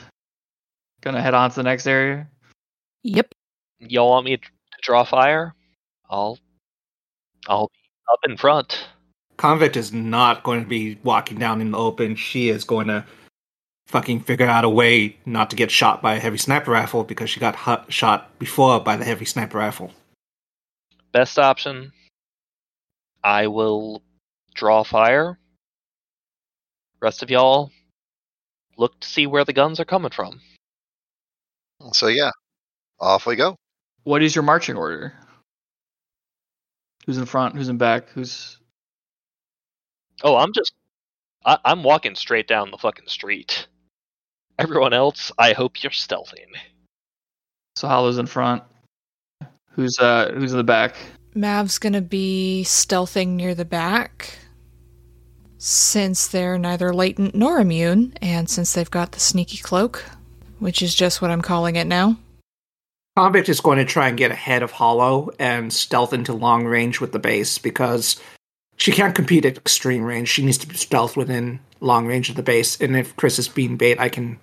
[1.00, 2.28] Gonna head on to the next area?
[3.02, 3.34] Yep.
[3.80, 4.42] Y'all want me to
[4.82, 5.54] draw fire?
[6.10, 6.38] I'll,
[7.48, 8.86] I'll be up in front.
[9.38, 12.16] Convict is not going to be walking down in the open.
[12.16, 13.04] She is going to
[13.86, 17.30] fucking figure out a way not to get shot by a heavy sniper rifle because
[17.30, 19.90] she got hu- shot before by the heavy sniper rifle.
[21.12, 21.92] Best option.
[23.24, 24.02] I will
[24.54, 25.38] draw fire.
[27.00, 27.70] Rest of y'all,
[28.78, 30.40] look to see where the guns are coming from.
[31.92, 32.30] So yeah,
[33.00, 33.56] off we go.
[34.04, 35.12] What is your marching order?
[37.06, 37.56] Who's in front?
[37.56, 38.08] Who's in back?
[38.10, 38.58] Who's
[40.22, 40.72] Oh, I'm just.
[41.44, 43.66] I, I'm walking straight down the fucking street.
[44.58, 46.46] Everyone else, I hope you're stealthing.
[47.74, 48.62] so Hollow's in front?
[49.70, 50.94] Who's uh who's in the back?
[51.34, 54.38] Mav's gonna be stealthing near the back.
[55.58, 60.04] Since they're neither latent nor immune, and since they've got the sneaky cloak,
[60.58, 62.18] which is just what I'm calling it now.
[63.16, 67.00] Convict is going to try and get ahead of Hollow and stealth into long range
[67.00, 68.20] with the base because
[68.76, 70.28] she can't compete at extreme range.
[70.28, 72.80] She needs to be stealth within long range of the base.
[72.80, 74.38] And if Chris is being bait, I can.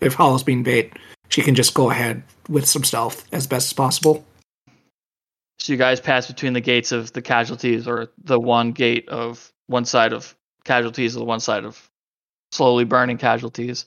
[0.00, 0.92] If Hollow's being bait,
[1.28, 4.24] she can just go ahead with some stealth as best as possible.
[5.58, 9.50] So you guys pass between the gates of the casualties, or the one gate of
[9.66, 11.90] one side of casualties, or the one side of
[12.52, 13.86] slowly burning casualties,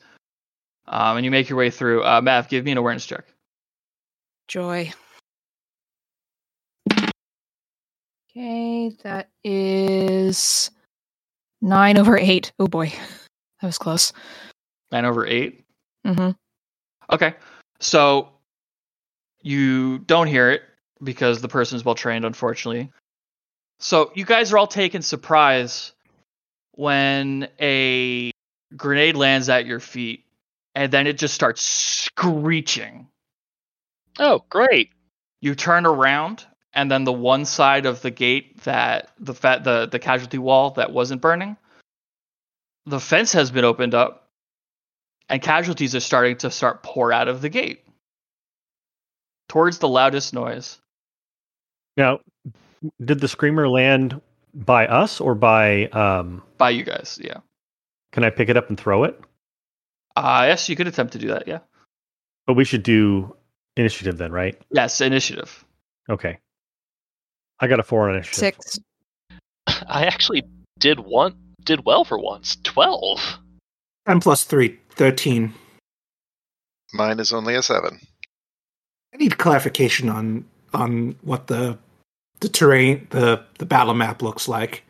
[0.87, 2.03] um, and you make your way through.
[2.03, 3.30] Uh, give me an awareness check.
[4.51, 4.91] Joy.
[8.29, 10.71] Okay, that is
[11.61, 12.51] nine over eight.
[12.59, 12.87] Oh boy,
[13.61, 14.11] that was close.
[14.91, 15.63] Nine over eight.
[16.05, 16.31] Mm-hmm.
[17.13, 17.35] Okay,
[17.79, 18.27] so
[19.41, 20.63] you don't hear it
[21.01, 22.91] because the person is well trained, unfortunately.
[23.79, 25.93] So you guys are all taken surprise
[26.71, 28.31] when a
[28.75, 30.25] grenade lands at your feet,
[30.75, 33.07] and then it just starts screeching.
[34.19, 34.89] Oh, great.
[35.41, 39.87] You turn around, and then the one side of the gate that the fat the
[39.87, 41.57] the casualty wall that wasn't burning,
[42.85, 44.29] the fence has been opened up,
[45.29, 47.83] and casualties are starting to start pour out of the gate
[49.49, 50.79] towards the loudest noise.
[51.97, 52.19] Now,
[53.03, 54.21] did the screamer land
[54.53, 55.85] by us or by?
[55.87, 57.37] Um, By you guys, yeah.
[58.11, 59.19] can I pick it up and throw it?
[60.15, 61.59] Uh yes, you could attempt to do that, yeah.
[62.45, 63.35] But we should do
[63.77, 64.59] initiative then, right?
[64.71, 65.65] Yes, initiative.
[66.09, 66.37] Okay.
[67.59, 68.35] I got a four on initiative.
[68.35, 68.79] Six.
[69.87, 70.43] I actually
[70.79, 72.57] did one did well for once.
[72.63, 73.19] Twelve.
[74.07, 75.53] 10 plus 3, 13.
[76.93, 77.99] Mine is only a seven.
[79.13, 81.77] I need clarification on on what the
[82.39, 84.83] the terrain, the the battle map looks like.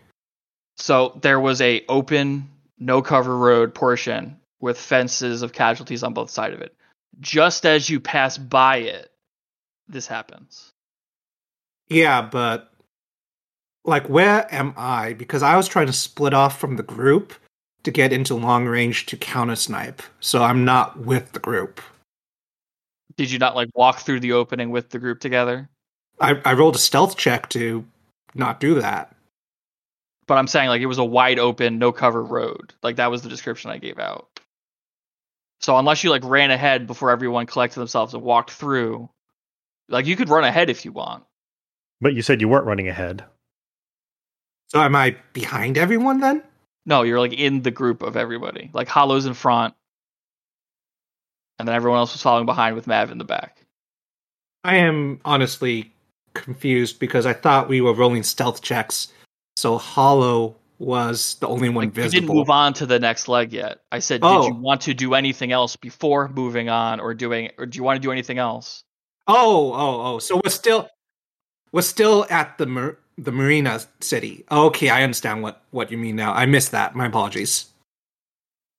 [0.77, 2.49] So there was a open,
[2.79, 6.75] no cover road portion with fences of casualties on both sides of it.
[7.19, 9.11] Just as you pass by it,
[9.87, 10.71] this happens.
[11.89, 12.71] Yeah, but
[13.83, 15.13] like where am I?
[15.13, 17.33] Because I was trying to split off from the group
[17.83, 20.01] to get into long range to counter snipe.
[20.19, 21.81] So I'm not with the group.
[23.17, 25.69] Did you not like walk through the opening with the group together?
[26.19, 27.85] I, I rolled a stealth check to
[28.35, 29.15] not do that.
[30.27, 32.73] But I'm saying like it was a wide open, no cover road.
[32.83, 34.30] Like that was the description I gave out.
[35.61, 39.09] So unless you like ran ahead before everyone collected themselves and walked through,
[39.89, 41.23] like you could run ahead if you want.
[41.99, 43.23] But you said you weren't running ahead.
[44.69, 46.41] So am I behind everyone then?
[46.85, 48.71] No, you're like in the group of everybody.
[48.73, 49.75] Like Hollow's in front,
[51.59, 53.57] and then everyone else was following behind with Mav in the back.
[54.63, 55.91] I am honestly
[56.33, 59.09] confused because I thought we were rolling stealth checks.
[59.57, 62.21] So Hollow was the only one Like, visible.
[62.21, 63.81] didn't move on to the next leg yet.
[63.91, 64.41] I said, Oh.
[64.41, 67.83] did you want to do anything else before moving on, or doing, or do you
[67.83, 68.83] want to do anything else?
[69.27, 70.19] Oh, oh, oh.
[70.19, 70.89] So we're still
[71.71, 74.43] we're still at the mar- the marina city.
[74.51, 76.33] Okay, I understand what what you mean now.
[76.33, 76.95] I missed that.
[76.95, 77.67] My apologies.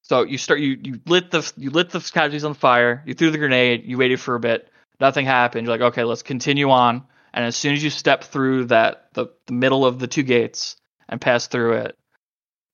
[0.02, 3.02] So you start you you lit the you lit the casualties on fire.
[3.06, 3.84] You threw the grenade.
[3.86, 4.68] You waited for a bit.
[5.00, 5.66] Nothing happened.
[5.66, 7.04] You're like, okay, let's continue on.
[7.32, 10.76] And as soon as you step through that the, the middle of the two gates
[11.12, 11.98] and pass through it,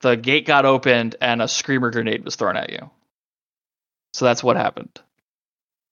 [0.01, 2.89] the gate got opened and a screamer grenade was thrown at you.
[4.15, 5.01] So that's what happened.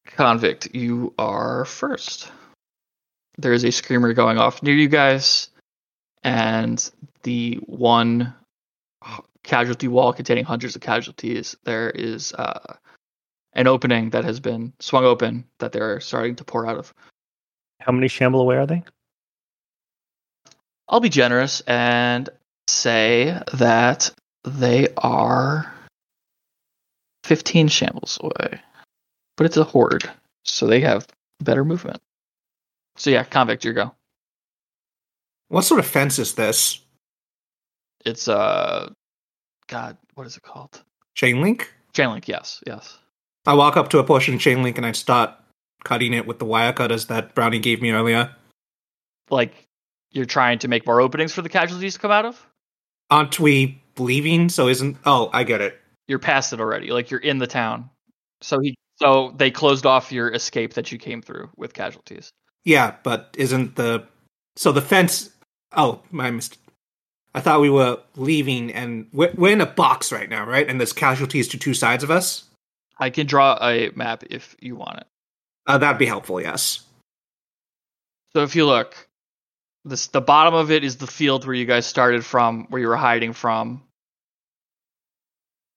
[0.06, 2.30] Convict, you are first.
[3.36, 5.50] There is a screamer going off near you guys,
[6.22, 6.88] and
[7.24, 8.32] the one
[9.42, 11.56] casualty wall containing hundreds of casualties.
[11.64, 12.76] There is uh,
[13.54, 16.94] an opening that has been swung open that they're starting to pour out of.
[17.80, 18.84] How many shamble away are they?
[20.88, 22.28] I'll be generous and
[22.68, 24.10] say that
[24.44, 25.72] they are
[27.24, 28.60] 15 shambles away.
[29.36, 30.08] But it's a horde,
[30.44, 31.06] so they have
[31.40, 32.00] better movement.
[32.96, 33.94] So yeah, convict, your go.
[35.48, 36.80] What sort of fence is this?
[38.04, 38.90] It's uh
[39.68, 40.82] God, what is it called?
[41.14, 41.72] Chain link?
[41.92, 42.98] Chain link, yes, yes.
[43.46, 45.30] I walk up to a portion of chain link and I start
[45.84, 48.34] cutting it with the wire cutters that Brownie gave me earlier.
[49.30, 49.66] Like
[50.16, 52.46] you're trying to make more openings for the casualties to come out of?
[53.10, 54.48] Aren't we leaving?
[54.48, 54.96] So isn't?
[55.04, 55.80] Oh, I get it.
[56.08, 56.90] You're past it already.
[56.90, 57.90] Like you're in the town.
[58.40, 62.30] So he so they closed off your escape that you came through with casualties.
[62.64, 64.06] Yeah, but isn't the
[64.56, 65.30] so the fence?
[65.72, 66.58] Oh, my mistake.
[67.34, 70.66] I thought we were leaving, and we're, we're in a box right now, right?
[70.66, 72.44] And there's casualties to two sides of us.
[72.98, 75.06] I can draw a map if you want it.
[75.66, 76.40] Uh, that'd be helpful.
[76.40, 76.80] Yes.
[78.32, 79.08] So if you look,
[79.86, 82.88] this the bottom of it is the field where you guys started from, where you
[82.88, 83.82] were hiding from,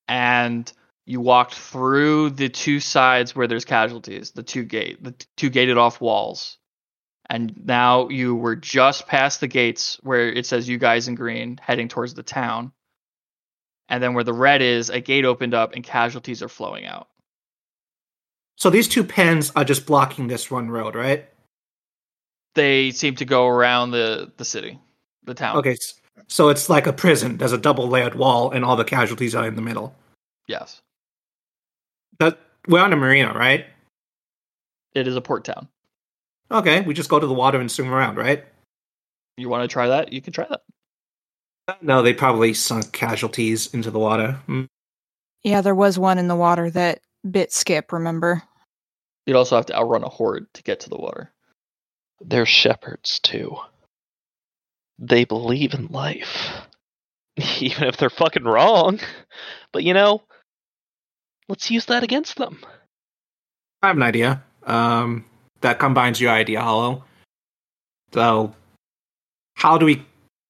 [0.08, 0.72] and
[1.06, 5.78] you walked through the two sides where there's casualties, the two gate, the two gated
[5.78, 6.58] off walls,
[7.30, 11.60] and now you were just past the gates where it says you guys in green
[11.62, 12.72] heading towards the town,
[13.88, 17.08] and then where the red is, a gate opened up and casualties are flowing out.
[18.56, 21.30] So these two pens are just blocking this one road, right?
[22.56, 24.80] They seem to go around the the city,
[25.24, 25.58] the town.
[25.58, 25.78] Okay,
[26.28, 27.38] so it's like a prison.
[27.38, 29.96] There's a double layered wall, and all the casualties are in the middle.
[30.48, 30.82] Yes,
[32.20, 33.66] That we're on a marina, right?
[34.96, 35.68] it is a port town.
[36.52, 38.44] Okay, we just go to the water and swim around, right?
[39.38, 40.12] You want to try that?
[40.12, 40.62] You can try that.
[41.84, 44.40] No, they probably sunk casualties into the water.
[44.48, 44.64] Hmm.
[45.44, 48.42] Yeah, there was one in the water that bit Skip, remember?
[49.28, 51.32] You'd also have to outrun a horde to get to the water.
[52.22, 53.58] They're shepherds too.
[54.98, 56.52] They believe in life.
[57.60, 59.00] Even if they're fucking wrong.
[59.72, 60.24] But you know,
[61.48, 62.60] let's use that against them.
[63.82, 64.44] I have an idea.
[64.64, 65.26] Um,
[65.62, 67.04] that combines your idea, Hollow.
[68.14, 68.56] So,
[69.56, 70.06] how do we,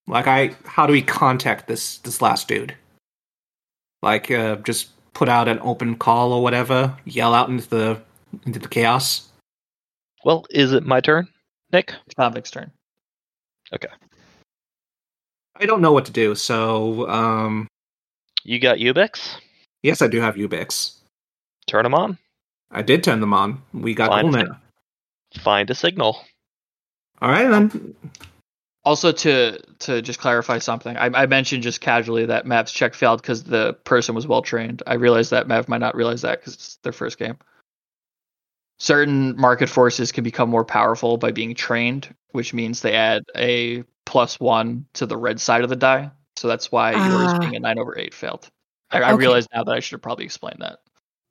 [0.07, 2.75] like, I, how do we contact this this last dude?
[4.01, 8.01] Like, uh, just put out an open call or whatever, yell out into the
[8.45, 9.27] into the chaos.
[10.23, 11.27] Well, is it my turn,
[11.71, 11.93] Nick?
[12.05, 12.71] It's Convict's turn.
[13.73, 13.87] Okay.
[15.55, 17.67] I don't know what to do, so um,
[18.43, 19.35] You got Ubix?
[19.83, 20.95] yes, I do have Ubix.
[21.67, 22.17] Turn them on.
[22.71, 23.61] I did turn them on.
[23.73, 24.31] We got Fine.
[24.31, 24.57] Ghoulnet.
[25.39, 26.21] Find a signal.
[27.21, 27.93] All right then.
[28.85, 33.21] Also, to to just clarify something, I, I mentioned just casually that Mav's check failed
[33.21, 34.81] because the person was well trained.
[34.87, 37.37] I realized that Mav might not realize that because it's their first game.
[38.79, 43.83] Certain market forces can become more powerful by being trained, which means they add a
[44.05, 46.09] plus one to the red side of the die.
[46.37, 47.39] So that's why yours Ah.
[47.39, 48.49] being a nine over eight failed.
[48.91, 50.79] I, I realize now that I should have probably explained that.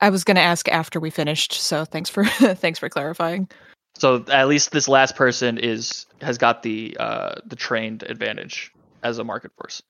[0.01, 3.49] I was going to ask after we finished, so thanks for thanks for clarifying.
[3.97, 8.71] So at least this last person is has got the uh the trained advantage
[9.03, 9.83] as a market force.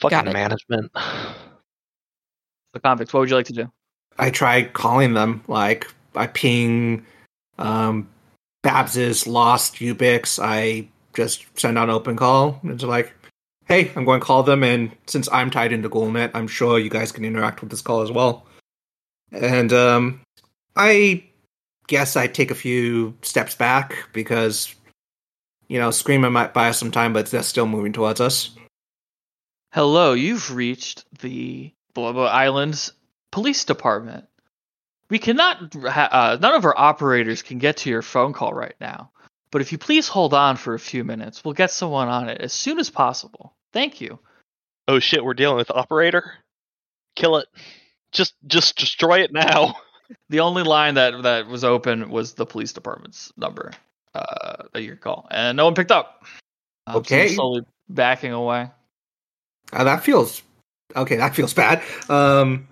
[0.00, 0.92] Fucking management.
[2.74, 3.72] The convicts, what would you like to do?
[4.18, 5.42] I tried calling them.
[5.48, 7.04] Like I ping
[7.58, 8.08] um,
[8.62, 10.38] Babs's lost Ubix.
[10.42, 12.60] I just send out an open call.
[12.64, 13.14] It's like,
[13.66, 16.90] hey, I'm going to call them, and since I'm tied into Ghoulnet, I'm sure you
[16.90, 18.46] guys can interact with this call as well.
[19.32, 20.20] And um,
[20.76, 21.24] I
[21.86, 24.74] guess I take a few steps back because
[25.68, 28.50] you know Screamer might buy us some time, but they're still moving towards us.
[29.72, 32.92] Hello, you've reached the blah island's
[33.32, 34.27] police department.
[35.10, 38.74] We cannot ha- uh, none of our operators can get to your phone call right
[38.80, 39.10] now.
[39.50, 42.40] But if you please hold on for a few minutes, we'll get someone on it
[42.42, 43.54] as soon as possible.
[43.72, 44.18] Thank you.
[44.86, 46.34] Oh shit, we're dealing with operator.
[47.16, 47.48] Kill it.
[48.12, 49.76] Just just destroy it now.
[50.30, 53.72] The only line that that was open was the police department's number
[54.14, 56.24] uh, that you could call, and no one picked up.
[56.86, 57.26] Um, so Okay.
[57.26, 57.60] you're slowly
[57.90, 58.70] backing away.
[59.70, 60.40] Uh, that feels
[60.96, 61.16] okay.
[61.16, 61.82] That feels bad.
[62.08, 62.68] Um,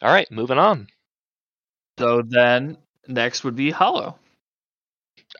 [0.00, 0.86] All right, moving on.
[1.98, 4.18] So then next would be Hollow.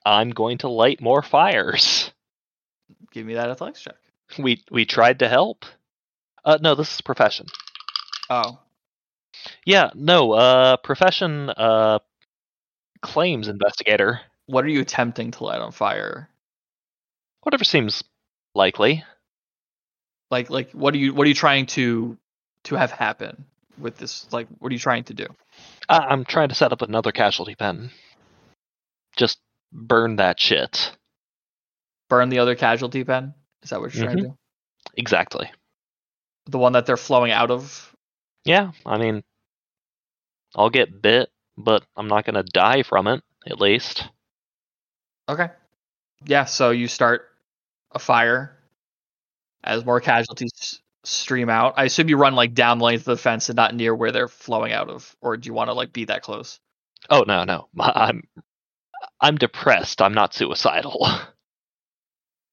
[0.05, 2.11] I'm going to light more fires.
[3.13, 3.97] Give me that athletics check.
[4.39, 5.65] We we tried to help.
[6.45, 7.47] Uh, no, this is profession.
[8.31, 8.59] Oh,
[9.65, 11.99] Yeah, no, uh, profession, uh,
[13.01, 14.21] claims investigator.
[14.47, 16.29] what are you attempting to light on fire?
[17.43, 18.05] Whatever seems
[18.55, 19.05] likely.
[20.31, 22.19] Like, like what are you what are you trying to
[22.65, 23.47] to have happen
[23.79, 24.31] with this?
[24.33, 25.27] Like, what are you trying to do?
[25.89, 27.91] I- I'm trying to set up another casualty pen.
[29.17, 29.39] Just
[29.73, 30.97] burn that shit.
[32.09, 33.35] Burn the other casualty pen?
[33.63, 34.33] Is that what you're trying to mm-hmm.
[34.33, 34.39] do?
[34.97, 35.51] Exactly.
[36.47, 37.95] The one that they're flowing out of?
[38.45, 39.23] Yeah, I mean,
[40.55, 44.09] I'll get bit, but I'm not gonna die from it, at least.
[45.29, 45.49] Okay.
[46.25, 47.29] Yeah, so you start
[47.93, 48.57] a fire
[49.63, 51.75] as more casualties stream out.
[51.77, 54.13] I assume you run like down the length of the fence and not near where
[54.13, 56.61] they're flowing out of, or do you want to like be that close?
[57.11, 58.23] Oh no, no, I'm,
[59.21, 60.03] I'm depressed.
[60.03, 61.09] I'm not suicidal.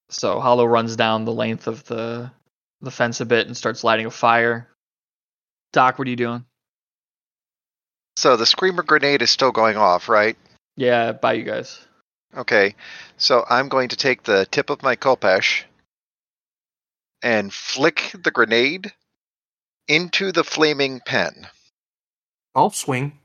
[0.09, 2.31] So Hollow runs down the length of the
[2.81, 4.69] the fence a bit and starts lighting a fire.
[5.73, 6.45] Doc, what are you doing?
[8.15, 10.37] So the screamer grenade is still going off, right?
[10.77, 11.79] Yeah, bye you guys.
[12.35, 12.75] Okay.
[13.17, 15.63] So I'm going to take the tip of my Khopesh
[17.25, 18.93] and flick the grenade
[19.87, 21.47] into the flaming pen.
[22.55, 23.17] Golf swing.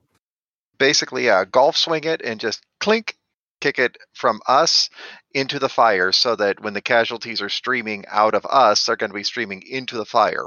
[0.79, 3.19] Basically, yeah, golf swing it and just clink,
[3.61, 4.89] kick it from us
[5.35, 9.11] into the fire so that when the casualties are streaming out of us, they're going
[9.11, 10.47] to be streaming into the fire.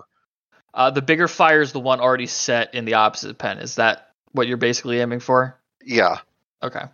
[0.74, 3.60] Uh, the bigger fire is the one already set in the opposite pen.
[3.60, 5.62] Is that what you're basically aiming for?
[5.86, 6.18] Yeah.
[6.64, 6.86] Okay.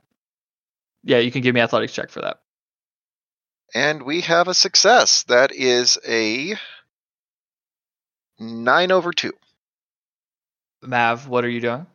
[1.06, 2.42] Yeah, you can give me athletics check for that.
[3.74, 5.24] And we have a success.
[5.24, 6.56] That is a
[8.40, 9.32] 9 over 2.
[10.82, 11.86] Mav, what are you doing?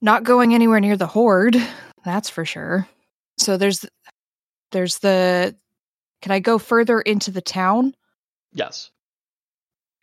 [0.00, 1.56] Not going anywhere near the horde,
[2.04, 2.88] that's for sure.
[3.38, 3.84] So there's
[4.72, 5.54] there's the
[6.20, 7.94] can I go further into the town?
[8.52, 8.90] Yes.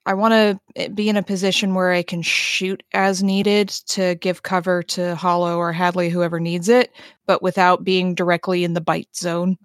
[0.05, 4.15] I want to eh, be in a position where I can shoot as needed to
[4.15, 6.91] give cover to Hollow or Hadley, whoever needs it,
[7.27, 9.57] but without being directly in the bite zone.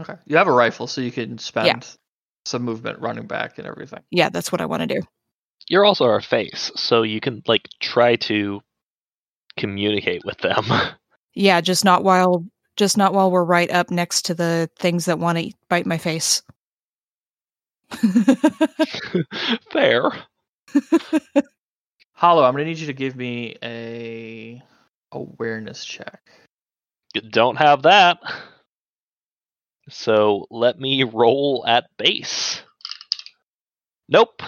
[0.00, 0.14] Okay.
[0.26, 1.96] You have a rifle, so you can spend
[2.44, 4.00] some movement running back and everything.
[4.10, 5.00] Yeah, that's what I want to do.
[5.68, 8.60] You're also our face, so you can like try to
[9.56, 10.64] communicate with them.
[11.36, 12.46] Yeah, just not while
[12.76, 15.98] just not while we're right up next to the things that want to bite my
[15.98, 16.42] face.
[19.72, 20.12] Fair.
[22.12, 24.62] Hollow, I'm gonna need you to give me a
[25.10, 26.22] awareness check.
[27.30, 28.18] Don't have that.
[29.88, 32.62] So let me roll at base.
[34.08, 34.42] Nope.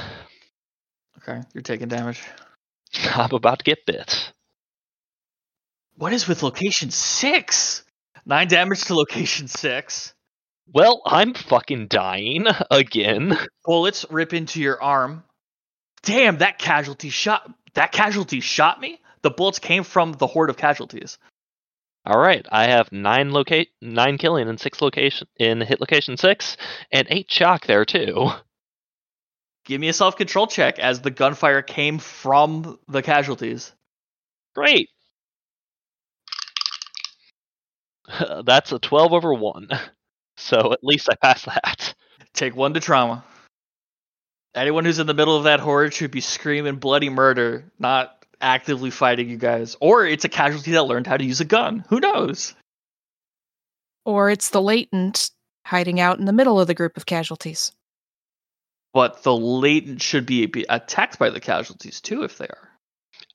[1.18, 2.22] Okay, you're taking damage.
[3.14, 4.32] I'm about to get bit.
[5.96, 7.82] What is with location six?
[8.24, 10.14] Nine damage to location six.
[10.72, 13.38] Well, I'm fucking dying again.
[13.64, 15.22] Bullets rip into your arm.
[16.02, 17.50] Damn, that casualty shot.
[17.74, 19.00] That casualty shot me.
[19.22, 21.18] The bullets came from the horde of casualties.
[22.06, 26.56] All right, I have nine locate nine killing in six location in hit location six,
[26.92, 28.30] and eight shock there too.
[29.64, 33.72] Give me a self control check as the gunfire came from the casualties.
[34.54, 34.88] Great.
[38.44, 39.68] That's a twelve over one,
[40.36, 41.92] so at least I passed that.
[42.34, 43.24] Take one to trauma.
[44.54, 48.90] Anyone who's in the middle of that horde should be screaming bloody murder, not actively
[48.90, 49.76] fighting you guys.
[49.80, 51.84] Or it's a casualty that learned how to use a gun.
[51.88, 52.54] Who knows?
[54.06, 55.30] or it's the latent
[55.66, 57.72] hiding out in the middle of the group of casualties.
[58.94, 62.70] But the latent should be, be attacked by the casualties too if they are.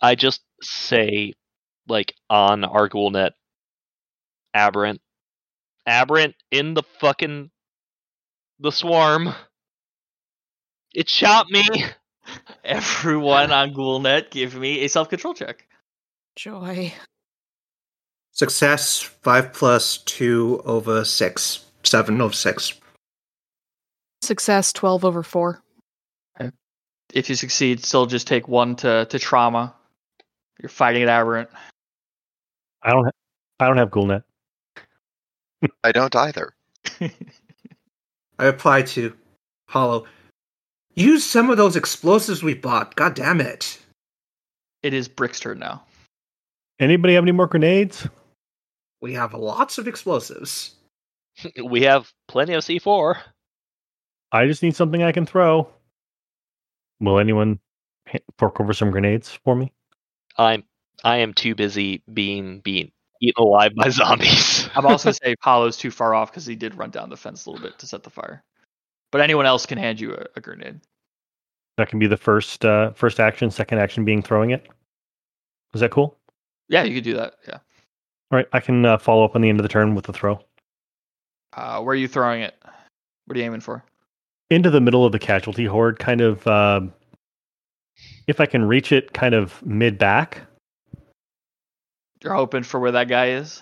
[0.02, 1.34] I just say,
[1.88, 3.32] like on our Ghoulnet,
[4.56, 5.02] aberrant,
[5.86, 7.52] aberrant in the fucking
[8.60, 9.36] the swarm.
[10.94, 11.64] It shot me.
[12.64, 15.68] Everyone on Ghoulnet, give me a self control check.
[16.36, 16.94] Joy.
[18.32, 21.66] Success, 5 plus 2 over 6.
[21.84, 22.74] 7 over 6.
[24.22, 25.62] Success 12 over 4.
[27.14, 29.76] If you succeed, still just take one to, to trauma.
[30.62, 31.50] You're fighting an aberrant.
[32.84, 33.06] I don't.
[33.06, 33.12] Ha-
[33.60, 34.24] I don't have Ghoulnet.
[35.84, 36.54] I don't either.
[38.40, 39.14] I apply to
[39.68, 40.06] Hollow.
[40.96, 42.96] Use some of those explosives we bought.
[42.96, 43.80] God damn it.
[44.84, 45.84] It is Brick's turn now.
[46.80, 48.08] Anybody have any more grenades?
[49.02, 50.76] We have lots of explosives.
[51.64, 53.18] We have plenty of C4.
[54.32, 55.70] I just need something I can throw.
[57.00, 57.60] Will anyone
[58.38, 59.72] fork over some grenades for me?
[60.38, 60.64] I'm
[61.04, 62.92] I am too busy being being
[63.22, 64.70] eaten alive by zombies.
[64.76, 67.46] I'm also gonna say Hollow's too far off because he did run down the fence
[67.46, 68.44] a little bit to set the fire.
[69.12, 70.80] But anyone else can hand you a, a grenade.
[71.78, 73.52] That can be the first uh, first action.
[73.52, 74.68] Second action being throwing it.
[75.74, 76.18] Is that cool?
[76.70, 77.36] Yeah, you could do that.
[77.48, 77.56] Yeah.
[78.32, 80.14] All right, I can uh, follow up on the end of the turn with the
[80.14, 80.40] throw
[81.54, 82.56] Uh, where are you throwing it?
[83.26, 83.84] What are you aiming for?
[84.50, 85.98] into the middle of the casualty horde.
[85.98, 86.82] Kind of, uh,
[88.28, 90.42] if I can reach it, kind of mid back.
[92.22, 93.62] You're hoping for where that guy is.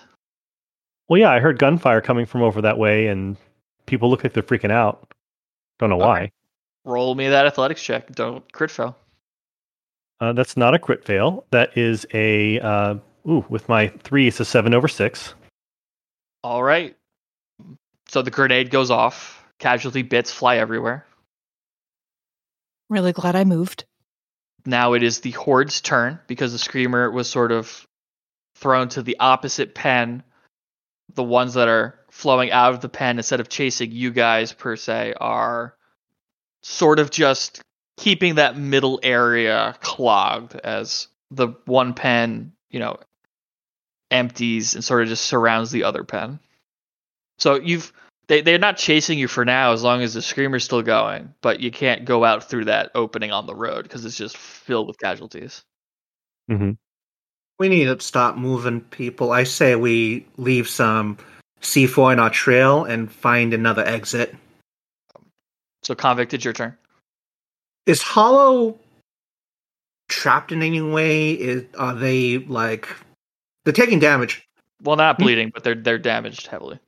[1.08, 3.36] Well, yeah, I heard gunfire coming from over that way, and
[3.86, 5.09] people look like they're freaking out.
[5.80, 6.30] Don't know why.
[6.84, 8.12] Roll me that athletics check.
[8.12, 8.96] Don't crit fail.
[10.20, 11.46] Uh, that's not a crit fail.
[11.50, 12.96] That is a uh,
[13.26, 13.44] ooh.
[13.48, 15.34] With my three, it's a seven over six.
[16.44, 16.96] All right.
[18.08, 19.42] So the grenade goes off.
[19.58, 21.06] Casualty bits fly everywhere.
[22.90, 23.84] Really glad I moved.
[24.66, 27.86] Now it is the horde's turn because the screamer was sort of
[28.56, 30.22] thrown to the opposite pen.
[31.14, 34.76] The ones that are flowing out of the pen instead of chasing you guys per
[34.76, 35.74] se are
[36.62, 37.62] sort of just
[37.96, 42.98] keeping that middle area clogged as the one pen, you know,
[44.10, 46.40] empties and sort of just surrounds the other pen.
[47.38, 47.92] So you've
[48.26, 51.60] they they're not chasing you for now as long as the screamer's still going, but
[51.60, 54.98] you can't go out through that opening on the road because it's just filled with
[54.98, 55.62] casualties.
[56.48, 56.72] hmm
[57.58, 59.32] We need to stop moving people.
[59.32, 61.18] I say we leave some
[61.62, 64.34] C4 in our trail and find another exit.
[65.82, 66.76] So convict, it's your turn.
[67.86, 68.78] Is Hollow
[70.08, 71.32] trapped in any way?
[71.32, 72.88] Is, are they like
[73.64, 74.46] they're taking damage?
[74.82, 75.24] Well, not Hmm.
[75.24, 76.78] bleeding, but they're they're damaged heavily.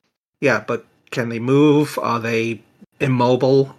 [0.41, 1.99] Yeah, but can they move?
[2.01, 2.63] Are they
[3.01, 3.75] immobile?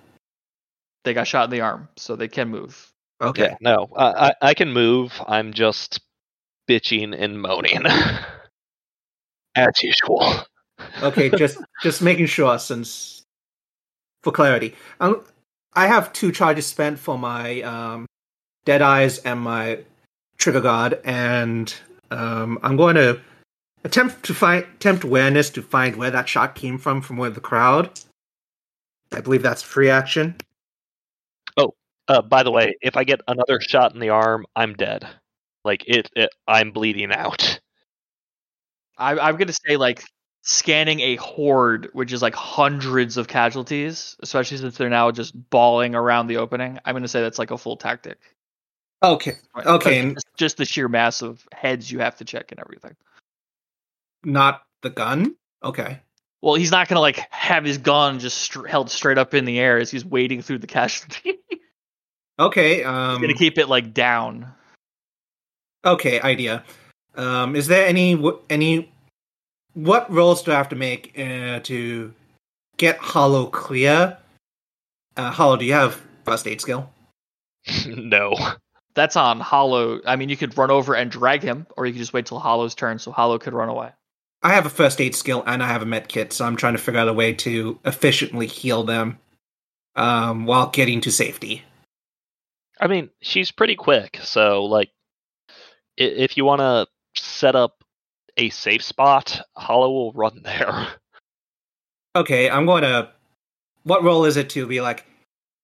[1.04, 2.92] They got shot in the arm, so they can move.
[3.22, 3.50] Okay.
[3.50, 5.14] Yeah, no, I, I I can move.
[5.28, 6.00] I'm just
[6.70, 7.86] bitching and moaning
[9.56, 10.44] as usual.
[11.02, 13.24] Okay, just just making sure since
[14.22, 14.76] for clarity.
[15.00, 15.24] Um,
[15.74, 18.06] I have two charges spent for my um,
[18.66, 19.80] Dead Eyes and my
[20.38, 21.74] Trigger Guard, and
[22.12, 23.20] um, I'm going to
[23.84, 27.42] attempt to find attempt awareness to find where that shot came from from where the
[27.42, 28.00] crowd.
[29.12, 30.36] I believe that's free action.
[31.58, 31.74] Oh,
[32.08, 35.08] uh, by the way, if I get another shot in the arm, I'm dead.
[35.64, 37.60] Like it, it I'm bleeding out.
[38.98, 40.04] I, I'm gonna say like
[40.46, 45.96] scanning a horde, which is like hundreds of casualties, especially since they're now just bawling
[45.96, 46.80] around the opening.
[46.86, 48.20] I'm gonna say that's like a full tactic.
[49.02, 52.96] Okay, Okay, just, just the sheer mass of heads you have to check and everything.
[54.24, 55.36] not the gun.
[55.64, 56.00] Okay.
[56.42, 59.60] Well, he's not gonna like have his gun just str- held straight up in the
[59.60, 61.40] air as he's wading through the casualty.
[62.40, 62.84] Okay.
[62.86, 64.52] Um, he's Um, gonna keep it like down.
[65.86, 66.64] Okay, idea.
[67.16, 68.18] Um, is there any
[68.50, 68.93] any
[69.74, 72.14] what rolls do I have to make uh, to
[72.78, 74.18] get Hollow clear?
[75.16, 76.90] Uh, Hollow, do you have first aid skill?
[77.88, 78.36] no.
[78.96, 80.02] That's on Hollow.
[80.06, 82.40] I mean, you could run over and drag him, or you could just wait till
[82.40, 83.90] Hollow's turn so Hollow could run away.
[84.44, 86.74] I have a first aid skill and I have a med kit, so I'm trying
[86.74, 89.18] to figure out a way to efficiently heal them
[89.96, 91.64] um, while getting to safety.
[92.80, 94.92] I mean, she's pretty quick, so like,
[95.96, 97.83] if you want to set up
[98.38, 100.88] a safe spot, Hollow will run there.
[102.16, 103.10] Okay, I'm going to.
[103.84, 105.06] What role is it to be like,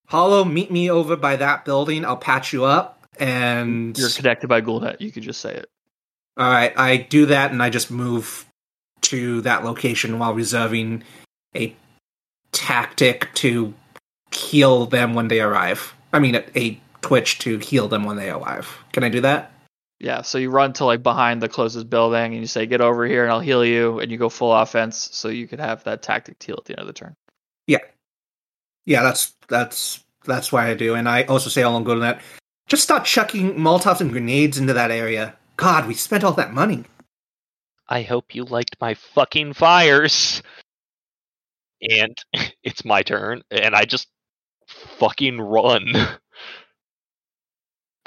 [0.07, 2.03] Hollow, meet me over by that building.
[2.03, 4.99] I'll patch you up, and You're connected by Ghoulnet.
[4.99, 5.69] You could just say it.
[6.37, 8.45] All right, I do that and I just move
[9.01, 11.03] to that location while reserving
[11.55, 11.75] a
[12.51, 13.73] tactic to
[14.31, 15.93] heal them when they arrive.
[16.13, 18.77] I mean, a, a twitch to heal them when they arrive.
[18.93, 19.51] Can I do that?
[19.99, 23.05] Yeah, so you run to like behind the closest building and you say, "Get over
[23.05, 26.01] here, and I'll heal you," and you go full offense, so you could have that
[26.01, 27.15] tactic to heal at the end of the turn.
[27.67, 27.79] Yeah,
[28.85, 30.95] yeah, that's that's that's why I do.
[30.95, 32.21] And I also say along go to that.
[32.67, 35.35] Just start chucking Molotovs and grenades into that area.
[35.57, 36.85] God, we spent all that money.
[37.87, 40.41] I hope you liked my fucking fires.
[41.81, 42.17] And
[42.63, 44.07] it's my turn, and I just
[44.67, 45.93] fucking run.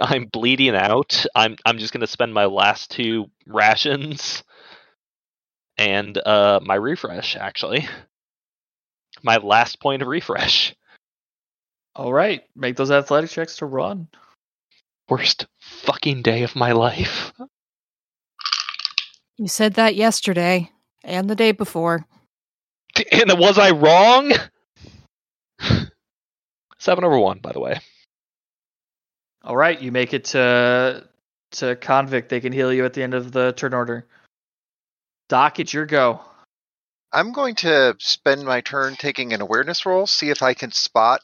[0.03, 1.25] I'm bleeding out.
[1.35, 4.43] I'm I'm just gonna spend my last two rations
[5.79, 7.87] and uh my refresh actually.
[9.23, 10.75] My last point of refresh.
[11.95, 14.09] All right, make those athletic checks to run.
[15.09, 17.33] Worst fucking day of my life.
[19.37, 20.71] You said that yesterday
[21.05, 22.07] and the day before.
[23.13, 24.33] And was I wrong?
[26.79, 27.81] Seven over one, by the way.
[29.45, 31.07] All right, you make it to
[31.53, 32.29] to convict.
[32.29, 34.07] They can heal you at the end of the turn order.
[35.29, 36.21] Doc, it's your go.
[37.13, 41.21] I'm going to spend my turn taking an awareness roll, see if I can spot.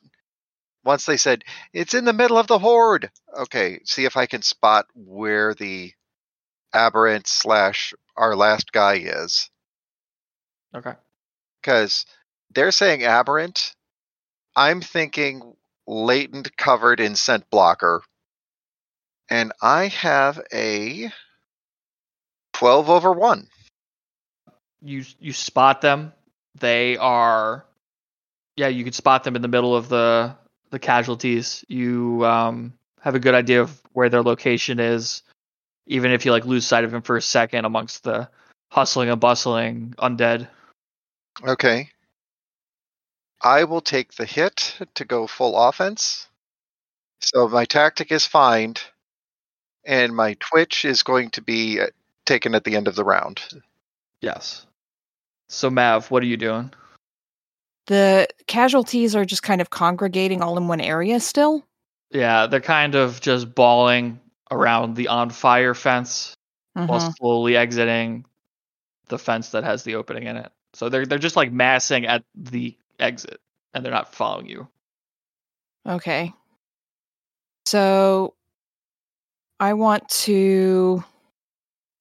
[0.85, 3.11] Once they said it's in the middle of the horde.
[3.37, 5.93] Okay, see if I can spot where the
[6.75, 9.49] aberrant slash our last guy is,
[10.75, 10.93] Okay.
[11.63, 12.05] because
[12.55, 13.75] they're saying aberrant.
[14.57, 15.55] I'm thinking
[15.89, 18.03] latent covered in scent blocker,
[19.29, 21.11] and I have a
[22.53, 23.49] twelve over one.
[24.83, 26.13] You you spot them.
[26.61, 27.65] They are
[28.57, 30.37] yeah, you can spot them in the middle of the
[30.71, 31.65] the casualties.
[31.69, 35.23] You um have a good idea of where their location is,
[35.87, 38.29] even if you like lose sight of them for a second amongst the
[38.71, 40.49] hustling and bustling undead.
[41.43, 41.91] Okay.
[43.41, 46.29] I will take the hit to go full offense.
[47.21, 48.81] So my tactic is find,
[49.85, 51.87] and my twitch is going to be uh,
[52.27, 53.43] taken at the end of the round.
[54.21, 54.67] Yes.
[55.49, 56.73] So Mav, what are you doing?
[57.87, 61.65] The casualties are just kind of congregating all in one area still.
[62.11, 64.21] Yeah, they're kind of just bawling
[64.51, 66.35] around the on fire fence
[66.75, 67.17] while Mhm.
[67.17, 68.25] slowly exiting
[69.09, 70.53] the fence that has the opening in it.
[70.75, 73.41] So they're they're just like massing at the exit
[73.75, 74.69] and they're not following you.
[75.87, 76.33] Okay.
[77.67, 78.35] So
[79.61, 81.05] I want to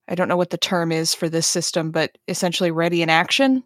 [0.08, 3.62] I don't know what the term is for this system, but essentially ready in action.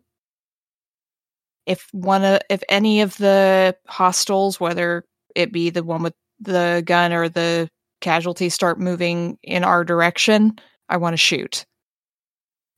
[1.67, 5.05] If one of if any of the hostiles, whether
[5.37, 7.69] it be the one with the gun or the
[8.01, 11.65] casualty start moving in our direction, I want to shoot.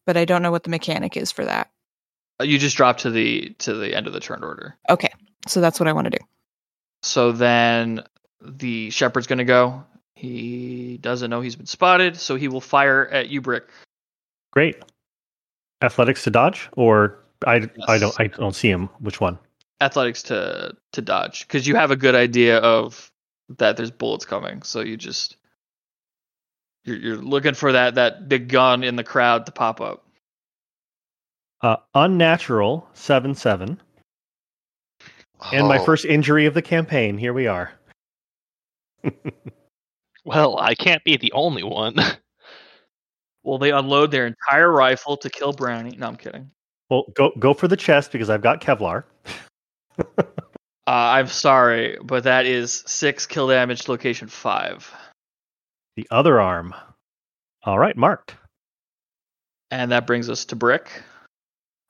[0.06, 1.70] But I don't know what the mechanic is for that.
[2.40, 4.77] Uh, You just drop to the to the end of the turn order.
[4.89, 5.12] Okay.
[5.47, 6.24] So that's what I want to do.
[7.02, 8.02] So then
[8.40, 9.85] the shepherd's gonna go.
[10.15, 13.65] He doesn't know he's been spotted, so he will fire at you, Brick.
[14.52, 14.77] Great.
[15.82, 18.89] Athletics to dodge, or I I don't I don't see him.
[19.01, 19.39] Which one?
[19.81, 23.11] Athletics to to dodge because you have a good idea of
[23.59, 24.62] that there's bullets coming.
[24.62, 25.36] So you just
[26.85, 30.03] you're you're looking for that that big gun in the crowd to pop up.
[31.65, 33.81] Uh, unnatural seven seven,
[35.51, 37.16] and my Oh, first injury of the campaign.
[37.16, 37.73] Here we are.
[40.27, 41.97] Well, I can't be the only one.
[43.47, 45.97] Well, they unload their entire rifle to kill Brownie.
[45.99, 46.51] No, I'm kidding.
[46.89, 49.05] Well, go go for the chest because I've got Kevlar.
[50.19, 50.24] Uh,
[50.86, 54.91] I'm sorry, but that is six kill damage location five,
[55.97, 56.74] The other arm.
[57.65, 58.35] All right, marked.
[59.70, 60.91] and that brings us to Brick.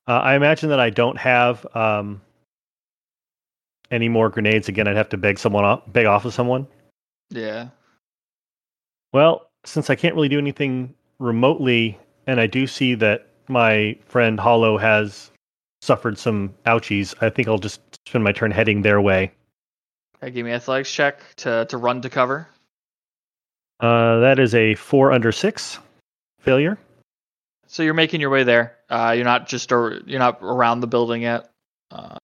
[0.06, 2.20] Uh, I imagine that I don't have um,
[3.90, 4.68] any more grenades.
[4.68, 6.66] Again, I'd have to beg someone off, beg off of someone.
[7.30, 7.68] Yeah.
[9.12, 14.38] Well, since I can't really do anything remotely, and I do see that my friend
[14.38, 15.30] Hollow has
[15.80, 19.32] suffered some ouchies, I think I'll just spend my turn heading their way.
[20.16, 22.48] Okay, give me an athletics check to to run to cover.
[23.80, 25.78] Uh, that is a four under six
[26.40, 26.78] failure.
[27.74, 28.76] So you're making your way there.
[28.88, 31.50] Uh, you're not just or you're not around the building yet.
[31.90, 32.18] Uh,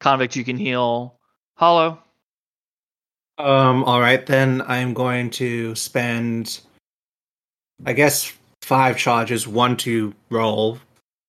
[0.00, 1.14] convict, you can heal.
[1.54, 2.02] Hollow.
[3.38, 6.58] Um, all right, then I'm going to spend,
[7.86, 9.46] I guess, five charges.
[9.46, 10.80] One to roll,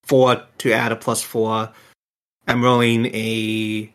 [0.06, 1.72] four to add a plus four.
[2.48, 3.94] I'm rolling a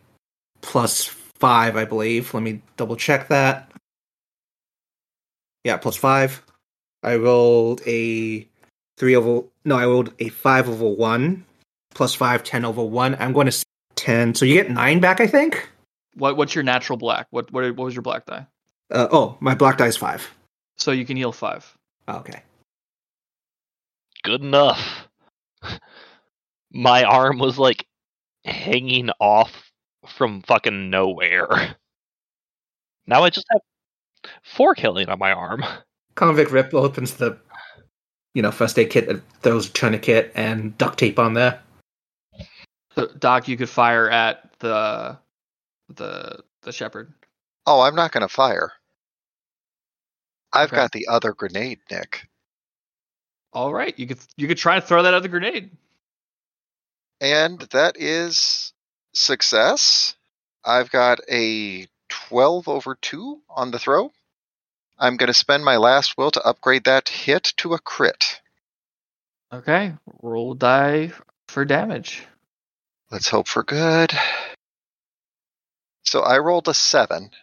[0.61, 2.33] plus five, I believe.
[2.33, 3.69] Let me double check that.
[5.65, 6.41] Yeah, plus five.
[7.03, 8.47] I rolled a
[8.97, 9.45] three over.
[9.63, 11.45] No, I rolled a five over one.
[11.93, 13.15] Plus five, ten over one.
[13.19, 13.65] I'm going to s-
[13.95, 14.35] ten.
[14.35, 15.69] So you get nine back, I think.
[16.15, 17.27] What what's your natural black?
[17.31, 18.45] What what what was your black die?
[18.91, 20.29] Uh, oh, my black die is five.
[20.77, 21.77] So you can heal five.
[22.07, 22.41] Okay.
[24.23, 25.07] Good enough.
[26.71, 27.87] My arm was like
[28.43, 29.71] hanging off
[30.07, 31.75] from fucking nowhere.
[33.07, 33.61] Now I just have
[34.43, 35.63] four killing on my arm.
[36.15, 37.37] Convict Rip opens the,
[38.35, 41.59] you know, first aid kit, uh, throws a tourniquet and duct tape on there.
[42.93, 45.17] So, Doc, you could fire at the
[45.95, 47.13] the the shepherd.
[47.65, 48.73] Oh, I'm not going to fire.
[50.53, 50.75] I've Okay.
[50.75, 52.27] got the other grenade, Nick.
[53.53, 55.71] All right, you could you could try and throw that other grenade.
[57.21, 58.73] And that is
[59.13, 60.15] success.
[60.65, 64.11] I've got a 12 over 2 on the throw.
[64.97, 68.39] I'm going to spend my last will to upgrade that hit to a crit.
[69.53, 71.11] Okay, roll die
[71.47, 72.25] for damage.
[73.11, 74.13] Let's hope for good.
[76.03, 77.35] So I rolled a 7 for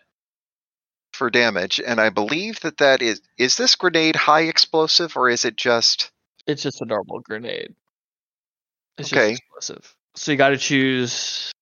[1.13, 5.45] for damage, and I believe that that is is this grenade high explosive or is
[5.45, 6.11] it just
[6.47, 7.75] It's just a normal grenade.
[8.99, 9.33] It's Okay.
[9.33, 9.95] just explosive.
[10.17, 11.53] So you got to choose.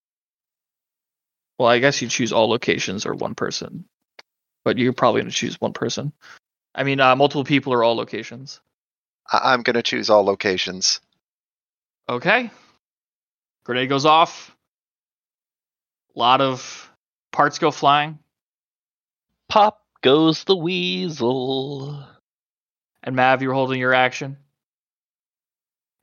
[1.58, 3.84] Well, I guess you choose all locations or one person,
[4.64, 6.12] but you're probably going to choose one person.
[6.74, 8.60] I mean, uh, multiple people or all locations.
[9.30, 11.00] I- I'm going to choose all locations.
[12.08, 12.50] Okay.
[13.64, 14.54] Grenade goes off.
[16.16, 16.90] A lot of
[17.32, 18.18] parts go flying,
[19.48, 22.04] Pop goes the weasel.
[23.02, 24.36] and Mav, you're holding your action.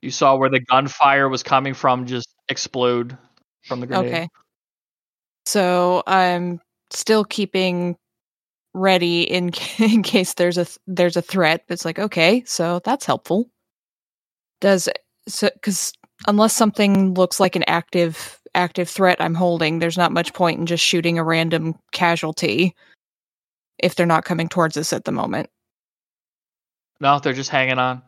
[0.02, 3.18] You saw where the gunfire was coming from, just explode
[3.66, 4.14] from the grenade.
[4.14, 4.30] Okay.
[5.46, 6.62] So I'm
[6.92, 7.98] still keeping
[8.78, 11.64] ready in in case there's a th- there's a threat.
[11.70, 13.50] It's like okay, so that's helpful.
[14.62, 14.90] Does
[15.28, 15.94] so because
[16.28, 20.66] unless something looks like an active active threat I'm holding, there's not much point in
[20.66, 22.76] just shooting a random casualty
[23.78, 25.50] if they're not coming towards us at the moment.
[27.00, 28.02] No, they're just hanging on.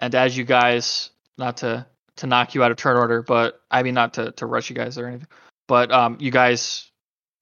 [0.00, 3.82] And as you guys, not to to knock you out of turn order, but I
[3.82, 5.28] mean not to to rush you guys or anything,
[5.66, 6.90] but um, you guys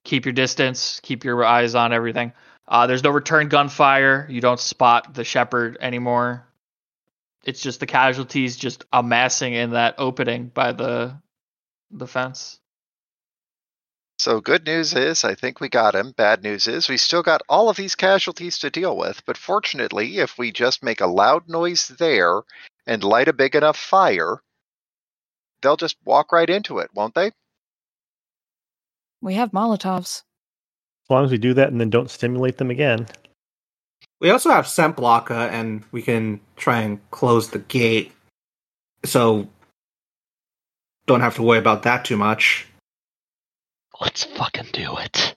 [0.07, 2.33] keep your distance, keep your eyes on everything.
[2.67, 4.27] Uh, there's no return gunfire.
[4.31, 6.47] You don't spot the shepherd anymore.
[7.45, 11.21] It's just the casualties just amassing in that opening by the
[11.91, 12.59] the fence.
[14.19, 16.13] So good news is I think we got him.
[16.13, 19.23] Bad news is we still got all of these casualties to deal with.
[19.27, 22.43] But fortunately, if we just make a loud noise there
[22.87, 24.41] and light a big enough fire,
[25.63, 27.31] they'll just walk right into it, won't they?
[29.27, 30.23] We have Molotovs.
[30.23, 33.09] As long as we do that and then don't stimulate them again.
[34.21, 38.13] We also have scent blocker, and we can try and close the gate,
[39.05, 39.49] so
[41.09, 42.69] don't have to worry about that too much.
[44.01, 45.35] Let's fucking do it.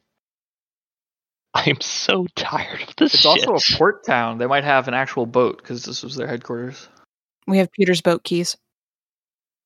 [1.56, 3.48] I'm so tired of this It's shit.
[3.48, 4.38] also a port town.
[4.38, 6.88] They might have an actual boat because this was their headquarters.
[7.48, 8.56] We have Peter's boat keys.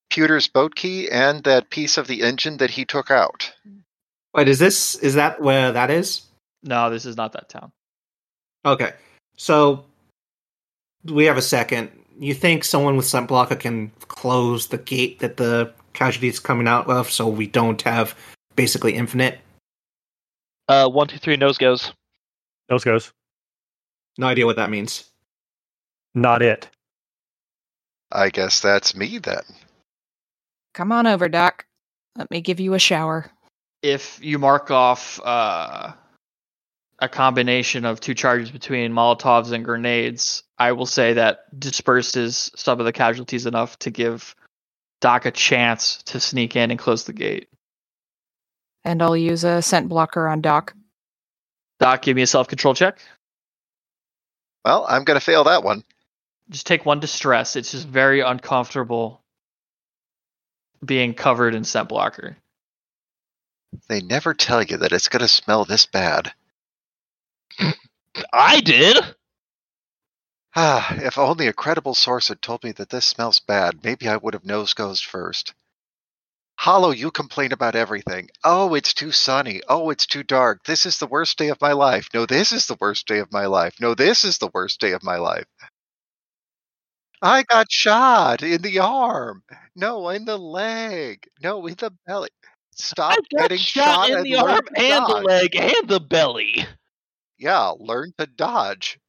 [0.09, 3.51] Pewter's boat key and that piece of the engine that he took out.
[4.33, 6.23] Wait, is this is that where that is?
[6.63, 7.71] No, this is not that town.
[8.65, 8.93] Okay,
[9.37, 9.85] so
[11.05, 11.91] we have a second.
[12.19, 16.67] You think someone with scent blocker can close the gate that the casualty is coming
[16.67, 18.15] out of, so we don't have
[18.55, 19.39] basically infinite?
[20.69, 21.91] uh, one, two, three, nose goes.
[22.69, 23.11] Those goes.
[24.17, 25.11] No idea what that means.
[26.15, 26.69] Not it.
[28.11, 29.43] I guess that's me then.
[30.73, 31.65] Come on over, Doc.
[32.15, 33.31] Let me give you a shower.
[33.83, 35.91] If you mark off uh,
[36.99, 42.79] a combination of two charges between Molotovs and grenades, I will say that disperses some
[42.79, 44.33] of the casualties enough to give
[45.01, 47.49] Doc a chance to sneak in and close the gate.
[48.85, 50.73] And I'll use a scent blocker on Doc.
[51.79, 52.99] Doc, give me a self control check.
[54.63, 55.83] Well, I'm going to fail that one.
[56.49, 57.57] Just take one distress.
[57.57, 59.21] It's just very uncomfortable
[60.85, 62.37] being covered in scent blocker.
[63.87, 66.33] They never tell you that it's going to smell this bad.
[68.33, 69.15] I did.
[70.55, 74.17] Ah, if only a credible source had told me that this smells bad, maybe I
[74.17, 75.53] would have nose goes first.
[76.57, 78.29] Hollow, you complain about everything.
[78.43, 79.61] Oh, it's too sunny.
[79.69, 80.63] Oh, it's too dark.
[80.63, 82.07] This is the worst day of my life.
[82.11, 83.75] No, this is the worst day of my life.
[83.79, 85.45] No, this is the worst day of my life.
[87.23, 89.43] I got shot in the arm.
[89.75, 91.27] No, in the leg.
[91.41, 92.29] No, in the belly.
[92.75, 96.65] Stop I got getting shot in the arm and the leg and the belly.
[97.37, 98.99] Yeah, learn to dodge.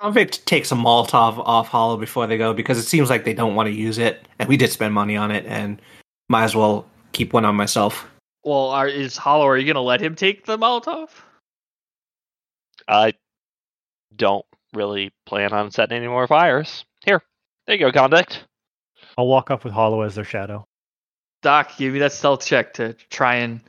[0.00, 3.54] Convict takes a Molotov off Hollow before they go because it seems like they don't
[3.54, 5.80] want to use it, and we did spend money on it, and
[6.28, 8.06] might as well keep one on myself.
[8.44, 11.08] Well, are, is Hollow, are you going to let him take the Molotov?
[12.86, 13.14] I
[14.14, 14.44] don't
[14.74, 16.84] really plan on setting any more fires.
[17.04, 17.22] Here,
[17.66, 18.44] there you go, convict.
[19.16, 20.66] I'll walk off with Hollow as their shadow.
[21.42, 23.60] Doc, give me that stealth check to try and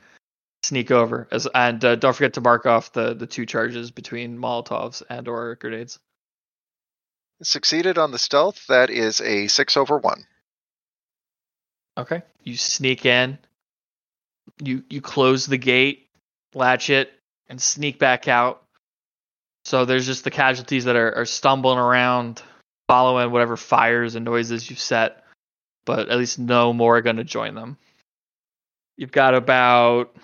[0.62, 1.28] sneak over.
[1.30, 5.28] As and uh, don't forget to mark off the the two charges between Molotovs and
[5.28, 5.98] or grenades.
[7.42, 8.66] Succeeded on the stealth.
[8.68, 10.24] That is a six over one.
[11.96, 12.22] Okay.
[12.42, 13.38] You sneak in.
[14.62, 16.08] You you close the gate,
[16.54, 17.12] latch it,
[17.48, 18.62] and sneak back out.
[19.64, 22.42] So there's just the casualties that are, are stumbling around,
[22.88, 25.24] following whatever fires and noises you've set,
[25.88, 27.78] but at least no more are going to join them.
[28.98, 30.14] You've got about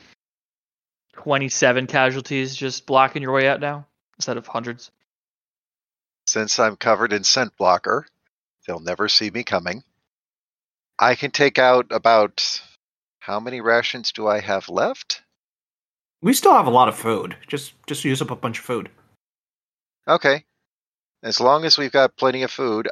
[1.15, 3.87] 27 casualties just blocking your way out now
[4.19, 4.91] instead of hundreds.
[6.27, 8.07] Since I'm covered in scent blocker,
[8.67, 9.83] they'll never see me coming.
[10.99, 12.61] I can take out about
[13.21, 15.23] how many rations do I have left?
[16.21, 17.37] We still have a lot of food.
[17.47, 18.91] Just just use up a bunch of food.
[20.07, 20.45] Okay.
[21.23, 22.91] As long as we've got plenty of food,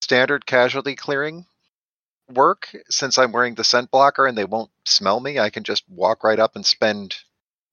[0.00, 1.44] standard casualty clearing
[2.34, 5.84] work, since I'm wearing the scent blocker and they won't smell me, I can just
[5.88, 7.16] walk right up and spend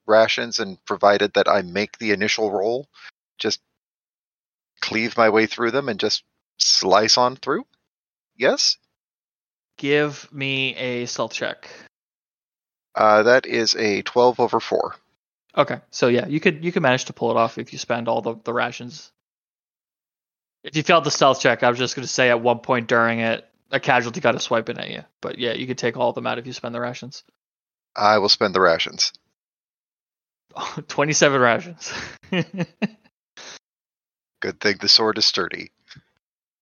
[0.05, 2.87] rations and provided that I make the initial roll,
[3.37, 3.61] just
[4.81, 6.23] cleave my way through them and just
[6.57, 7.65] slice on through?
[8.35, 8.77] Yes?
[9.77, 11.69] Give me a stealth check.
[12.95, 14.95] Uh, that is a 12 over 4.
[15.57, 18.07] Okay, so yeah, you could you could manage to pull it off if you spend
[18.07, 19.11] all the, the rations.
[20.63, 22.87] If you failed the stealth check, I was just going to say at one point
[22.87, 25.03] during it, a casualty got a swipe in at you.
[25.21, 27.23] But yeah, you could take all of them out if you spend the rations.
[27.95, 29.13] I will spend the rations.
[30.87, 31.93] 27 rations.
[34.41, 35.71] Good thing the sword is sturdy.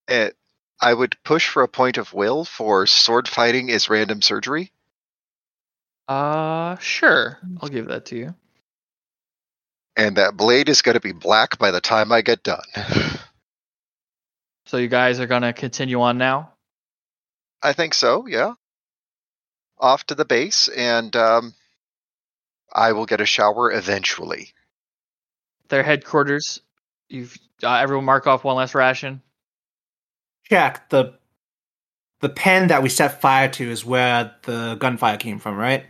[0.08, 0.36] It,
[0.80, 4.72] I would push for a point of will for sword fighting is random surgery.
[6.08, 7.38] uh, sure.
[7.60, 8.34] I'll give that to you.
[9.96, 12.62] And that blade is going to be black by the time I get done.
[14.66, 16.52] So you guys are going to continue on now?
[17.62, 18.54] I think so, yeah.
[19.78, 21.54] Off to the base, and um,
[22.72, 24.50] I will get a shower eventually.
[25.68, 26.60] Their headquarters.
[27.08, 29.22] You've uh, everyone mark off one last ration.
[30.48, 31.14] Jack, the
[32.20, 35.84] the pen that we set fire to is where the gunfire came from, right?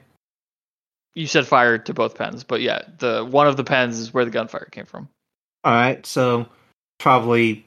[1.15, 4.25] You said fire to both pens, but yeah, the one of the pens is where
[4.25, 5.09] the gunfire came from.
[5.65, 6.47] All right, so
[6.99, 7.67] probably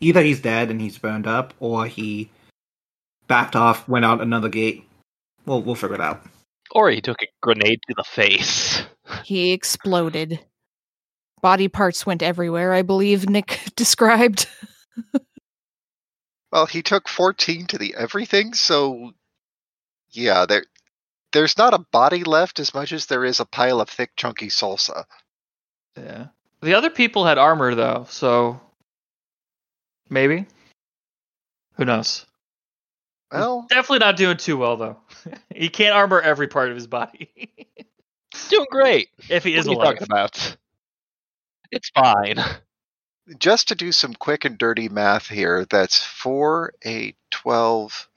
[0.00, 2.30] either he's dead and he's burned up, or he
[3.26, 4.84] backed off, went out another gate.
[5.44, 6.22] We'll we'll figure it out.
[6.72, 8.82] Or he took a grenade to the face.
[9.22, 10.40] He exploded.
[11.40, 14.48] Body parts went everywhere, I believe Nick described.
[16.50, 19.12] Well, he took 14 to the everything, so
[20.10, 20.64] yeah, there
[21.32, 24.48] there's not a body left as much as there is a pile of thick chunky
[24.48, 25.04] salsa.
[25.96, 26.28] Yeah.
[26.62, 28.60] The other people had armor though, so
[30.08, 30.46] maybe.
[31.74, 32.24] Who knows?
[33.32, 34.96] Well, Definitely not doing too well though.
[35.54, 37.30] he can't armor every part of his body.
[38.48, 39.08] Doing great.
[39.28, 39.86] if he What is are you alive.
[39.98, 40.56] talking about?
[41.72, 42.36] It's fine.
[43.38, 48.08] just to do some quick and dirty math here, that's 4, 8, 12,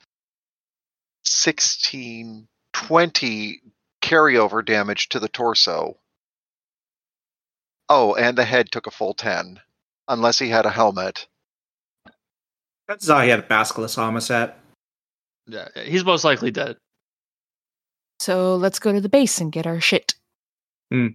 [1.24, 3.60] 16, 20
[4.00, 5.96] carryover damage to the torso.
[7.88, 9.58] Oh, and the head took a full 10,
[10.06, 11.26] unless he had a helmet.
[12.86, 14.59] That's how he had a basilisk armor set.
[15.52, 16.76] Yeah, he's most likely dead.
[18.20, 20.14] So let's go to the base and get our shit.
[20.92, 21.08] Hmm.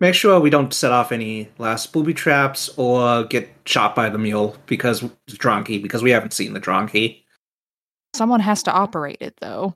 [0.00, 4.18] Make sure we don't set off any last booby traps or get shot by the
[4.18, 7.22] mule because Dronky, because we haven't seen the Dronky.
[8.14, 9.74] Someone has to operate it, though.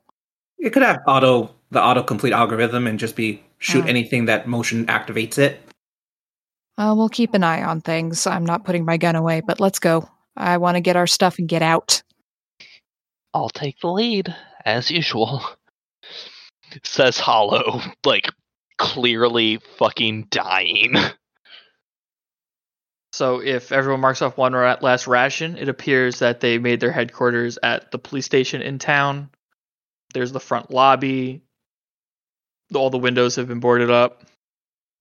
[0.59, 3.87] It could have auto the autocomplete algorithm and just be shoot Oh.
[3.87, 5.59] anything that motion activates it.
[6.77, 8.27] Well, we'll keep an eye on things.
[8.27, 10.07] I'm not putting my gun away, but let's go.
[10.35, 12.03] I want to get our stuff and get out.
[13.33, 14.35] I'll take the lead,
[14.65, 15.41] as usual.
[16.83, 18.29] Says Hollow, like
[18.77, 20.95] clearly fucking dying.
[23.13, 27.59] So if everyone marks off one last ration, it appears that they made their headquarters
[27.61, 29.29] at the police station in town.
[30.13, 31.43] There's the front lobby.
[32.73, 34.23] All the windows have been boarded up.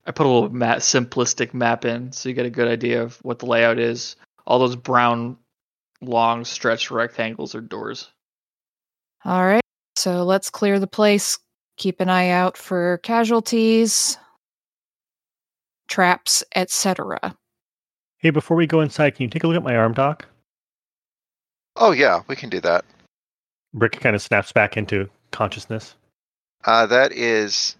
[0.05, 3.39] I put a little simplistic map in so you get a good idea of what
[3.39, 4.17] the layout is.
[4.45, 5.37] All those brown,
[6.01, 8.11] long stretched rectangles are doors.
[9.25, 9.63] All right.
[9.97, 11.39] So let's clear the place.
[11.77, 14.19] Keep an eye out for casualties,
[15.89, 17.37] traps, etc.
[18.19, 20.27] Hey, before we go inside, can you take a look at my arm, Doc?
[21.77, 22.85] Oh, yeah, we can do that.
[23.73, 25.95] Brick kind of snaps back into consciousness.
[26.65, 27.77] Uh, that is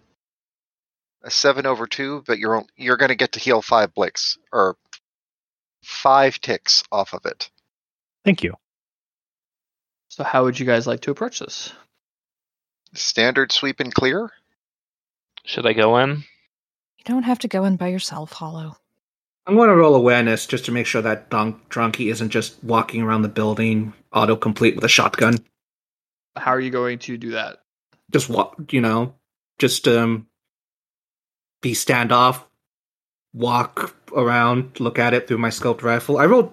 [1.23, 4.77] a 7 over 2, but you're, you're going to get to heal 5 blicks, or
[5.85, 7.51] 5 ticks off of it.
[8.25, 8.55] Thank you.
[10.21, 11.73] So how would you guys like to approach this?
[12.93, 14.31] Standard sweep and clear?
[15.47, 16.11] Should I go in?
[16.11, 18.77] You don't have to go in by yourself, Hollow.
[19.47, 23.01] I'm going to roll awareness just to make sure that Don- Dronky isn't just walking
[23.01, 25.39] around the building autocomplete with a shotgun.
[26.37, 27.63] How are you going to do that?
[28.13, 29.15] Just walk, you know,
[29.59, 30.27] just um,
[31.63, 32.43] be standoff,
[33.33, 36.19] walk around, look at it through my scoped rifle.
[36.19, 36.53] I rolled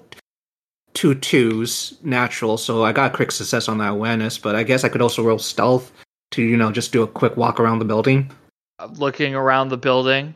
[0.97, 4.39] two twos natural, so I got a quick success on that awareness.
[4.39, 5.91] But I guess I could also roll stealth
[6.31, 8.31] to, you know, just do a quick walk around the building.
[8.79, 10.33] Uh, looking around the building,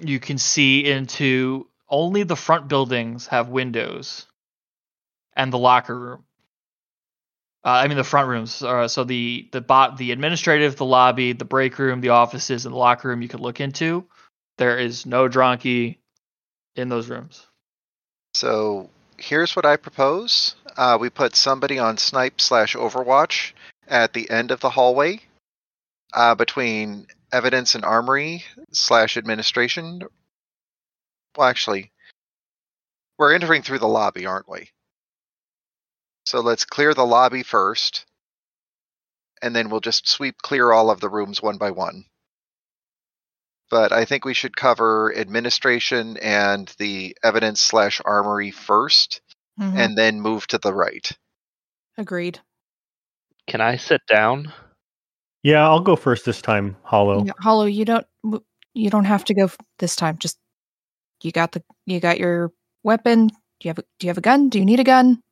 [0.00, 4.26] you can see into only the front buildings have windows
[5.34, 6.24] and the locker room.
[7.64, 8.62] Uh, I mean the front rooms.
[8.62, 12.72] Uh, so the the bot, the administrative, the lobby, the break room, the offices, and
[12.72, 14.06] the locker room you could look into.
[14.58, 15.96] There is no Dronky
[16.76, 17.44] in those rooms.
[18.34, 18.88] So
[19.20, 20.54] here's what I propose.
[20.76, 23.52] Uh, we put somebody on snipe slash overwatch
[23.86, 25.20] at the end of the hallway
[26.12, 30.02] uh, between evidence and armory slash administration.
[31.36, 31.92] Well, actually,
[33.18, 34.70] we're entering through the lobby, aren't we?
[36.24, 38.06] So let's clear the lobby first,
[39.42, 42.04] and then we'll just sweep clear all of the rooms one by one.
[43.70, 49.20] But I think we should cover administration and the evidence slash armory 1st
[49.58, 49.76] Mhm.
[49.76, 51.10] and then move to the right.
[51.96, 52.40] Agreed.
[53.46, 54.52] Can I sit down?
[55.42, 57.24] Yeah, I'll go first this time, Hollow.
[57.24, 58.06] Yeah, Hollow, you don't
[58.74, 60.18] you don't have to go this time.
[60.18, 60.38] Just
[61.22, 62.52] you got the you got your
[62.84, 63.28] weapon.
[63.28, 64.48] Do you have a, do you have a gun?
[64.48, 65.22] Do you need a gun?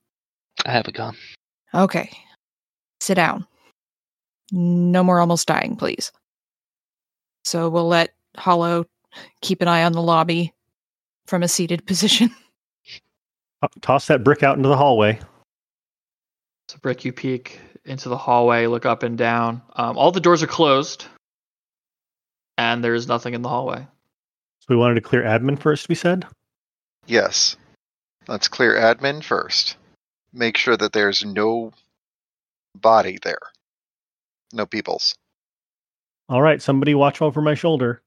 [0.67, 1.17] I have a gun.
[1.75, 2.11] Okay.
[3.01, 3.47] Sit down.
[4.53, 6.11] No more almost dying, please.
[7.45, 8.87] So we'll let Hollow
[9.41, 10.53] keep an eye on the lobby
[11.27, 12.31] from a seated position.
[13.81, 15.19] Toss that brick out into the hallway.
[16.69, 19.63] So Brick, you peek into the hallway, look up and down.
[19.75, 21.07] Um, all the doors are closed,
[22.59, 23.81] and there is nothing in the hallway.
[23.81, 26.27] So we wanted to clear admin first, we said?
[27.07, 27.57] Yes.
[28.29, 29.77] Let's clear admin first.
[30.33, 31.73] Make sure that there's no
[32.75, 33.41] body there.
[34.53, 35.15] No peoples.
[36.29, 38.03] All right, somebody watch over my shoulder.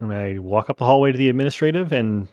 [0.00, 2.26] And I walk up the hallway to the administrative and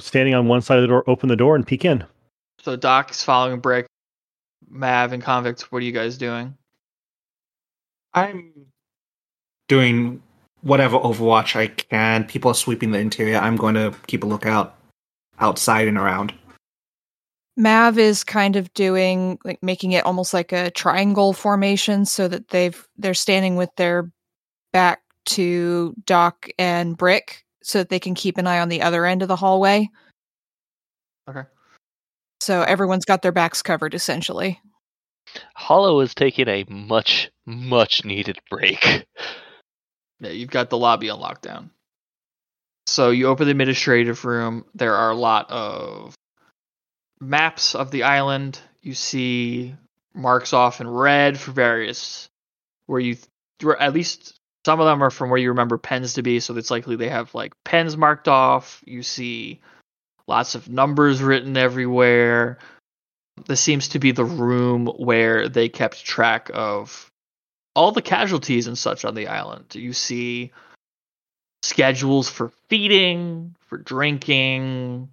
[0.00, 2.04] standing on one side of the door, open the door and peek in.
[2.60, 3.86] So Doc's following Brick,
[4.68, 5.70] Mav, and Convict.
[5.70, 6.56] What are you guys doing?
[8.14, 8.52] I'm
[9.68, 10.22] doing
[10.62, 12.24] whatever Overwatch I can.
[12.24, 13.36] People are sweeping the interior.
[13.38, 14.76] I'm going to keep a lookout
[15.38, 16.32] outside and around.
[17.56, 22.48] Mav is kind of doing like making it almost like a triangle formation so that
[22.48, 24.10] they've they're standing with their
[24.72, 29.06] back to Doc and Brick so that they can keep an eye on the other
[29.06, 29.88] end of the hallway.
[31.28, 31.42] Okay.
[32.40, 34.60] So everyone's got their backs covered essentially.
[35.54, 39.06] Hollow is taking a much, much needed break.
[40.20, 41.70] Yeah, you've got the lobby on lockdown.
[42.86, 44.64] So you open the administrative room.
[44.74, 46.14] There are a lot of
[47.20, 48.58] maps of the island.
[48.82, 49.74] You see
[50.14, 52.28] marks off in red for various
[52.86, 53.16] where you
[53.62, 54.37] where at least
[54.68, 57.08] some of them are from where you remember pens to be, so it's likely they
[57.08, 58.82] have like pens marked off.
[58.84, 59.62] You see
[60.26, 62.58] lots of numbers written everywhere.
[63.46, 67.10] This seems to be the room where they kept track of
[67.74, 69.74] all the casualties and such on the island.
[69.74, 70.52] You see
[71.62, 75.08] schedules for feeding, for drinking.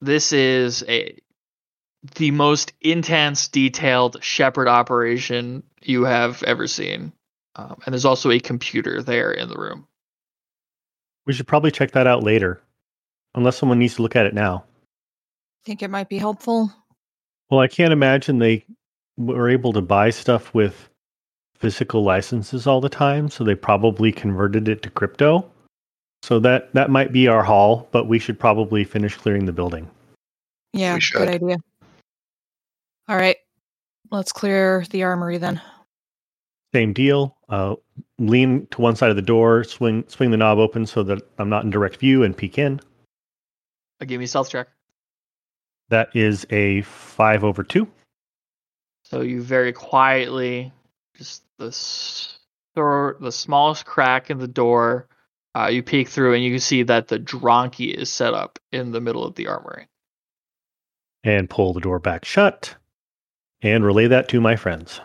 [0.00, 1.18] This is a
[2.16, 7.12] the most intense, detailed shepherd operation you have ever seen.
[7.56, 9.86] Um, and there's also a computer there in the room.
[11.26, 12.60] We should probably check that out later,
[13.34, 14.64] unless someone needs to look at it now.
[15.64, 16.72] Think it might be helpful.
[17.50, 18.64] Well, I can't imagine they
[19.16, 20.88] were able to buy stuff with
[21.56, 25.50] physical licenses all the time, so they probably converted it to crypto.
[26.22, 29.88] So that that might be our haul, but we should probably finish clearing the building.
[30.72, 31.56] Yeah, good idea.
[33.08, 33.36] All right.
[34.10, 35.60] Let's clear the armory then.
[36.72, 37.33] Same deal.
[37.48, 37.74] Uh,
[38.18, 41.48] lean to one side of the door, swing swing the knob open so that I'm
[41.48, 42.80] not in direct view, and peek in.
[44.00, 44.68] Uh, give me a stealth check.
[45.90, 47.86] That is a five over two.
[49.04, 50.72] So you very quietly,
[51.16, 51.76] just the
[52.74, 55.08] door, the smallest crack in the door,
[55.54, 58.90] uh, you peek through and you can see that the dronky is set up in
[58.90, 59.86] the middle of the armory.
[61.22, 62.74] and pull the door back shut
[63.62, 65.00] and relay that to my friends.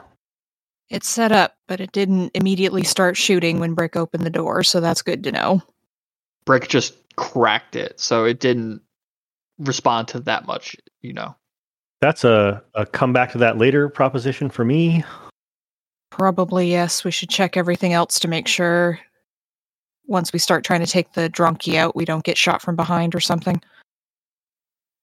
[0.90, 4.80] It's set up, but it didn't immediately start shooting when Brick opened the door, so
[4.80, 5.62] that's good to know.
[6.46, 8.82] Brick just cracked it, so it didn't
[9.60, 11.36] respond to that much, you know.
[12.02, 15.04] That's a, a come back to that later proposition for me.
[16.12, 17.04] Probably yes.
[17.04, 19.00] We should check everything else to make sure
[20.08, 23.14] once we start trying to take the dronky out, we don't get shot from behind
[23.14, 23.62] or something.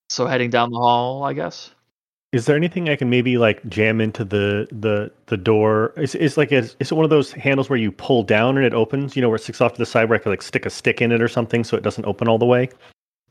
[0.09, 1.71] So heading down the hall, I guess.
[2.37, 5.91] Is there anything I can maybe like jam into the the the door?
[5.97, 8.63] Is is like a, is it one of those handles where you pull down and
[8.63, 9.15] it opens?
[9.15, 10.69] You know, where it sticks off to the side where I could like stick a
[10.69, 12.69] stick in it or something so it doesn't open all the way.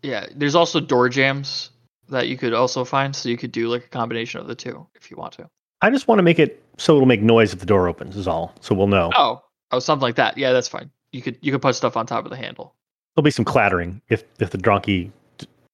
[0.03, 1.71] Yeah, there's also door jams
[2.09, 4.85] that you could also find, so you could do like a combination of the two
[4.97, 5.49] if you want to.
[5.83, 8.17] I just want to make it so it'll make noise if the door opens.
[8.17, 8.57] Is all.
[8.61, 9.13] So we'll know.
[9.15, 10.37] Oh, oh, something like that.
[10.37, 10.91] Yeah, that's fine.
[11.13, 12.75] You could you could put stuff on top of the handle.
[13.15, 15.13] There'll be some clattering if if the donkey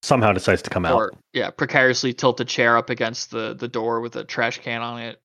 [0.03, 0.95] somehow decides to come out.
[0.95, 4.83] or yeah, precariously tilt a chair up against the the door with a trash can
[4.83, 5.21] on it.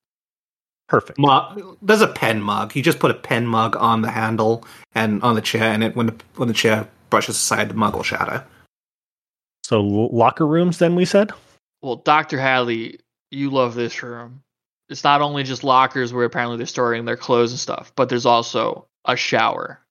[0.88, 1.20] Perfect.
[1.20, 2.76] Mug, there's a pen mug.
[2.76, 5.96] You just put a pen mug on the handle and on the chair, and it
[5.96, 8.46] when the when the chair brushes aside, the mug will shatter.
[9.64, 11.32] So l- locker rooms, then we said.
[11.82, 13.00] Well, Doctor Hadley,
[13.32, 14.44] you love this room.
[14.90, 18.26] It's not only just lockers where apparently they're storing their clothes and stuff, but there's
[18.26, 19.82] also a shower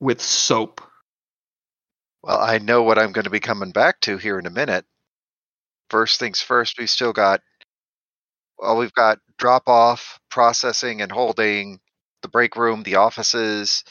[0.00, 0.80] with soap.
[2.22, 4.84] Well, I know what I'm going to be coming back to here in a minute.
[5.88, 7.40] First things first, we've still got,
[8.58, 11.80] well, we've got drop off, processing, and holding,
[12.22, 13.84] the break room, the offices.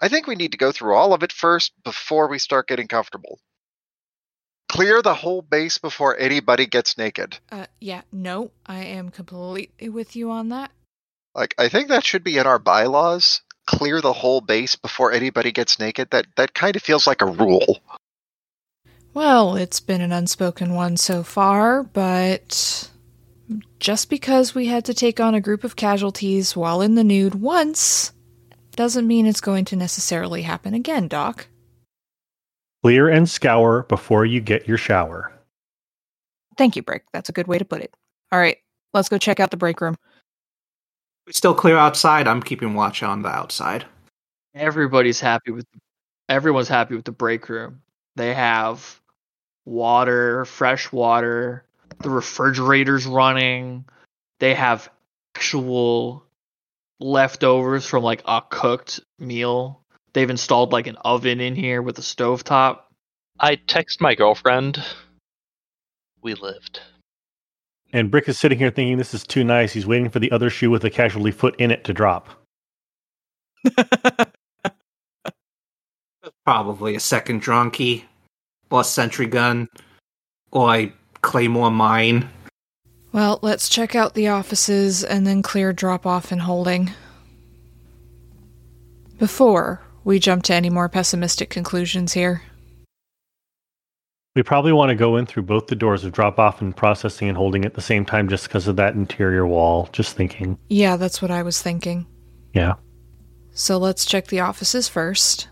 [0.00, 2.88] I think we need to go through all of it first before we start getting
[2.88, 3.40] comfortable.
[4.68, 7.38] Clear the whole base before anybody gets naked.
[7.50, 10.70] Uh, yeah, no, I am completely with you on that.
[11.34, 13.42] Like, I think that should be in our bylaws.
[13.66, 16.10] Clear the whole base before anybody gets naked.
[16.10, 17.80] That that kind of feels like a rule.
[19.12, 22.90] Well, it's been an unspoken one so far, but
[23.80, 27.36] just because we had to take on a group of casualties while in the nude
[27.36, 28.12] once
[28.72, 31.48] doesn't mean it's going to necessarily happen again, Doc.
[32.82, 35.32] Clear and scour before you get your shower.
[36.58, 37.04] Thank you, Brick.
[37.12, 37.94] That's a good way to put it.
[38.32, 38.58] All right,
[38.92, 39.96] let's go check out the break room.
[41.26, 42.28] We still clear outside.
[42.28, 43.84] I'm keeping watch on the outside.
[44.54, 45.66] Everybody's happy with
[46.28, 47.82] everyone's happy with the break room.
[48.14, 49.00] They have
[49.64, 51.64] water, fresh water,
[51.98, 53.84] the refrigerator's running.
[54.38, 54.88] They have
[55.34, 56.24] actual
[57.00, 59.82] leftovers from like a cooked meal.
[60.12, 62.80] They've installed like an oven in here with a stovetop.
[63.38, 64.82] I text my girlfriend.
[66.22, 66.80] We lived.
[67.96, 69.72] And Brick is sitting here thinking this is too nice.
[69.72, 72.28] He's waiting for the other shoe with a casualty foot in it to drop.
[76.44, 78.04] Probably a second dronky,
[78.70, 79.66] or a sentry gun,
[80.50, 80.92] or a
[81.22, 82.28] claymore mine.
[83.12, 86.90] Well, let's check out the offices and then clear drop off and holding.
[89.18, 92.42] Before we jump to any more pessimistic conclusions here.
[94.36, 97.26] We probably want to go in through both the doors of drop off and processing
[97.28, 99.88] and holding at the same time just because of that interior wall.
[99.92, 100.58] Just thinking.
[100.68, 102.06] Yeah, that's what I was thinking.
[102.52, 102.74] Yeah.
[103.52, 105.48] So let's check the offices first,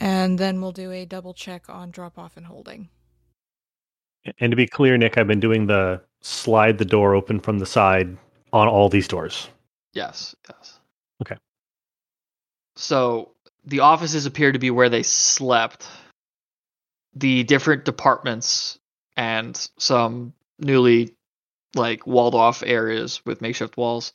[0.00, 2.88] and then we'll do a double check on drop off and holding.
[4.40, 7.66] And to be clear, Nick, I've been doing the slide the door open from the
[7.66, 8.16] side
[8.52, 9.48] on all these doors.
[9.92, 10.80] Yes, yes.
[11.22, 11.36] Okay.
[12.74, 13.30] So
[13.64, 15.86] the offices appear to be where they slept.
[17.16, 18.78] The different departments
[19.16, 21.14] and some newly
[21.74, 24.12] like walled off areas with makeshift walls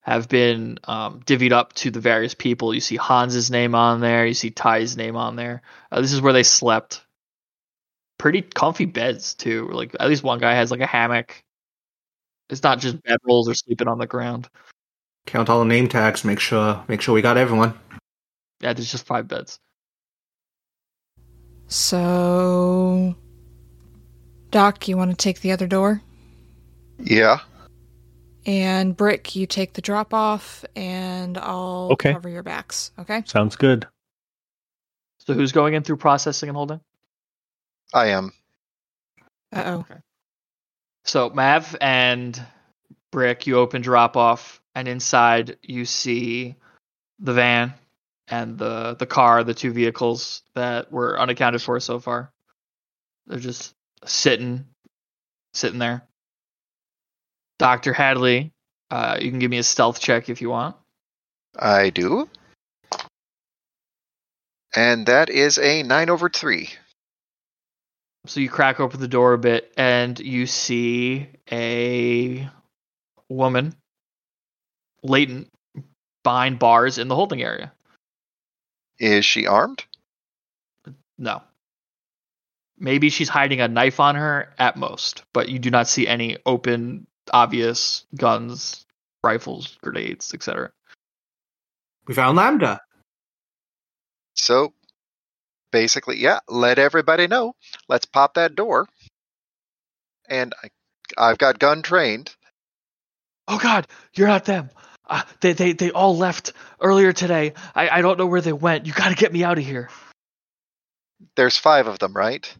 [0.00, 2.72] have been um, divvied up to the various people.
[2.72, 4.26] You see Hans's name on there.
[4.26, 5.62] You see Ty's name on there.
[5.92, 7.02] Uh, this is where they slept.
[8.18, 9.68] Pretty comfy beds too.
[9.70, 11.42] Like at least one guy has like a hammock.
[12.50, 14.48] It's not just bed rolls or sleeping on the ground.
[15.26, 16.24] Count all the name tags.
[16.24, 17.78] Make sure make sure we got everyone.
[18.60, 19.60] Yeah, there's just five beds.
[21.68, 23.14] So,
[24.50, 26.02] Doc, you want to take the other door?
[26.98, 27.40] Yeah.
[28.46, 32.12] And Brick, you take the drop off, and I'll Okay.
[32.12, 32.90] cover your backs.
[32.98, 33.22] Okay.
[33.26, 33.86] Sounds good.
[35.18, 36.80] So who's going in through processing and holding?
[37.92, 38.32] I am.
[39.52, 39.74] Uh oh.
[39.80, 40.00] Okay.
[41.04, 42.40] So Mav and
[43.12, 46.54] Brick, you open drop off, and inside you see
[47.18, 47.74] the van
[48.30, 52.32] and the the car, the two vehicles that were unaccounted for so far.
[53.26, 53.74] They're just
[54.04, 54.66] sitting,
[55.52, 56.02] sitting there.
[57.58, 58.52] Doctor Hadley,
[58.90, 60.76] uh, you can give me a stealth check if you want.
[61.58, 62.28] I do.
[64.74, 66.68] And that is a 9 over 3.
[68.26, 72.48] So you crack open the door a bit, and you see a
[73.28, 73.74] woman
[75.02, 75.48] latent
[76.22, 77.72] behind bars in the holding area.
[78.98, 79.84] Is she armed?
[81.16, 81.42] No.
[82.78, 86.36] Maybe she's hiding a knife on her at most, but you do not see any
[86.46, 88.86] open, obvious guns,
[89.22, 90.70] rifles, grenades, etc.
[92.06, 92.80] We found Lambda.
[94.34, 94.72] So
[95.72, 97.54] basically, yeah, let everybody know.
[97.88, 98.88] Let's pop that door.
[100.28, 100.68] And I,
[101.16, 102.34] I've got gun trained.
[103.48, 104.70] Oh God, you're not them.
[105.08, 107.54] Uh, they they they all left earlier today.
[107.74, 108.86] I I don't know where they went.
[108.86, 109.88] You got to get me out of here.
[111.36, 112.52] There's five of them, right?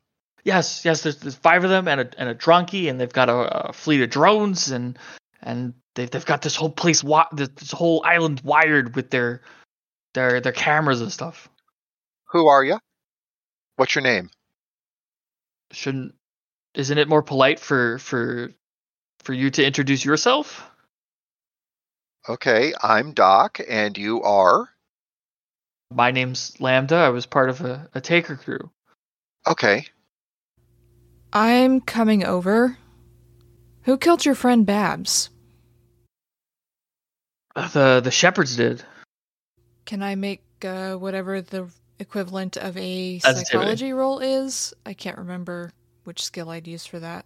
[0.45, 1.03] Yes, yes.
[1.03, 3.73] There's, there's five of them and a and a dronky, and they've got a, a
[3.73, 4.99] fleet of drones, and
[5.43, 9.43] and they've they've got this whole place, wi- this, this whole island wired with their
[10.15, 11.49] their their cameras and stuff.
[12.31, 12.79] Who are you?
[13.77, 14.31] What's your name?
[15.73, 16.15] shouldn't
[16.75, 18.51] isn't it more polite for for
[19.21, 20.69] for you to introduce yourself?
[22.29, 24.69] Okay, I'm Doc, and you are.
[25.91, 26.97] My name's Lambda.
[26.97, 28.71] I was part of a, a taker crew.
[29.47, 29.87] Okay,
[31.33, 32.77] I'm coming over.
[33.85, 35.31] Who killed your friend Babs?
[37.57, 38.85] Uh, The the shepherds did.
[39.87, 43.45] Can I make uh, whatever the equivalent of a Sensitivity.
[43.47, 44.75] psychology roll is?
[44.85, 45.73] I can't remember
[46.05, 47.25] which skill I'd use for that.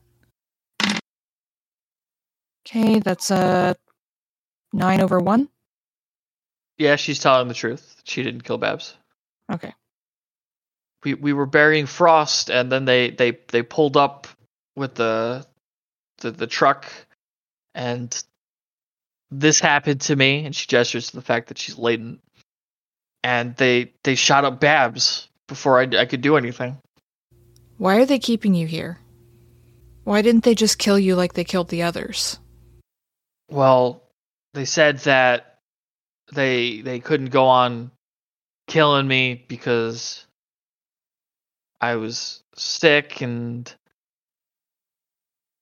[2.65, 3.75] Okay, that's a
[4.73, 5.49] nine over one.
[6.79, 7.97] Yeah, she's telling the truth.
[8.05, 8.97] She didn't kill Babs.
[9.51, 9.75] Okay.
[11.05, 14.27] We we were burying Frost, and then they they they pulled up
[14.77, 15.47] with the
[16.19, 16.87] the the truck,
[17.75, 18.25] and
[19.31, 20.45] this happened to me.
[20.45, 22.21] And she gestures to the fact that she's latent,
[23.23, 26.79] and they they shot up Babs before I I could do anything.
[27.79, 28.99] Why are they keeping you here?
[30.05, 32.39] Why didn't they just kill you like they killed the others?
[33.51, 34.03] Well,
[34.55, 35.59] they said that
[36.33, 37.91] they they couldn't go on
[38.67, 40.25] killing me because
[41.81, 43.73] I was sick and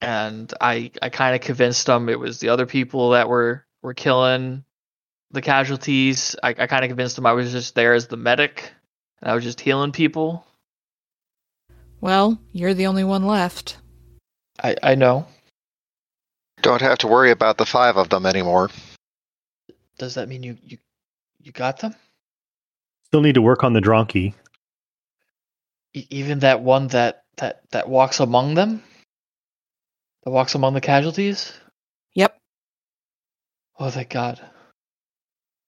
[0.01, 3.95] and I I kind of convinced them it was the other people that were were
[3.95, 4.65] killing
[5.31, 6.37] the casualties.
[6.43, 8.73] I, I kind of convinced them I was just there as the medic
[9.21, 10.45] and I was just healing people.
[12.01, 13.79] Well, you're the only one left.
[14.63, 15.27] I I know.
[16.63, 18.71] Don't have to worry about the five of them anymore.
[19.99, 20.79] Does that mean you you
[21.43, 21.95] you got them?
[23.07, 24.35] Still need to work on the dronky.
[25.95, 28.83] E- even that one that that that walks among them
[30.25, 31.53] that walks among the casualties
[32.15, 32.37] Yep.
[33.79, 34.41] oh thank god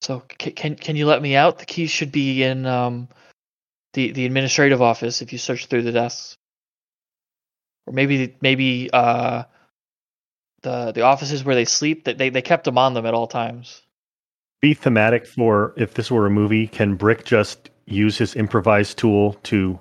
[0.02, 3.08] so can can, can you let me out the keys should be in um
[3.94, 6.36] the the administrative office if you search through the desks
[7.86, 9.44] or maybe maybe uh
[10.62, 13.26] the the offices where they sleep that they, they kept them on them at all
[13.26, 13.82] times
[14.60, 19.34] Be thematic for if this were a movie, can Brick just use his improvised tool
[19.44, 19.78] to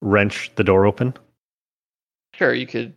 [0.00, 1.14] wrench the door open?
[2.34, 2.94] sure you could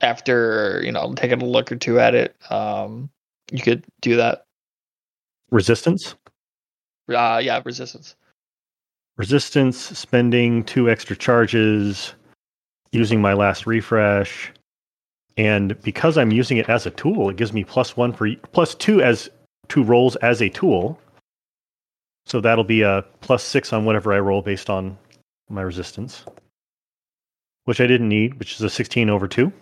[0.00, 3.08] after you know taking a look or two at it um
[3.52, 4.44] you could do that
[5.50, 6.14] Resistance?
[7.08, 8.16] uh yeah resistance
[9.18, 12.12] Resistance, spending two extra charges,
[12.92, 14.52] using my last refresh.
[15.36, 18.74] And because I'm using it as a tool, it gives me plus one for plus
[18.74, 19.28] two as
[19.68, 20.98] two rolls as a tool.
[22.24, 24.96] So that'll be a plus six on whatever I roll based on
[25.48, 26.24] my resistance,
[27.64, 29.52] which I didn't need, which is a 16 over two.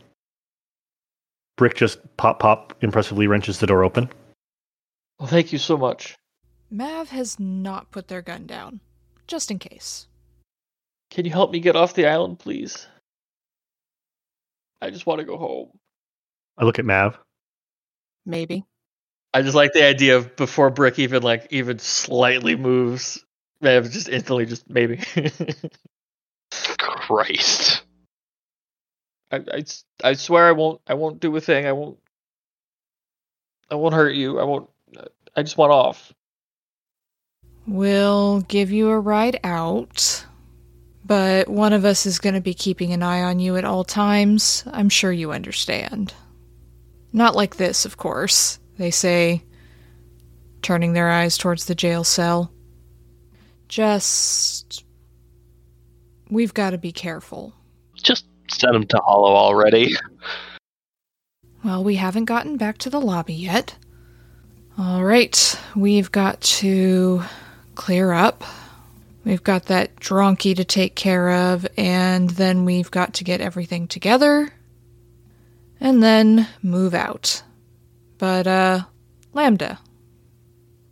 [1.56, 4.08] Brick just pop pop impressively wrenches the door open.
[5.18, 6.16] well thank you so much
[6.70, 8.80] Mav has not put their gun down,
[9.28, 10.08] just in case.
[11.10, 12.88] Can you help me get off the island, please?
[14.84, 15.70] I just want to go home.
[16.58, 17.18] I look at Mav.
[18.26, 18.64] Maybe.
[19.32, 23.24] I just like the idea of before Brick even like even slightly moves,
[23.62, 25.00] man, just instantly just maybe.
[26.78, 27.82] Christ.
[29.32, 29.64] I, I,
[30.04, 31.66] I swear I won't I won't do a thing.
[31.66, 31.98] I won't
[33.70, 34.38] I won't hurt you.
[34.38, 34.68] I won't.
[35.34, 36.12] I just want off.
[37.66, 40.26] We'll give you a ride out,
[41.04, 43.84] but one of us is going to be keeping an eye on you at all
[43.84, 44.64] times.
[44.72, 46.14] I'm sure you understand.
[47.12, 49.44] Not like this, of course, they say,
[50.62, 52.50] turning their eyes towards the jail cell.
[53.68, 54.84] Just.
[56.30, 57.52] We've got to be careful.
[58.02, 59.94] Just send him to Hollow already.
[61.62, 63.76] Well, we haven't gotten back to the lobby yet.
[64.76, 67.22] All right, we've got to
[67.74, 68.42] clear up.
[69.24, 73.88] We've got that dronky to take care of, and then we've got to get everything
[73.88, 74.52] together
[75.80, 77.42] and then move out.
[78.18, 78.84] But, uh,
[79.32, 79.78] Lambda,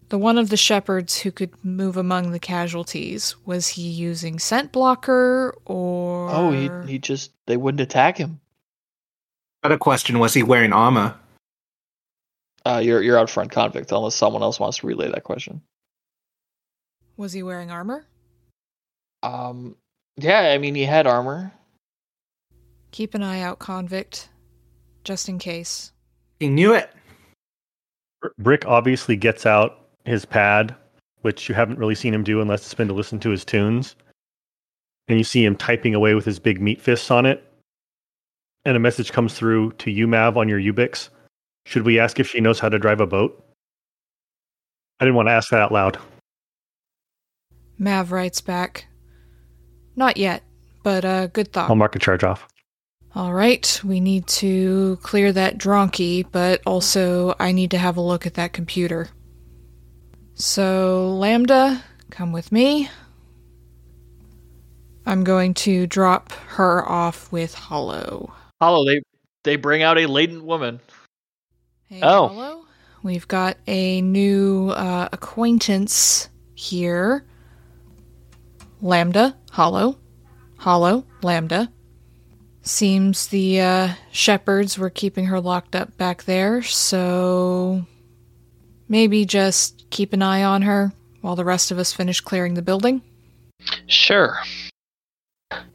[0.09, 4.73] the one of the shepherds who could move among the casualties, was he using scent
[4.73, 6.31] blocker or.
[6.31, 8.41] Oh, he he just they wouldn't attack him.
[9.63, 11.17] Other question: Was he wearing armor?
[12.65, 15.63] Uh, you're you're out front convict unless someone else wants to relay that question.
[17.17, 18.07] Was he wearing armor?
[19.23, 19.77] Um,
[20.16, 21.53] yeah, I mean he had armor.
[22.90, 24.28] Keep an eye out, convict.
[25.05, 25.93] Just in case.
[26.39, 26.90] He knew it.
[28.39, 30.74] Brick obviously gets out his pad,
[31.23, 33.97] which you haven't really seen him do unless it's been to listen to his tunes.
[35.09, 37.44] And you see him typing away with his big meat fists on it.
[38.65, 41.09] And a message comes through to you, Mav, on your Ubix.
[41.66, 43.44] Should we ask if she knows how to drive a boat?
[45.01, 45.99] I didn't want to ask that out loud.
[47.78, 48.86] Mav writes back.
[49.97, 50.43] Not yet,
[50.82, 51.69] but uh, good thought.
[51.70, 52.47] I'll mark a charge off.
[53.14, 58.01] All right, we need to clear that dronky, but also I need to have a
[58.01, 59.09] look at that computer.
[60.35, 62.89] So, Lambda, come with me.
[65.05, 68.32] I'm going to drop her off with Hollow.
[68.60, 69.02] Hollow, they
[69.44, 70.81] they bring out a latent woman.
[71.89, 72.28] Hey, Oh.
[72.28, 72.64] Hollow.
[73.02, 77.27] We've got a new uh, acquaintance here.
[78.83, 79.97] Lambda, Hollow.
[80.59, 81.71] Hollow, Lambda.
[82.63, 87.87] Seems the uh, shepherds were keeping her locked up back there, so
[88.89, 92.63] maybe just keep an eye on her while the rest of us finish clearing the
[92.63, 93.03] building.
[93.87, 94.39] Sure.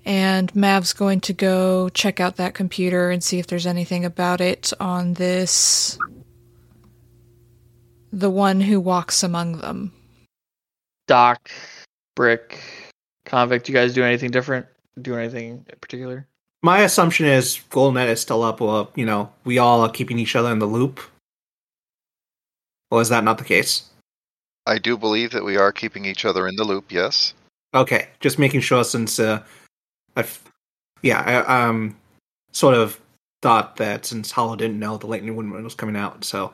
[0.05, 4.41] And Mav's going to go check out that computer and see if there's anything about
[4.41, 5.97] it on this.
[8.11, 9.93] The one who walks among them.
[11.07, 11.51] Doc,
[12.15, 12.59] Brick,
[13.27, 14.65] Convict, you guys do anything different?
[15.01, 16.25] Do anything in particular?
[16.63, 20.35] My assumption is Ghoulnet is still up, Well, you know, we all are keeping each
[20.35, 20.99] other in the loop.
[22.89, 23.89] Or is that not the case?
[24.65, 27.33] I do believe that we are keeping each other in the loop, yes.
[27.75, 29.43] Okay, just making sure since uh,
[30.15, 30.41] I've
[31.01, 31.95] yeah, I um
[32.53, 32.99] sort of
[33.41, 36.53] thought that since Hollow didn't know the latent Woman was coming out, so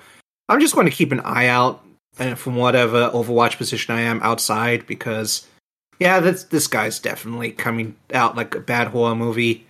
[0.50, 1.86] I'm just going to keep an eye out
[2.20, 5.48] and from whatever Overwatch position I am outside because
[6.00, 9.66] yeah, this this guy's definitely coming out like a bad horror movie.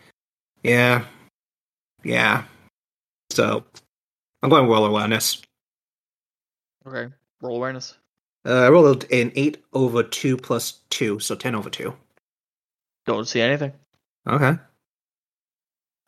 [0.64, 1.06] Yeah,
[2.04, 2.46] yeah.
[3.32, 3.64] So
[4.42, 5.42] I'm going roll awareness.
[6.86, 7.14] Okay.
[7.42, 7.96] Roll awareness.
[8.46, 11.96] Uh, I rolled an eight over two plus two, so ten over two.
[13.06, 13.74] Don't see anything.
[14.28, 14.54] Okay.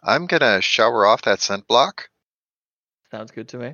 [0.03, 2.09] I'm gonna shower off that scent block,
[3.11, 3.73] Sounds good to me.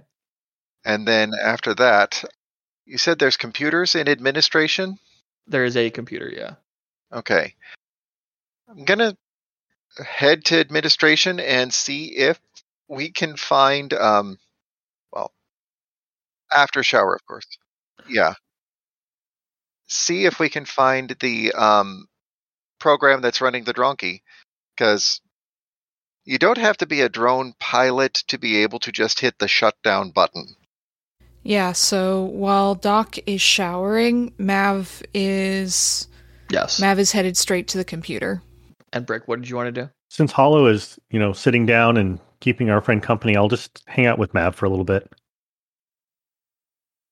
[0.86, 2.24] and then after that,
[2.86, 4.98] you said there's computers in administration.
[5.48, 6.56] There is a computer, yeah.
[7.12, 7.56] Okay.
[8.70, 9.18] I'm gonna
[9.98, 12.40] head to administration and see if
[12.88, 14.38] we can find um
[15.12, 15.34] well
[16.52, 17.48] after shower of course.
[18.08, 18.36] Yeah.
[19.88, 22.08] See if we can find the um
[22.80, 24.22] program that's running the dronky
[24.76, 25.22] because
[26.24, 29.48] you don't have to be a drone pilot to be able to just hit the
[29.48, 30.56] shutdown button.
[31.44, 36.08] Yeah, so while Doc is showering, Mav is
[36.52, 36.80] Yes.
[36.80, 38.42] Mav is headed straight to the computer.
[38.94, 39.90] And Brick, what did you want to do?
[40.10, 44.06] Since Hollow is, you know, sitting down and keeping our friend company, I'll just hang
[44.06, 45.10] out with Mav for a little bit.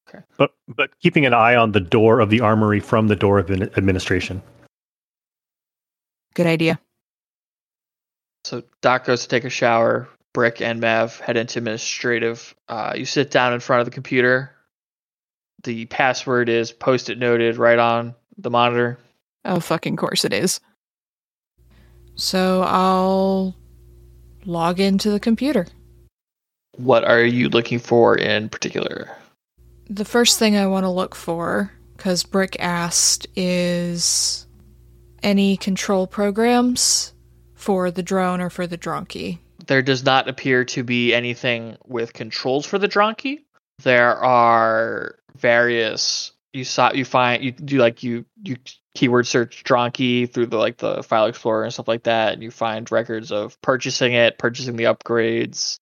[0.09, 0.23] Okay.
[0.37, 3.47] But but keeping an eye on the door of the armory from the door of
[3.47, 4.41] admin- administration.
[6.33, 6.79] Good idea.
[8.43, 10.09] So Doc goes to take a shower.
[10.33, 12.55] Brick and Mav head into administrative.
[12.67, 14.51] Uh, you sit down in front of the computer.
[15.63, 18.99] The password is post-it noted right on the monitor.
[19.43, 20.59] Oh, fucking course it is.
[22.15, 23.55] So I'll
[24.45, 25.67] log into the computer.
[26.75, 29.09] What are you looking for in particular?
[29.89, 34.47] The first thing I want to look for, because Brick asked, is
[35.23, 37.13] any control programs
[37.55, 39.39] for the drone or for the dronky.
[39.69, 43.41] There does not appear to be anything with controls for the Dronky.
[43.83, 48.55] There are various you saw you find you do like you you
[48.95, 52.49] keyword search Dronky through the like the file explorer and stuff like that, and you
[52.49, 55.77] find records of purchasing it, purchasing the upgrades.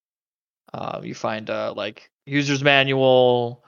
[0.74, 3.64] Uh, you find uh, like user's manual,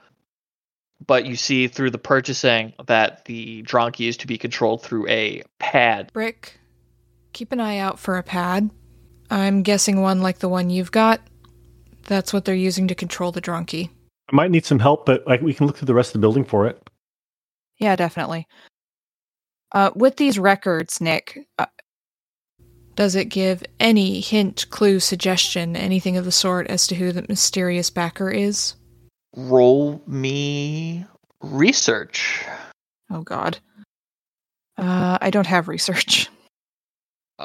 [1.06, 5.44] but you see through the purchasing that the Dronky is to be controlled through a
[5.58, 6.12] pad.
[6.12, 6.60] Brick,
[7.32, 8.68] keep an eye out for a pad.
[9.30, 11.20] I'm guessing one like the one you've got.
[12.06, 13.90] That's what they're using to control the dronky.
[14.32, 16.18] I might need some help, but like we can look through the rest of the
[16.18, 16.88] building for it.
[17.78, 18.46] Yeah, definitely.
[19.72, 21.66] Uh, with these records, Nick, uh,
[22.96, 27.24] does it give any hint, clue, suggestion, anything of the sort as to who the
[27.28, 28.74] mysterious backer is?
[29.36, 31.06] Roll me
[31.40, 32.44] research.
[33.10, 33.58] Oh, God.
[34.76, 36.28] Uh, I don't have research.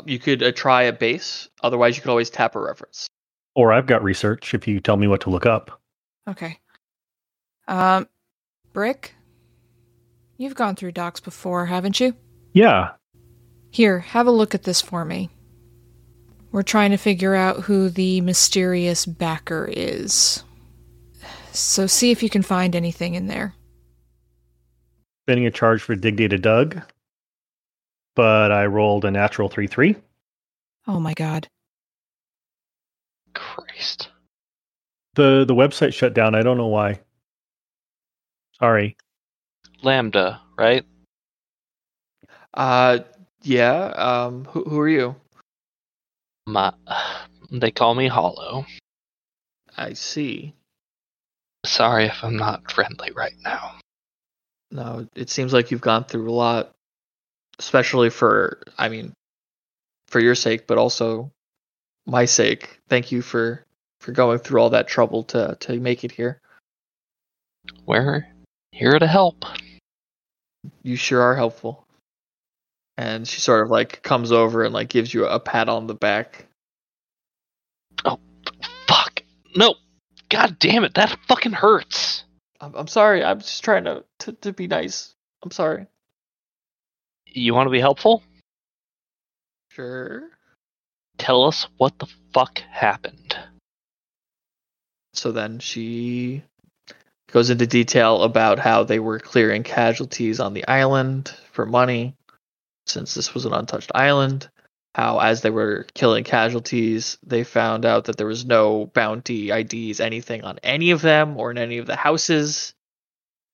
[0.06, 1.50] You could uh, try a base.
[1.64, 3.08] Otherwise, you could always tap a reference.
[3.56, 5.82] Or I've got research if you tell me what to look up.
[6.28, 6.60] Okay.
[7.68, 8.08] Um,
[8.74, 9.16] Brick,
[10.38, 12.16] you've gone through docs before, haven't you?
[12.54, 12.92] Yeah.
[13.72, 15.30] Here, have a look at this for me.
[16.52, 20.44] We're trying to figure out who the mysterious backer is.
[21.52, 23.54] So see if you can find anything in there.
[25.26, 26.82] Spending a charge for dig data Doug.
[28.16, 29.96] But I rolled a natural 3 3.
[30.88, 31.48] Oh my god.
[33.34, 34.10] Christ.
[35.16, 36.36] The the website shut down.
[36.36, 37.00] I don't know why.
[38.60, 38.96] Sorry.
[39.82, 40.86] Lambda, right?
[42.54, 43.00] Uh,
[43.42, 43.86] Yeah.
[43.96, 44.46] Um.
[44.46, 45.16] Who who are you?
[46.48, 46.74] My,
[47.52, 48.66] they call me Hollow.
[49.76, 50.54] I see.
[51.66, 53.80] Sorry if I'm not friendly right now.
[54.72, 56.75] No, it seems like you've gone through a lot,
[57.60, 59.14] especially for I mean,
[60.07, 61.32] for your sake, but also
[62.06, 62.80] my sake.
[62.90, 63.65] Thank you for
[63.99, 66.40] for going through all that trouble to to make it here.
[67.86, 68.27] We're
[68.72, 69.45] here to help.
[70.84, 71.86] You sure are helpful.
[72.98, 75.95] And she sort of like comes over and like gives you a pat on the
[75.95, 76.48] back.
[78.03, 78.19] Oh,
[78.88, 79.23] fuck.
[79.56, 79.76] No.
[80.30, 80.94] God damn it.
[80.95, 82.23] That fucking hurts.
[82.60, 83.23] I'm, I'm sorry.
[83.23, 85.14] I'm just trying to, to to be nice.
[85.44, 85.88] I'm sorry.
[87.36, 88.24] You want to be helpful?
[89.72, 90.30] Sure.
[91.18, 93.38] Tell us what the fuck happened.
[95.14, 96.44] So then she
[97.32, 102.16] goes into detail about how they were clearing casualties on the island for money,
[102.86, 104.49] since this was an untouched island.
[104.94, 109.99] How, as they were killing casualties, they found out that there was no bounty IDs,
[109.99, 112.74] anything on any of them or in any of the houses.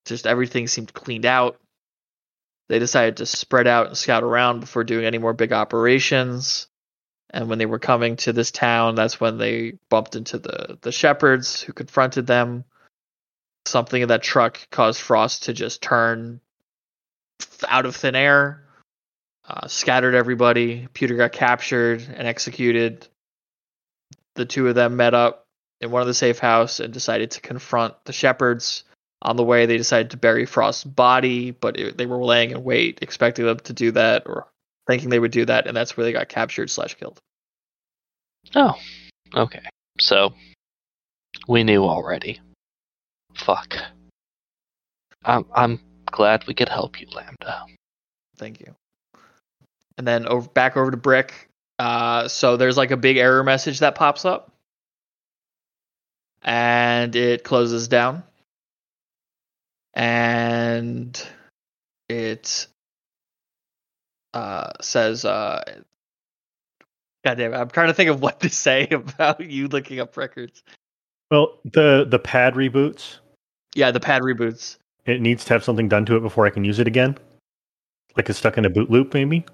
[0.06, 1.58] Just everything seemed cleaned out.
[2.68, 6.68] They decided to spread out and scout around before doing any more big operations.
[7.30, 10.92] And when they were coming to this town, that's when they bumped into the the
[10.92, 12.64] shepherds who confronted them.
[13.64, 16.40] Something in that truck caused Frost to just turn
[17.66, 18.64] out of thin air,
[19.48, 20.88] uh, scattered everybody.
[20.92, 23.06] Pewter got captured and executed.
[24.34, 25.46] The two of them met up
[25.80, 28.84] in one of the safe house and decided to confront the shepherds.
[29.22, 32.64] On the way, they decided to bury Frost's body, but it, they were laying in
[32.64, 34.48] wait, expecting them to do that or
[34.88, 37.18] thinking they would do that, and that's where they got captured slash killed.
[38.56, 38.74] Oh.
[39.34, 39.62] Okay.
[40.00, 40.34] So,
[41.46, 42.40] we knew already.
[43.34, 43.76] Fuck.
[45.24, 47.66] I'm, I'm glad we could help you, Lambda.
[48.36, 48.74] Thank you.
[49.98, 51.48] And then over back over to Brick.
[51.78, 54.50] Uh, so there's like a big error message that pops up,
[56.42, 58.24] and it closes down,
[59.94, 61.26] and
[62.08, 62.66] it
[64.34, 65.62] uh, says, uh,
[67.24, 67.56] "God damn it!
[67.56, 70.62] I'm trying to think of what to say about you looking up records."
[71.30, 73.18] Well, the the pad reboots.
[73.74, 74.76] Yeah, the pad reboots.
[75.06, 77.18] It needs to have something done to it before I can use it again.
[78.16, 79.44] Like it's stuck in a boot loop, maybe.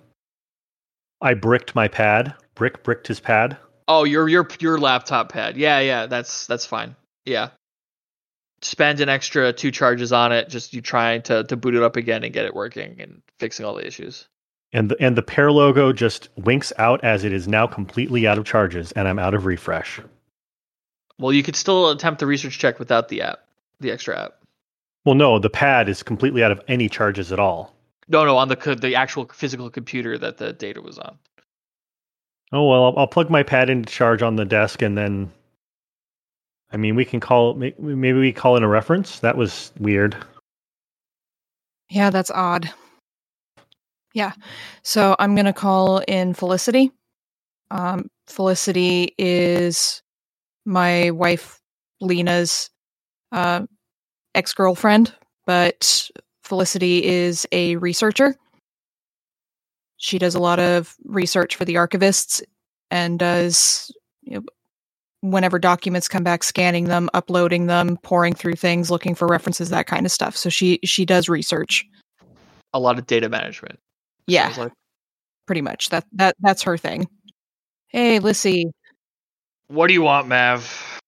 [1.20, 2.34] I bricked my pad.
[2.54, 3.56] Brick bricked his pad.
[3.86, 5.56] Oh, your your your laptop pad.
[5.56, 6.96] Yeah, yeah, that's that's fine.
[7.24, 7.50] Yeah.
[8.60, 11.96] Spend an extra two charges on it, just you trying to to boot it up
[11.96, 14.26] again and get it working and fixing all the issues.
[14.72, 18.38] And the and the pair logo just winks out as it is now completely out
[18.38, 20.00] of charges and I'm out of refresh.
[21.18, 23.40] Well, you could still attempt the research check without the app,
[23.80, 24.34] the extra app.
[25.04, 27.74] Well, no, the pad is completely out of any charges at all.
[28.08, 31.18] No, no, on the the actual physical computer that the data was on.
[32.52, 35.30] Oh well, I'll, I'll plug my pad into charge on the desk, and then,
[36.70, 39.20] I mean, we can call may- maybe we call in a reference.
[39.20, 40.16] That was weird.
[41.90, 42.70] Yeah, that's odd.
[44.14, 44.32] Yeah.
[44.82, 46.90] So I'm going to call in Felicity.
[47.70, 50.02] Um, Felicity is
[50.64, 51.60] my wife,
[52.00, 52.70] Lena's
[53.32, 53.66] uh,
[54.34, 55.14] ex girlfriend,
[55.46, 56.10] but
[56.42, 58.36] Felicity is a researcher.
[59.96, 62.42] She does a lot of research for the archivists
[62.90, 63.90] and does,
[64.22, 64.44] you know,
[65.20, 69.86] whenever documents come back, scanning them, uploading them, pouring through things, looking for references, that
[69.86, 70.36] kind of stuff.
[70.36, 71.86] So she she does research.
[72.74, 73.78] A lot of data management.
[74.26, 74.72] Yeah, like.
[75.46, 75.90] pretty much.
[75.90, 77.08] That that that's her thing.
[77.88, 78.70] Hey, Lissy.
[79.68, 81.00] What do you want, Mav?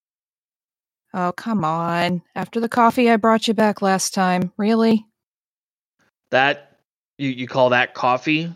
[1.13, 2.23] Oh, come on.
[2.35, 4.53] After the coffee I brought you back last time.
[4.57, 5.05] Really?
[6.31, 6.79] That
[7.19, 8.53] you you call that coffee?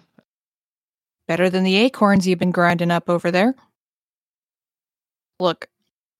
[1.26, 3.54] Better than the acorns you've been grinding up over there.
[5.44, 5.68] Look,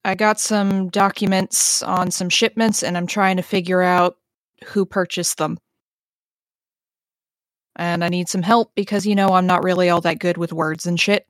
[0.03, 4.17] I got some documents on some shipments and I'm trying to figure out
[4.65, 5.57] who purchased them.
[7.75, 10.53] And I need some help because you know I'm not really all that good with
[10.53, 11.25] words and shit.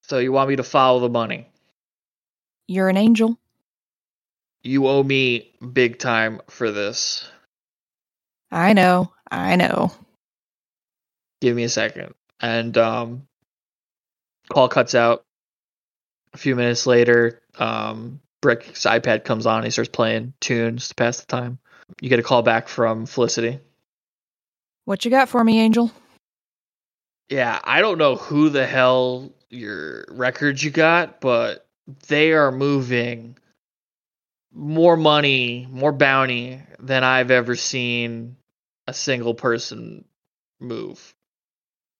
[0.00, 1.46] So you want me to follow the money?
[2.68, 3.38] You're an angel.
[4.62, 7.28] You owe me big time for this.
[8.50, 9.12] I know.
[9.30, 9.92] I know.
[11.42, 12.14] Give me a second.
[12.40, 13.28] And um
[14.50, 15.22] call cuts out.
[16.32, 21.20] A few minutes later, um Brick's iPad comes on, he starts playing tunes to pass
[21.20, 21.58] the time.
[22.00, 23.60] You get a call back from Felicity.
[24.86, 25.92] What you got for me, Angel?
[27.28, 31.66] Yeah, I don't know who the hell your records you got, but
[32.08, 33.36] they are moving
[34.52, 38.36] more money, more bounty than I've ever seen
[38.86, 40.04] a single person
[40.58, 41.14] move.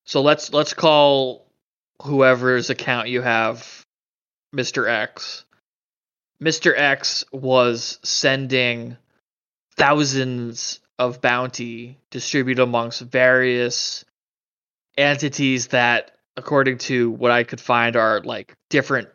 [0.04, 1.46] So let's let's call
[2.02, 3.84] whoever's account you have
[4.54, 4.88] Mr.
[4.88, 5.44] X.
[6.42, 6.72] Mr.
[6.76, 8.96] X was sending
[9.76, 14.04] thousands of bounty distributed amongst various
[14.96, 19.08] entities that according to what I could find are like different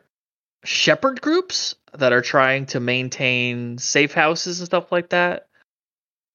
[0.64, 5.48] shepherd groups that are trying to maintain safe houses and stuff like that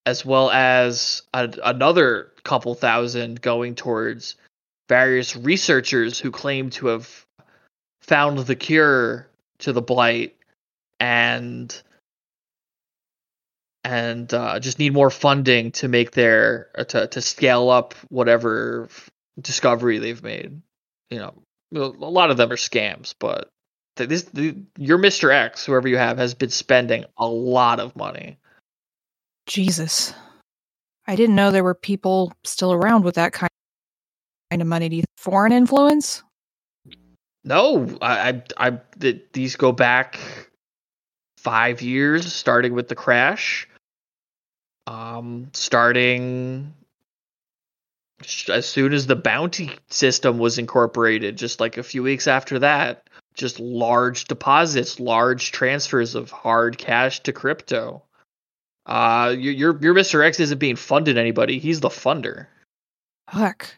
[0.07, 4.37] as well as a, another couple thousand going towards
[4.89, 7.27] various researchers who claim to have
[8.03, 10.37] found the cure to the blight
[10.99, 11.83] and
[13.83, 18.89] and uh, just need more funding to make their uh, to to scale up whatever
[19.41, 20.61] discovery they've made.
[21.09, 21.35] You know,
[21.75, 23.51] a lot of them are scams, but
[23.97, 24.31] this
[24.77, 25.33] your Mr.
[25.33, 28.39] X, whoever you have, has been spending a lot of money.
[29.47, 30.15] Jesus.
[31.07, 33.51] I didn't know there were people still around with that kind
[34.53, 34.89] of money.
[34.89, 36.23] Do you foreign influence?
[37.45, 38.81] No, I, I, I
[39.33, 40.21] these go back
[41.39, 43.67] five years, starting with the crash.
[44.87, 46.75] Um, starting
[48.49, 53.09] as soon as the bounty system was incorporated, just like a few weeks after that,
[53.35, 58.03] just large deposits, large transfers of hard cash to crypto.
[58.85, 60.25] Uh, your your, Mr.
[60.25, 62.47] X isn't being funded anybody; he's the funder.
[63.31, 63.75] Fuck.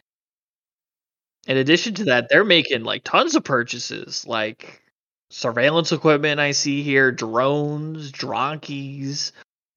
[1.47, 4.81] In addition to that, they're making like tons of purchases, like
[5.29, 6.39] surveillance equipment.
[6.39, 9.31] I see here, drones, dronkies.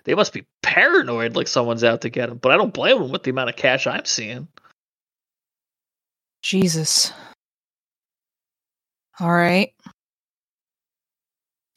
[0.04, 2.38] They must be paranoid, like someone's out to get them.
[2.38, 4.46] But I don't blame them with the amount of cash I'm seeing.
[6.42, 7.12] Jesus.
[9.18, 9.72] All right.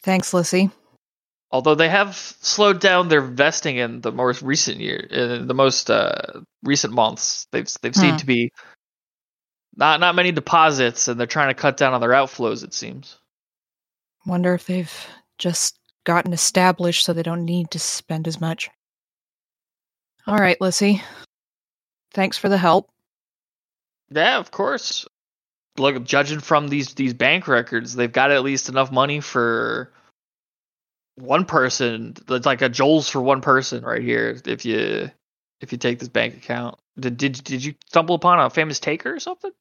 [0.03, 0.69] Thanks, Lissy.
[1.51, 5.89] Although they have slowed down their vesting in the most recent year, in the most
[5.89, 7.99] uh, recent months, they've they've Hmm.
[8.01, 8.51] seemed to be
[9.75, 12.64] not not many deposits, and they're trying to cut down on their outflows.
[12.64, 13.17] It seems.
[14.25, 15.07] Wonder if they've
[15.38, 18.69] just gotten established so they don't need to spend as much.
[20.27, 21.01] All right, Lissy.
[22.14, 22.89] Thanks for the help.
[24.11, 25.07] Yeah, of course.
[25.77, 29.93] Look, judging from these these bank records, they've got at least enough money for
[31.15, 32.15] one person.
[32.27, 34.38] It's like a Joel's for one person right here.
[34.45, 35.11] If you
[35.61, 39.13] if you take this bank account, did did did you stumble upon a famous taker
[39.13, 39.51] or something?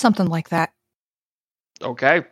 [0.00, 0.72] Something like that.
[1.82, 2.24] Okay,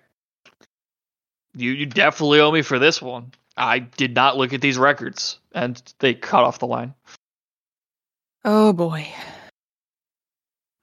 [1.55, 3.33] you you definitely owe me for this one.
[3.57, 6.95] I did not look at these records, and they cut off the line.
[8.45, 9.09] Oh boy.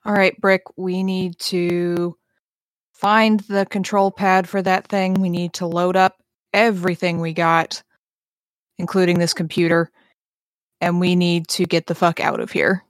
[0.05, 2.17] All right, Brick, we need to
[2.93, 5.15] find the control pad for that thing.
[5.15, 6.15] We need to load up
[6.53, 7.83] everything we got,
[8.79, 9.91] including this computer,
[10.81, 12.83] and we need to get the fuck out of here.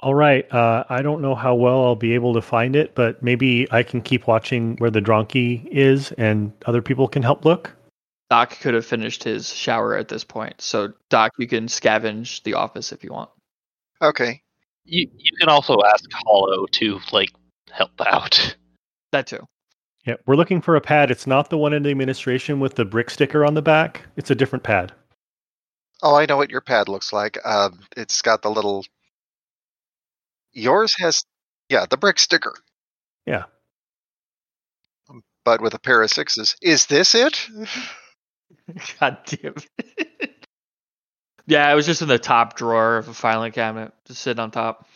[0.00, 0.50] All right.
[0.52, 3.82] Uh, I don't know how well I'll be able to find it, but maybe I
[3.82, 7.74] can keep watching where the dronky is, and other people can help look.
[8.28, 12.54] Doc could have finished his shower at this point, so Doc, you can scavenge the
[12.54, 13.30] office if you want.
[14.02, 14.42] Okay.
[14.84, 17.30] You you can also ask Hollow to like
[17.70, 18.56] help out.
[19.12, 19.46] That too.
[20.04, 21.10] Yeah, we're looking for a pad.
[21.10, 24.02] It's not the one in the administration with the brick sticker on the back.
[24.16, 24.92] It's a different pad.
[26.02, 27.38] Oh, I know what your pad looks like.
[27.44, 28.84] Um, it's got the little.
[30.52, 31.24] Yours has,
[31.68, 32.54] yeah, the brick sticker,
[33.26, 33.44] Yeah.
[35.44, 36.56] but with a pair of sixes.
[36.62, 37.46] Is this it?
[39.00, 40.34] God damn it.
[41.46, 44.50] yeah, it was just in the top drawer of a filing cabinet, just sitting on
[44.50, 44.88] top.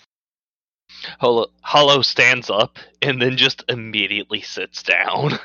[1.19, 5.39] Hollow, Hollow stands up and then just immediately sits down.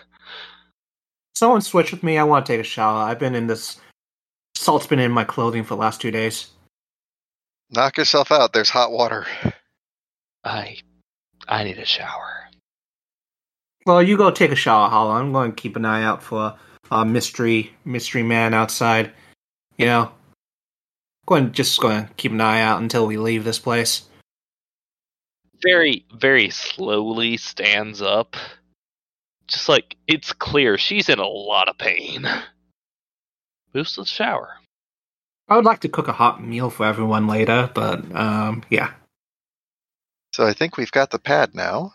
[1.35, 2.17] Someone switch with me.
[2.17, 3.03] I want to take a shower.
[3.03, 3.79] I've been in this.
[4.65, 6.47] Salt's been in my clothing for the last two days.
[7.69, 8.51] Knock yourself out.
[8.51, 9.27] There's hot water.
[10.43, 10.77] I
[11.47, 12.49] I need a shower.
[13.85, 15.11] Well, you go take a shower, Hollow.
[15.11, 16.55] I'm going to keep an eye out for
[16.89, 19.11] a mystery mystery man outside.
[19.77, 20.11] You know,
[21.27, 24.07] going just going to keep an eye out until we leave this place.
[25.61, 28.35] Very very slowly stands up.
[29.47, 32.27] Just like it's clear she's in a lot of pain.
[33.75, 34.55] Moves to the shower.
[35.49, 38.93] I would like to cook a hot meal for everyone later, but um, yeah.
[40.33, 41.93] So I think we've got the pad now.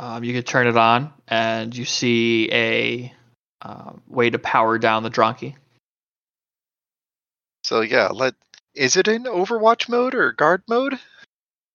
[0.00, 3.14] Um, you can turn it on, and you see a
[3.62, 5.54] uh, way to power down the Dronky.
[7.62, 8.34] So yeah, let.
[8.74, 10.98] Is it in Overwatch mode or guard mode?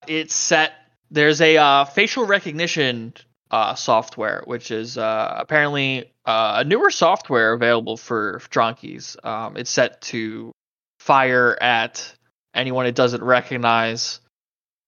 [0.07, 0.73] It's set.
[1.09, 3.13] There's a uh, facial recognition
[3.49, 9.23] uh, software, which is uh, apparently uh, a newer software available for Dronkies.
[9.25, 10.51] Um, it's set to
[10.99, 12.13] fire at
[12.53, 14.19] anyone it doesn't recognize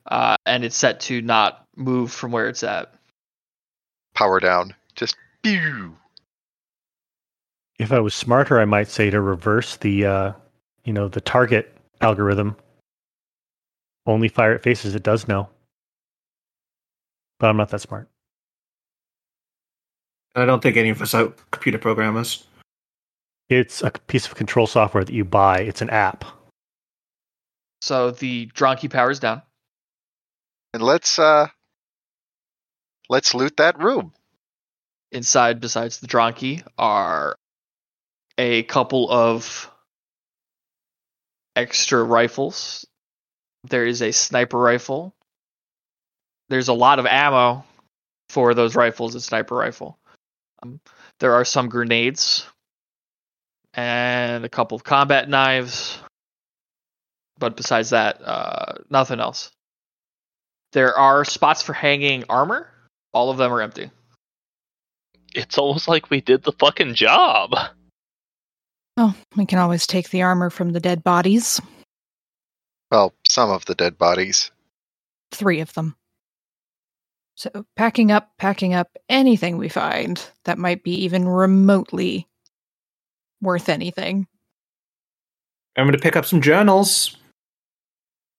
[0.07, 2.93] uh, and it's set to not move from where it's at.
[4.13, 4.73] Power down.
[4.95, 5.97] Just pew.
[7.79, 10.31] If I was smarter, I might say to reverse the, uh,
[10.85, 12.55] you know, the target algorithm.
[14.05, 15.49] Only fire at faces it does know.
[17.39, 18.07] But I'm not that smart.
[20.35, 22.45] I don't think any of us are computer programmers.
[23.49, 25.59] It's a piece of control software that you buy.
[25.59, 26.25] It's an app.
[27.81, 29.43] So the Dronky powers down.
[30.73, 31.47] And let's uh
[33.07, 34.11] let's loot that room.
[35.11, 37.37] Inside, besides the Dronky, are
[38.37, 39.71] a couple of
[41.55, 42.85] extra rifles.
[43.69, 45.15] There is a sniper rifle.
[46.49, 47.63] There's a lot of ammo
[48.29, 49.97] for those rifles, a sniper rifle.
[50.65, 50.79] Um,
[51.19, 52.45] there are some grenades
[53.73, 55.99] and a couple of combat knives.
[57.37, 59.51] But besides that, uh, nothing else.
[60.71, 62.69] There are spots for hanging armor.
[63.13, 63.91] All of them are empty.
[65.33, 67.53] It's almost like we did the fucking job.
[68.97, 71.61] Oh, we can always take the armor from the dead bodies.
[72.89, 74.51] Well, some of the dead bodies.
[75.31, 75.95] Three of them.
[77.35, 82.27] So, packing up, packing up anything we find that might be even remotely
[83.41, 84.27] worth anything.
[85.75, 87.17] I'm going to pick up some journals.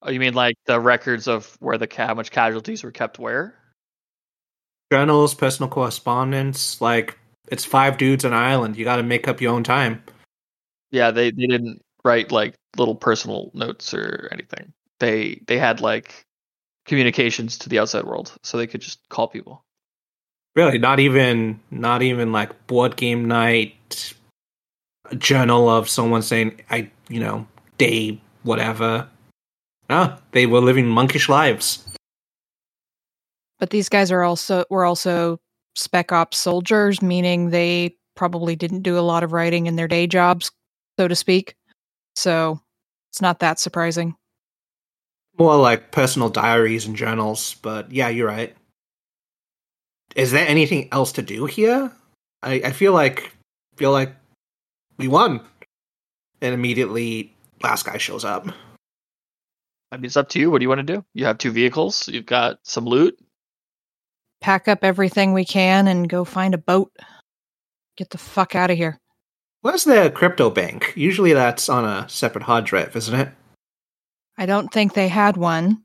[0.02, 3.54] Oh, you mean like the records of where the how much casualties were kept where?
[4.90, 6.80] Journals, personal correspondence.
[6.80, 7.18] Like,
[7.48, 8.76] it's five dudes on an island.
[8.76, 10.02] You got to make up your own time.
[10.90, 14.72] Yeah, they, they didn't write like little personal notes or anything.
[15.00, 16.25] They they had like
[16.86, 19.64] communications to the outside world, so they could just call people.
[20.54, 24.14] Really, not even, not even like board game night.
[25.10, 27.46] A journal of someone saying, "I, you know,
[27.78, 29.08] day whatever."
[29.90, 31.84] No, they were living monkish lives.
[33.58, 35.38] But these guys are also were also
[35.74, 40.06] spec ops soldiers, meaning they probably didn't do a lot of writing in their day
[40.06, 40.50] jobs,
[40.98, 41.54] so to speak.
[42.16, 42.60] So
[43.10, 44.16] it's not that surprising.
[45.38, 48.56] More like personal diaries and journals, but yeah, you're right.
[50.14, 51.92] Is there anything else to do here?
[52.42, 53.32] I, I feel like
[53.76, 54.14] feel like
[54.96, 55.40] we won.
[56.40, 58.46] And immediately last guy shows up.
[59.92, 60.50] I mean, it's up to you.
[60.50, 61.04] What do you want to do?
[61.14, 62.08] You have two vehicles.
[62.08, 63.18] You've got some loot.
[64.40, 66.92] Pack up everything we can and go find a boat.
[67.96, 69.00] Get the fuck out of here.
[69.62, 70.92] Where's the crypto bank?
[70.96, 73.30] Usually that's on a separate hard drive, isn't it?
[74.38, 75.82] I don't think they had one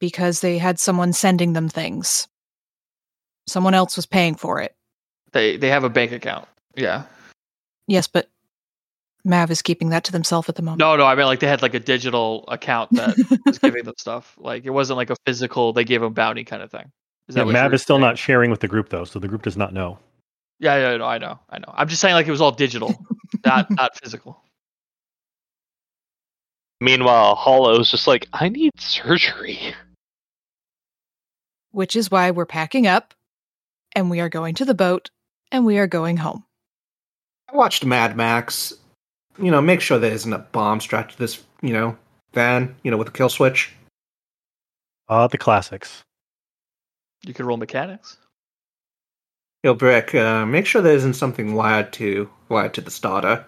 [0.00, 2.28] because they had someone sending them things.
[3.46, 4.74] Someone else was paying for it.
[5.32, 6.48] They they have a bank account.
[6.76, 7.04] Yeah.
[7.86, 8.28] Yes, but
[9.24, 10.80] Mav is keeping that to themselves at the moment.
[10.80, 11.06] No, no.
[11.06, 14.36] I mean, like they had like a digital account that was giving them stuff.
[14.38, 15.72] Like it wasn't like a physical.
[15.72, 16.90] They gave them bounty kind of thing.
[17.28, 18.02] Is Yeah, Mav is still saying?
[18.02, 19.98] not sharing with the group though, so the group does not know.
[20.58, 21.72] Yeah, yeah, no, I know, I know.
[21.74, 22.94] I'm just saying like it was all digital,
[23.44, 24.40] not not physical.
[26.82, 29.72] Meanwhile, Hollow's just like, I need surgery.
[31.70, 33.14] Which is why we're packing up
[33.94, 35.08] and we are going to the boat
[35.52, 36.44] and we are going home.
[37.48, 38.72] I watched Mad Max.
[39.38, 41.96] You know, make sure there isn't a bomb strapped to this, you know,
[42.34, 43.72] van, you know, with a kill switch.
[45.08, 46.02] Ah, the classics.
[47.24, 48.16] You could roll mechanics.
[49.62, 53.46] Yo, Brick, uh, make sure there isn't something wired to wired to the starter.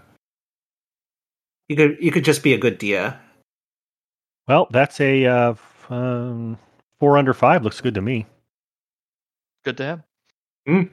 [1.68, 3.18] You could you could just be a good deer.
[4.46, 5.54] Well, that's a uh,
[5.88, 6.58] um,
[6.98, 7.64] four under five.
[7.64, 8.26] Looks good to me.
[9.64, 10.02] Good to
[10.66, 10.90] him.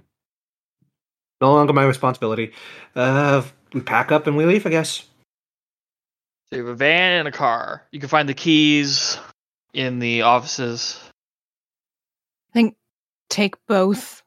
[1.41, 2.53] No longer my responsibility.
[2.95, 3.41] Uh,
[3.73, 5.05] we pack up and we leave, I guess.
[6.49, 7.83] So you have a van and a car.
[7.91, 9.17] You can find the keys
[9.73, 10.99] in the offices.
[12.49, 12.75] I think
[13.29, 14.21] take both.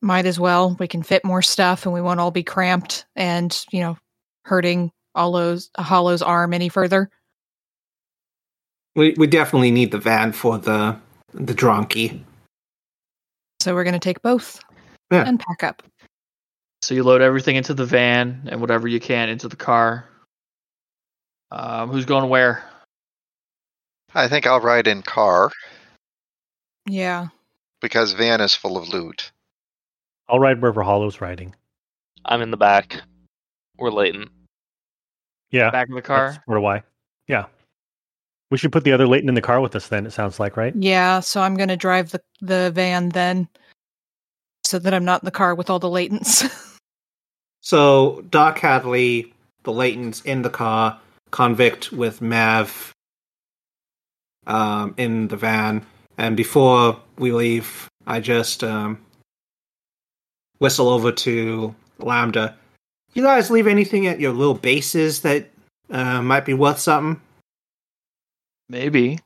[0.00, 0.76] Might as well.
[0.78, 3.98] We can fit more stuff and we won't all be cramped and, you know,
[4.44, 7.10] hurting Hollow's, Hollow's arm any further.
[8.96, 10.98] We we definitely need the van for the
[11.32, 12.20] the dronky.
[13.60, 14.60] So we're going to take both
[15.10, 15.24] Yeah.
[15.26, 15.82] and pack up.
[16.82, 20.08] So you load everything into the van and whatever you can into the car.
[21.50, 22.64] Um, who's going where?
[24.14, 25.50] I think I'll ride in car
[26.86, 27.28] Yeah.
[27.80, 29.30] because van is full of loot.
[30.28, 31.54] I'll ride wherever Hollow's riding.
[32.24, 33.00] I'm in the back.
[33.78, 34.30] We're latent.
[35.50, 36.30] Yeah, Back of the car.
[36.32, 36.82] that's sort of why.
[37.28, 37.46] Yeah,
[38.50, 39.88] we should put the other latent in the car with us.
[39.88, 40.74] Then it sounds like right.
[40.76, 41.20] Yeah.
[41.20, 43.48] So I'm going to drive the, the van then
[44.64, 46.44] so that I'm not in the car with all the latents.
[47.66, 49.34] So Doc Hadley,
[49.64, 51.00] the latents in the car,
[51.32, 52.94] convict with Mav,
[54.46, 55.84] um, in the van,
[56.16, 59.04] and before we leave, I just um,
[60.60, 62.56] whistle over to Lambda.
[63.14, 65.50] You guys leave anything at your little bases that
[65.90, 67.20] uh, might be worth something?
[68.68, 69.18] Maybe.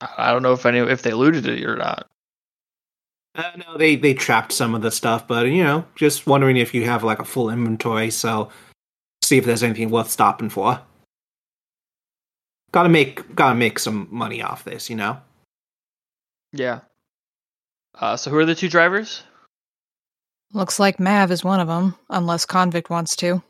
[0.00, 2.06] I I don't know if any if they looted it or not.
[3.34, 6.72] Uh, no, they they trapped some of the stuff, but you know, just wondering if
[6.72, 8.50] you have like a full inventory, so
[9.22, 10.80] see if there's anything worth stopping for.
[12.72, 15.18] Gotta make gotta make some money off this, you know.
[16.52, 16.80] Yeah.
[17.94, 19.22] Uh, so who are the two drivers?
[20.52, 23.42] Looks like Mav is one of them, unless Convict wants to.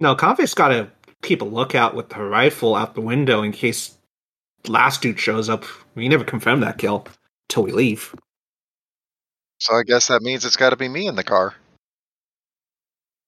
[0.00, 0.90] No, Convict's gotta
[1.22, 3.96] keep a lookout with her rifle out the window in case
[4.66, 5.64] last dude shows up.
[5.94, 7.06] We never confirm that kill
[7.48, 8.14] till we leave.
[9.58, 11.54] So I guess that means it's got to be me in the car.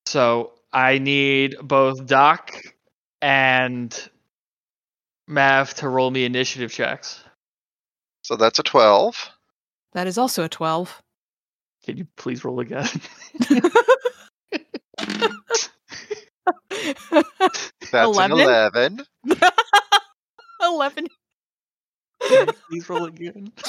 [0.06, 2.52] So I need both Doc
[3.20, 4.10] and
[5.26, 7.22] Mav to roll me initiative checks.
[8.22, 9.30] So that's a 12.
[9.92, 11.02] That is also a 12.
[11.84, 12.88] Can you please roll again?
[17.90, 19.06] That's an 11?
[19.24, 19.40] 11.
[20.62, 21.06] 11.
[22.28, 23.52] Can please roll again?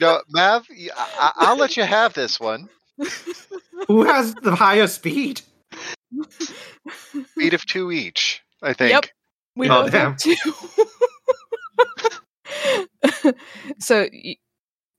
[0.00, 0.64] No, Mav,
[1.18, 2.68] I'll let you have this one.
[3.88, 5.40] Who has the higher speed?
[7.32, 8.92] Speed of two each, I think.
[8.92, 9.06] Yep.
[9.56, 10.36] We Oh, both have two.
[13.80, 14.36] so, y-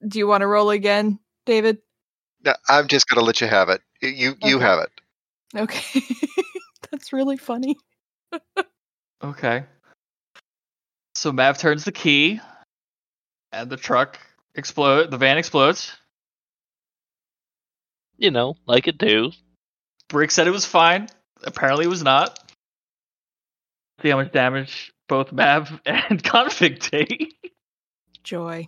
[0.05, 1.77] do you want to roll again, David?
[2.43, 3.81] No, I'm just going to let you have it.
[4.01, 4.65] You you Okay.
[4.65, 4.91] have it.
[5.55, 6.01] Okay.
[6.91, 7.77] That's really funny.
[9.23, 9.65] Okay.
[11.15, 12.39] So Mav turns the key,
[13.51, 14.17] and the truck
[14.55, 15.11] explode.
[15.11, 15.95] The van explodes.
[18.17, 19.31] You know, like it do.
[20.07, 21.07] Brick said it was fine.
[21.43, 22.39] Apparently, it was not.
[24.01, 27.33] See how much damage both Mav and Convict take.
[28.23, 28.67] Joy.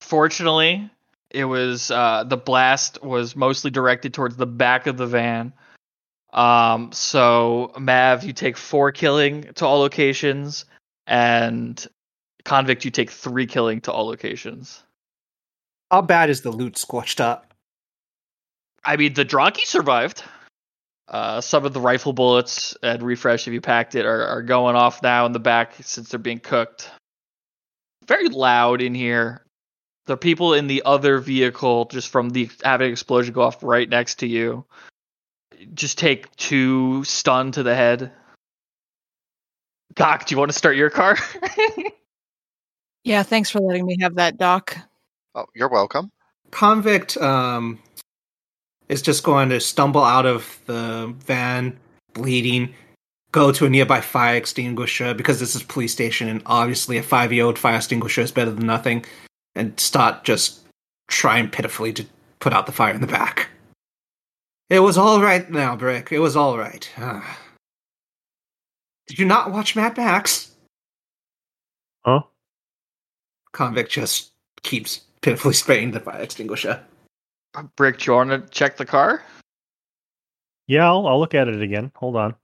[0.00, 0.90] Fortunately,
[1.30, 5.52] it was uh, the blast was mostly directed towards the back of the van.
[6.32, 10.64] Um, so Mav, you take four killing to all locations,
[11.06, 11.86] and
[12.44, 14.82] Convict, you take three killing to all locations.
[15.90, 17.52] How bad is the loot squashed up?
[18.84, 20.24] I mean, the Dronky survived.
[21.08, 24.76] Uh, some of the rifle bullets and refresh, if you packed it, are, are going
[24.76, 26.90] off now in the back since they're being cooked.
[28.06, 29.44] Very loud in here.
[30.06, 34.20] The people in the other vehicle, just from the having explosion go off right next
[34.20, 34.64] to you,
[35.74, 38.12] just take two stun to the head.
[39.94, 41.16] Doc, do you want to start your car?
[43.04, 44.76] Yeah, thanks for letting me have that, Doc.
[45.34, 46.10] Oh, you're welcome.
[46.50, 47.80] Convict um,
[48.88, 51.78] is just going to stumble out of the van,
[52.12, 52.74] bleeding,
[53.32, 57.02] go to a nearby fire extinguisher because this is a police station, and obviously a
[57.02, 59.04] five-year-old fire extinguisher is better than nothing,
[59.56, 60.60] and start just
[61.08, 62.06] trying pitifully to
[62.38, 63.48] put out the fire in the back.
[64.72, 66.12] It was all right now, Brick.
[66.12, 66.90] It was all right.
[66.96, 67.38] Ah.
[69.06, 70.50] Did you not watch Mad Max?
[72.06, 72.22] Huh?
[73.52, 76.82] Convict just keeps pitifully spraying the fire extinguisher.
[77.76, 79.22] Brick, do you want to check the car?
[80.68, 81.92] Yeah, I'll, I'll look at it again.
[81.96, 82.34] Hold on.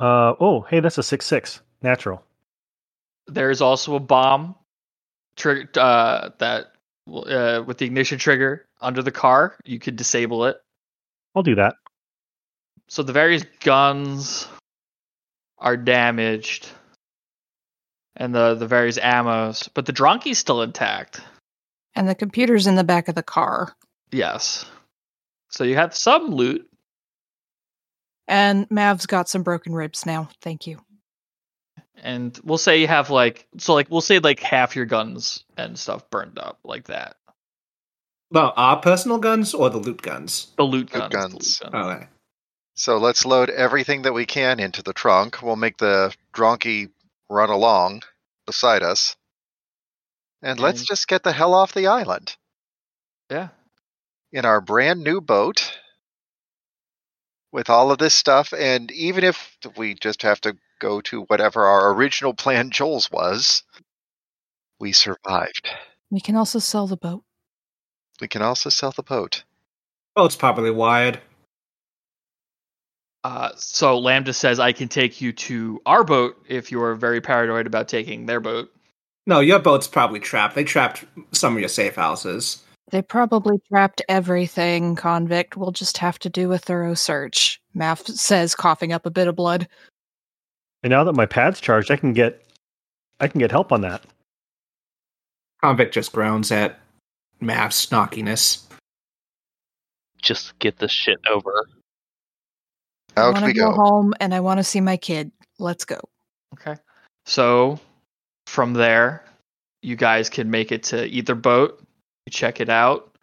[0.00, 2.24] Uh oh, hey, that's a six six natural.
[3.28, 4.56] There's also a bomb
[5.36, 6.72] trigger uh, that
[7.06, 9.54] uh, with the ignition trigger under the car.
[9.64, 10.60] You could disable it.
[11.38, 11.76] I'll do that.
[12.88, 14.48] So the various guns
[15.58, 16.68] are damaged,
[18.16, 21.20] and the the various ammos, but the Dronky's still intact.
[21.94, 23.72] And the computer's in the back of the car.
[24.10, 24.66] Yes.
[25.50, 26.68] So you have some loot.
[28.26, 30.28] And Mav's got some broken ribs now.
[30.42, 30.80] Thank you.
[32.02, 35.78] and we'll say you have like so like we'll say like half your guns and
[35.78, 37.16] stuff burned up like that.
[38.30, 40.48] Well, our personal guns or the loot guns?
[40.56, 41.10] The loot Loot guns.
[41.10, 41.60] the guns.
[41.64, 41.96] loot guns.
[41.96, 42.08] Okay.
[42.74, 45.42] So let's load everything that we can into the trunk.
[45.42, 46.90] We'll make the Dronky
[47.28, 48.02] run along
[48.46, 49.16] beside us.
[50.42, 50.64] And mm-hmm.
[50.64, 52.36] let's just get the hell off the island.
[53.30, 53.48] Yeah.
[54.32, 55.76] In our brand new boat
[57.50, 58.52] with all of this stuff.
[58.52, 63.64] And even if we just have to go to whatever our original plan, Joel's, was,
[64.78, 65.68] we survived.
[66.10, 67.24] We can also sell the boat.
[68.20, 69.44] We can also sell the boat.
[70.14, 71.20] Boat's properly wired.
[73.24, 77.66] Uh, so Lambda says I can take you to our boat if you're very paranoid
[77.66, 78.72] about taking their boat.
[79.26, 80.54] No, your boat's probably trapped.
[80.54, 82.62] They trapped some of your safe houses.
[82.90, 85.56] They probably trapped everything, convict.
[85.56, 87.60] We'll just have to do a thorough search.
[87.74, 89.68] Mav says, coughing up a bit of blood.
[90.82, 92.42] And now that my pad's charged, I can get
[93.20, 94.04] I can get help on that.
[95.62, 96.78] Convict just groans at
[97.40, 98.64] Mav's snarkiness.
[100.20, 101.68] Just get this shit over.
[103.16, 103.76] I Out want we to go go.
[103.76, 105.30] home and I want to see my kid.
[105.58, 106.00] Let's go.
[106.54, 106.76] Okay.
[107.26, 107.78] So
[108.46, 109.24] from there,
[109.82, 111.80] you guys can make it to either boat.
[112.26, 113.14] You check it out.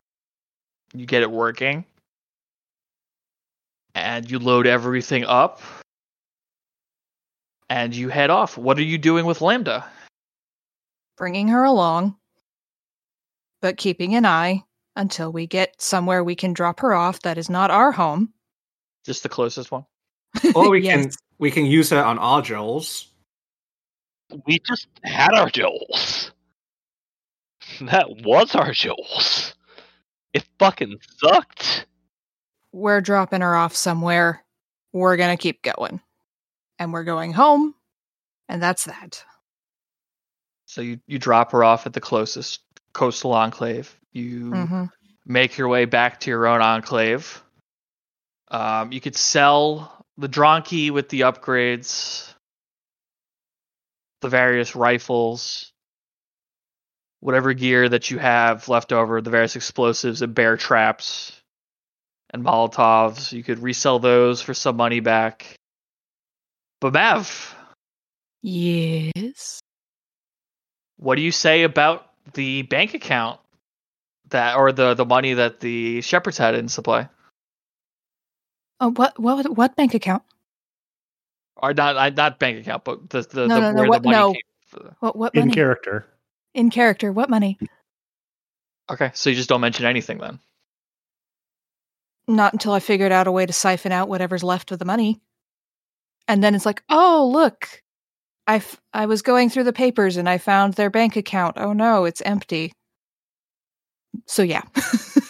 [0.94, 1.86] You get it working.
[3.94, 5.62] And you load everything up.
[7.70, 8.58] And you head off.
[8.58, 9.86] What are you doing with Lambda?
[11.18, 12.16] Bringing her along,
[13.62, 14.64] but keeping an eye
[14.96, 18.34] until we get somewhere we can drop her off that is not our home.
[19.06, 19.86] Just the closest one.
[20.56, 23.08] Or we can we can use her on our Joels.
[24.46, 26.32] We just had our Joels.
[27.82, 29.54] That was our Joels.
[30.34, 31.88] It fucking sucked.
[32.72, 34.44] We're dropping her off somewhere.
[34.94, 36.00] We're going to keep going.
[36.78, 37.74] And we're going home.
[38.48, 39.24] And that's that.
[40.68, 42.62] So you, you drop her off at the closest
[42.96, 43.96] coastal enclave.
[44.12, 44.86] You hmm
[45.28, 47.44] make your way back to your own enclave.
[48.50, 52.32] Um, you could sell the Dronky with the upgrades,
[54.22, 55.72] the various rifles,
[57.22, 61.42] whatever gear that you have left over, the various explosives and bear traps
[62.30, 63.32] and Molotovs.
[63.32, 65.56] You could resell those for some money back.
[66.82, 67.56] But Mav,
[68.44, 69.60] Yes.
[70.98, 73.40] what do you say about the bank account
[74.30, 77.10] that, or the the money that the shepherds had in supply?
[78.80, 80.24] Oh, what, what, what bank account?
[81.58, 84.10] or not not bank account, but the the, No, the no, no, where what- the
[84.10, 84.34] money no.
[84.34, 84.42] came.
[84.68, 86.06] For What, what In character.
[86.54, 87.12] In character.
[87.14, 87.58] What money?
[88.92, 90.40] okay, so you just don't mention anything then.
[92.28, 95.22] Not until I figured out a way to siphon out whatever's left of the money.
[96.28, 97.84] And then it's like, oh, look.
[98.48, 101.58] I, f- I was going through the papers and I found their bank account.
[101.58, 102.72] Oh no, it's empty.
[104.28, 104.62] So yeah.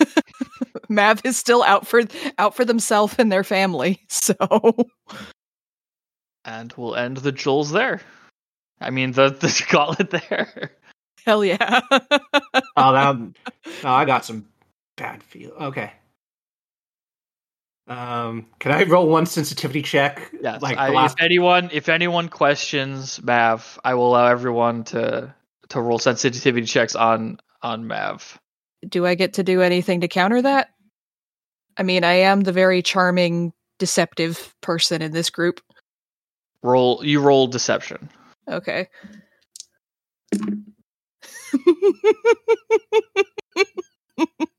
[0.89, 2.01] Mav is still out for
[2.37, 4.01] out for themselves and their family.
[4.09, 4.35] So
[6.43, 8.01] And we'll end the jewels there.
[8.79, 10.71] I mean the the gauntlet there.
[11.25, 11.81] hell yeah.
[12.77, 13.33] Oh, that.
[13.83, 14.45] oh, I got some
[14.97, 15.51] bad feel.
[15.51, 15.91] Okay.
[17.87, 20.31] Um, can I roll one sensitivity check?
[20.41, 20.61] Yes.
[20.61, 21.17] like I, the last.
[21.17, 25.33] if anyone if anyone questions Mav, I will allow everyone to
[25.69, 28.39] to roll sensitivity checks on on Mav.
[28.87, 30.69] do I get to do anything to counter that?
[31.77, 35.61] I mean, I am the very charming, deceptive person in this group.
[36.63, 38.09] Roll you roll deception.
[38.49, 38.87] Okay.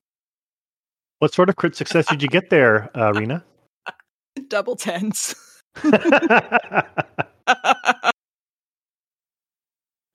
[1.18, 3.42] What sort of crit success did you get there, uh, Rina?
[4.48, 5.34] Double tens.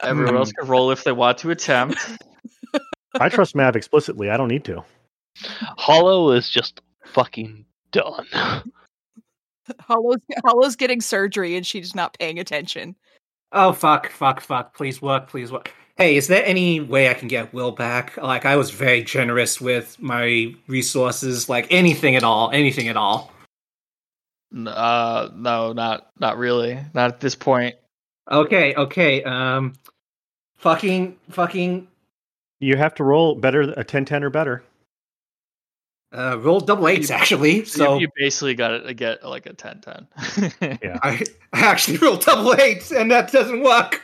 [0.01, 0.61] Everyone else Hmm.
[0.61, 1.97] can roll if they want to attempt.
[3.19, 4.30] I trust Mav explicitly.
[4.30, 4.83] I don't need to.
[5.77, 8.25] Hollow is just fucking done.
[9.80, 12.95] Hollow's, Hollow's getting surgery and she's not paying attention.
[13.53, 14.09] Oh fuck!
[14.09, 14.39] Fuck!
[14.41, 14.75] Fuck!
[14.75, 15.27] Please work!
[15.27, 15.71] Please work!
[15.97, 18.17] Hey, is there any way I can get Will back?
[18.17, 21.49] Like, I was very generous with my resources.
[21.49, 22.49] Like, anything at all.
[22.51, 23.31] Anything at all.
[24.67, 26.77] Uh no, not not really.
[26.93, 27.75] Not at this point.
[28.29, 28.75] Okay.
[28.75, 29.23] Okay.
[29.23, 29.73] Um.
[30.57, 31.17] Fucking.
[31.29, 31.87] Fucking.
[32.59, 34.63] You have to roll better, a 10 10 or better.
[36.13, 37.63] Uh, roll double eights actually.
[37.63, 40.81] So So you, you basically got to get like a 10-10.
[40.83, 40.99] Yeah.
[41.01, 44.01] I, I actually rolled double eights, and that doesn't work.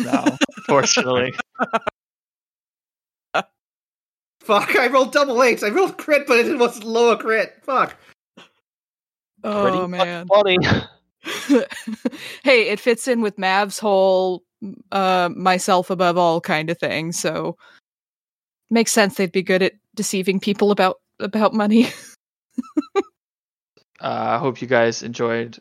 [0.00, 1.34] No, unfortunately.
[4.40, 4.76] Fuck!
[4.76, 5.62] I rolled double eights.
[5.62, 7.54] I rolled crit, but it was lower crit.
[7.64, 7.96] Fuck.
[9.44, 10.26] Oh, fucking man.
[10.26, 10.58] funny.
[12.42, 14.42] hey, it fits in with Mav's whole
[14.90, 17.12] uh, myself above all kind of thing.
[17.12, 17.56] So
[18.70, 21.88] makes sense they'd be good at deceiving people about about money.
[24.00, 25.58] Uh, I hope you guys enjoyed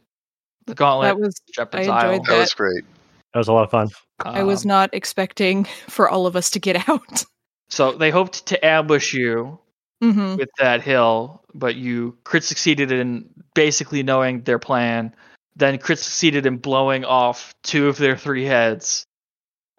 [0.68, 1.08] the gauntlet.
[1.08, 2.12] that was Shepherd's I Isle.
[2.12, 2.86] enjoyed That was great.
[3.34, 3.90] That was a lot of fun.
[4.26, 7.26] I was Um, not expecting for all of us to get out.
[7.70, 9.60] So they hoped to ambush you
[10.02, 15.14] hmm with that hill, but you crit succeeded in basically knowing their plan.
[15.56, 19.06] Then crit succeeded in blowing off two of their three heads,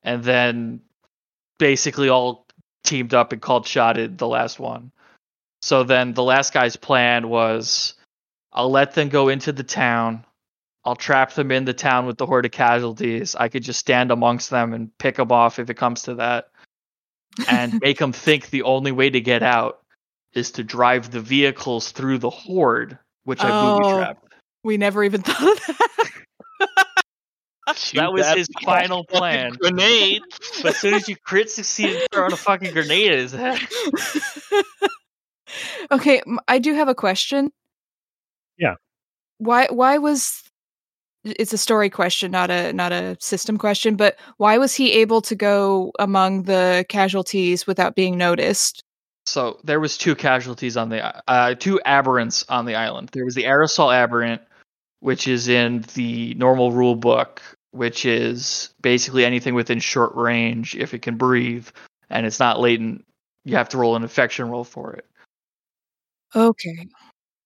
[0.03, 0.81] and then
[1.59, 2.47] basically all
[2.85, 4.91] teamed up and called shotted the last one.
[5.63, 7.95] So then the last guy's plan was,
[8.53, 10.25] I'll let them go into the town.
[10.89, 13.37] I'll trap them in the town with the horde of casualties.
[13.37, 16.49] I could just stand amongst them and pick them off if it comes to that,
[17.47, 19.83] and make them think the only way to get out
[20.33, 23.99] is to drive the vehicles through the horde, which I booby Oh.
[23.99, 24.33] trapped.
[24.65, 26.05] we never even thought of that.
[27.77, 29.53] Too That was bad his final plan.
[29.61, 30.25] Grenades.
[30.63, 33.59] But as soon as you crit succeed, throwing a fucking grenade at his head.
[35.91, 37.53] okay, I do have a question.
[38.57, 38.77] Yeah.
[39.37, 40.43] Why why was
[41.25, 45.21] it's a story question, not a not a system question, but why was he able
[45.23, 48.83] to go among the casualties without being noticed?
[49.27, 53.11] So there was two casualties on the uh, two aberrants on the island.
[53.13, 54.43] There was the aerosol aberrant,
[55.01, 60.95] which is in the normal rule book, which is basically anything within short range if
[60.95, 61.69] it can breathe
[62.11, 63.05] and it's not latent.
[63.45, 65.07] You have to roll an infection roll for it.
[66.35, 66.89] Okay.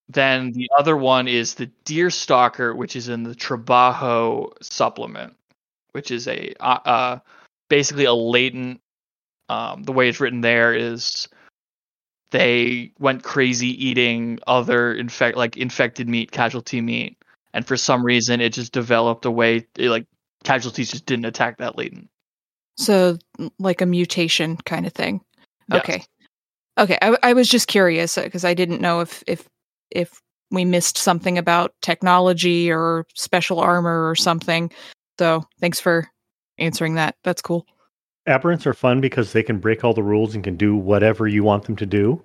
[0.09, 5.37] Then the other one is the deer stalker, which is in the Trabajo supplement,
[5.93, 7.19] which is a uh, uh,
[7.69, 8.81] basically a latent.
[9.49, 11.29] Um, the way it's written there is
[12.31, 17.17] they went crazy eating other infect like infected meat, casualty meat,
[17.55, 20.07] and for some reason it just developed a way it, like
[20.43, 22.09] casualties just didn't attack that latent.
[22.77, 23.19] So
[23.59, 25.21] like a mutation kind of thing.
[25.71, 25.81] Yes.
[25.81, 26.05] Okay.
[26.79, 29.47] Okay, I, I was just curious because I didn't know if if
[29.95, 34.71] if we missed something about technology or special armor or something.
[35.19, 36.07] So thanks for
[36.59, 37.17] answering that.
[37.25, 37.67] That's cool.
[38.29, 41.43] Aberrants are fun because they can break all the rules and can do whatever you
[41.43, 42.23] want them to do.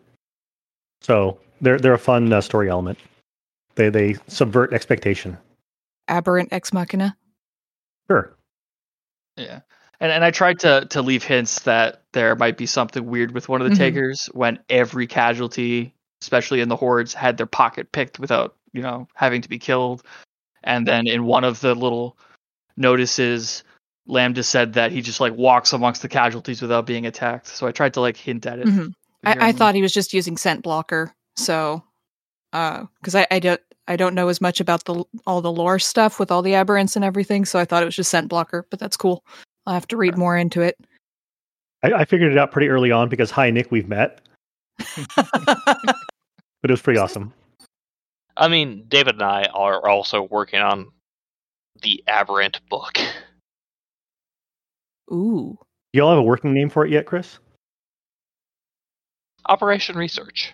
[1.01, 2.99] So they're they're a fun uh, story element.
[3.75, 5.37] They they subvert expectation.
[6.07, 7.15] Aberrant ex machina.
[8.09, 8.35] Sure.
[9.37, 9.61] Yeah.
[9.99, 13.49] And and I tried to to leave hints that there might be something weird with
[13.49, 13.79] one of the Mhm.
[13.79, 19.07] takers when every casualty, especially in the hordes, had their pocket picked without, you know,
[19.15, 20.03] having to be killed.
[20.63, 22.17] And then in one of the little
[22.75, 23.63] notices,
[24.07, 27.47] Lambda said that he just like walks amongst the casualties without being attacked.
[27.47, 28.67] So I tried to like hint at it.
[28.67, 28.93] Mhm.
[29.25, 31.13] I, I thought he was just using scent blocker.
[31.35, 31.83] So,
[32.51, 36.19] because I, I don't I don't know as much about the all the lore stuff
[36.19, 38.65] with all the aberrants and everything, so I thought it was just scent blocker.
[38.69, 39.23] But that's cool.
[39.65, 40.77] I'll have to read more into it.
[41.83, 44.21] I, I figured it out pretty early on because hi Nick, we've met,
[46.61, 47.33] but it was pretty awesome.
[48.35, 50.87] I mean, David and I are also working on
[51.81, 52.97] the Aberrant book.
[55.11, 55.57] Ooh,
[55.93, 57.39] Do y'all have a working name for it yet, Chris?
[59.47, 60.53] Operation Research.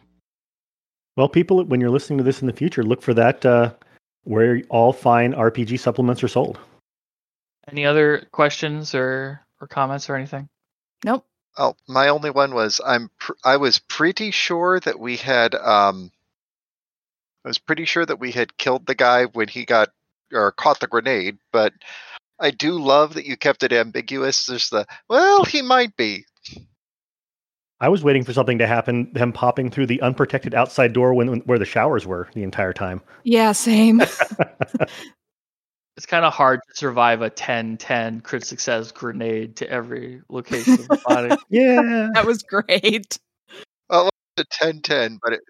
[1.18, 3.74] Well, people, when you're listening to this in the future, look for that uh,
[4.24, 6.60] where all fine RPG supplements are sold.
[7.68, 10.48] Any other questions or or comments or anything?
[11.06, 11.26] nope.
[11.58, 16.12] Oh, my only one was I'm pr- I was pretty sure that we had um
[17.46, 19.90] I was pretty sure that we had killed the guy when he got
[20.32, 21.74] or caught the grenade, but
[22.40, 24.46] I do love that you kept it ambiguous.
[24.46, 26.26] There's the well, he might be.
[27.80, 31.40] I was waiting for something to happen, him popping through the unprotected outside door when,
[31.42, 33.02] where the showers were the entire time.
[33.24, 34.02] Yeah, same.
[35.96, 40.88] It's kind of hard to survive a 10-10 crit success grenade to every location of
[40.88, 41.38] the body.
[41.50, 42.10] yeah.
[42.14, 43.20] that was great.
[44.36, 45.42] The 10-10, but it,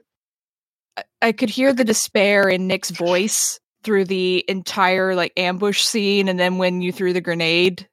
[0.97, 6.27] I- I could hear the despair in Nick's voice through the entire like ambush scene,
[6.27, 7.87] and then when you threw the grenade,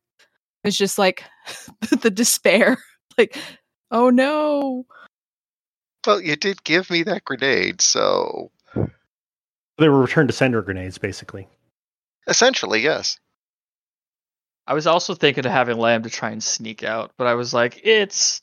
[0.64, 1.22] it's just like
[2.02, 2.78] the despair.
[3.18, 3.36] Like,
[3.90, 4.86] oh no.
[6.06, 11.46] well, you did give me that grenade, so They were return to sender grenades, basically.
[12.30, 13.18] Essentially, yes.
[14.66, 17.80] I was also thinking of having Lambda try and sneak out, but I was like,
[17.84, 18.40] it's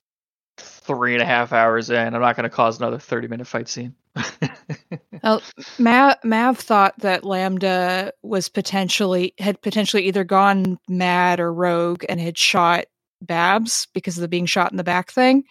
[0.57, 2.13] three and a half hours in.
[2.13, 3.95] I'm not going to cause another 30 minute fight scene.
[5.23, 5.41] Well,
[5.77, 12.19] Mav, Mav thought that Lambda was potentially had potentially either gone mad or rogue and
[12.19, 12.85] had shot
[13.21, 15.43] Babs because of the being shot in the back thing,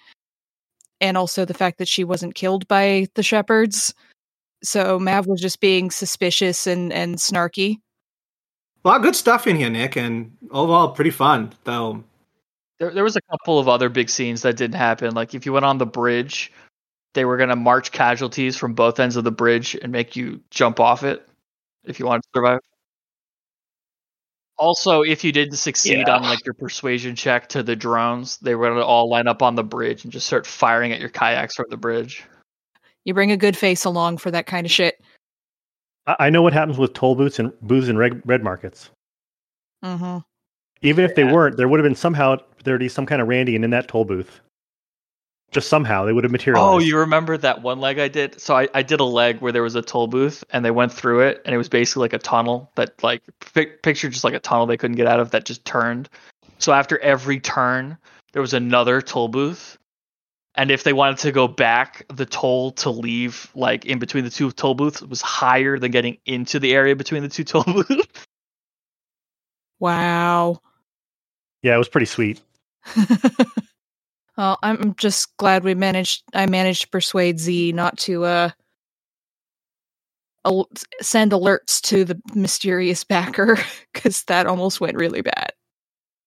[1.00, 3.92] and also the fact that she wasn't killed by the shepherds.
[4.62, 7.78] So Mav was just being suspicious and and snarky.
[8.86, 11.52] A lot of good stuff in here, Nick, and overall pretty fun.
[11.64, 12.04] Though
[12.78, 15.12] there, there was a couple of other big scenes that didn't happen.
[15.12, 16.52] Like if you went on the bridge,
[17.14, 20.40] they were going to march casualties from both ends of the bridge and make you
[20.50, 21.28] jump off it
[21.82, 22.60] if you wanted to survive.
[24.56, 26.14] Also, if you didn't succeed Yeah.
[26.14, 29.42] on like your persuasion check to the drones, they were going to all line up
[29.42, 32.22] on the bridge and just start firing at your kayaks from the bridge.
[33.04, 35.02] You bring a good face along for that kind of shit.
[36.06, 38.90] I, I know what happens with toll booths and booths and red, red markets.
[39.84, 40.18] Mm-hmm.
[40.82, 43.56] Even if they weren't, there would have been somehow there'd be some kind of Randy
[43.56, 44.40] in that toll booth.
[45.52, 46.74] Just somehow they would have materialized.
[46.74, 48.40] Oh, you remember that one leg I did?
[48.40, 50.92] So I, I did a leg where there was a toll booth and they went
[50.92, 53.22] through it and it was basically like a tunnel that like
[53.54, 56.08] pic- picture just like a tunnel they couldn't get out of that just turned.
[56.58, 57.96] So after every turn,
[58.32, 59.78] there was another toll booth.
[60.56, 64.30] And if they wanted to go back, the toll to leave like in between the
[64.30, 68.26] two toll booths was higher than getting into the area between the two toll booths.
[69.78, 70.60] Wow.
[71.62, 72.40] Yeah, it was pretty sweet.
[74.38, 76.22] well, I'm just glad we managed.
[76.32, 78.50] I managed to persuade Z not to uh
[80.46, 80.70] al-
[81.02, 83.58] send alerts to the mysterious backer
[83.92, 85.52] because that almost went really bad.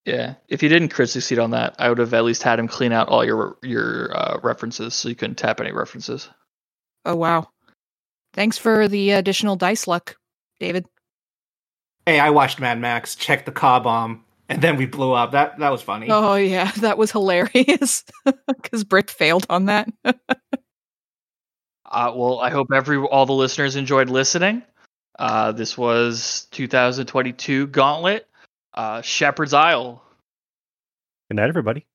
[0.09, 2.67] Yeah, if you didn't crit succeed on that, I would have at least had him
[2.67, 6.27] clean out all your your uh, references, so you couldn't tap any references.
[7.05, 7.49] Oh wow!
[8.33, 10.17] Thanks for the additional dice luck,
[10.59, 10.87] David.
[12.07, 15.33] Hey, I watched Mad Max, Check the car bomb, and then we blew up.
[15.33, 16.07] That that was funny.
[16.09, 18.03] Oh yeah, that was hilarious
[18.47, 19.89] because Brick failed on that.
[21.91, 24.61] Uh, well, I hope every all the listeners enjoyed listening.
[25.17, 28.28] Uh, this was 2022 Gauntlet,
[28.73, 30.01] uh, Shepherd's Isle.
[31.29, 31.85] Good night, everybody.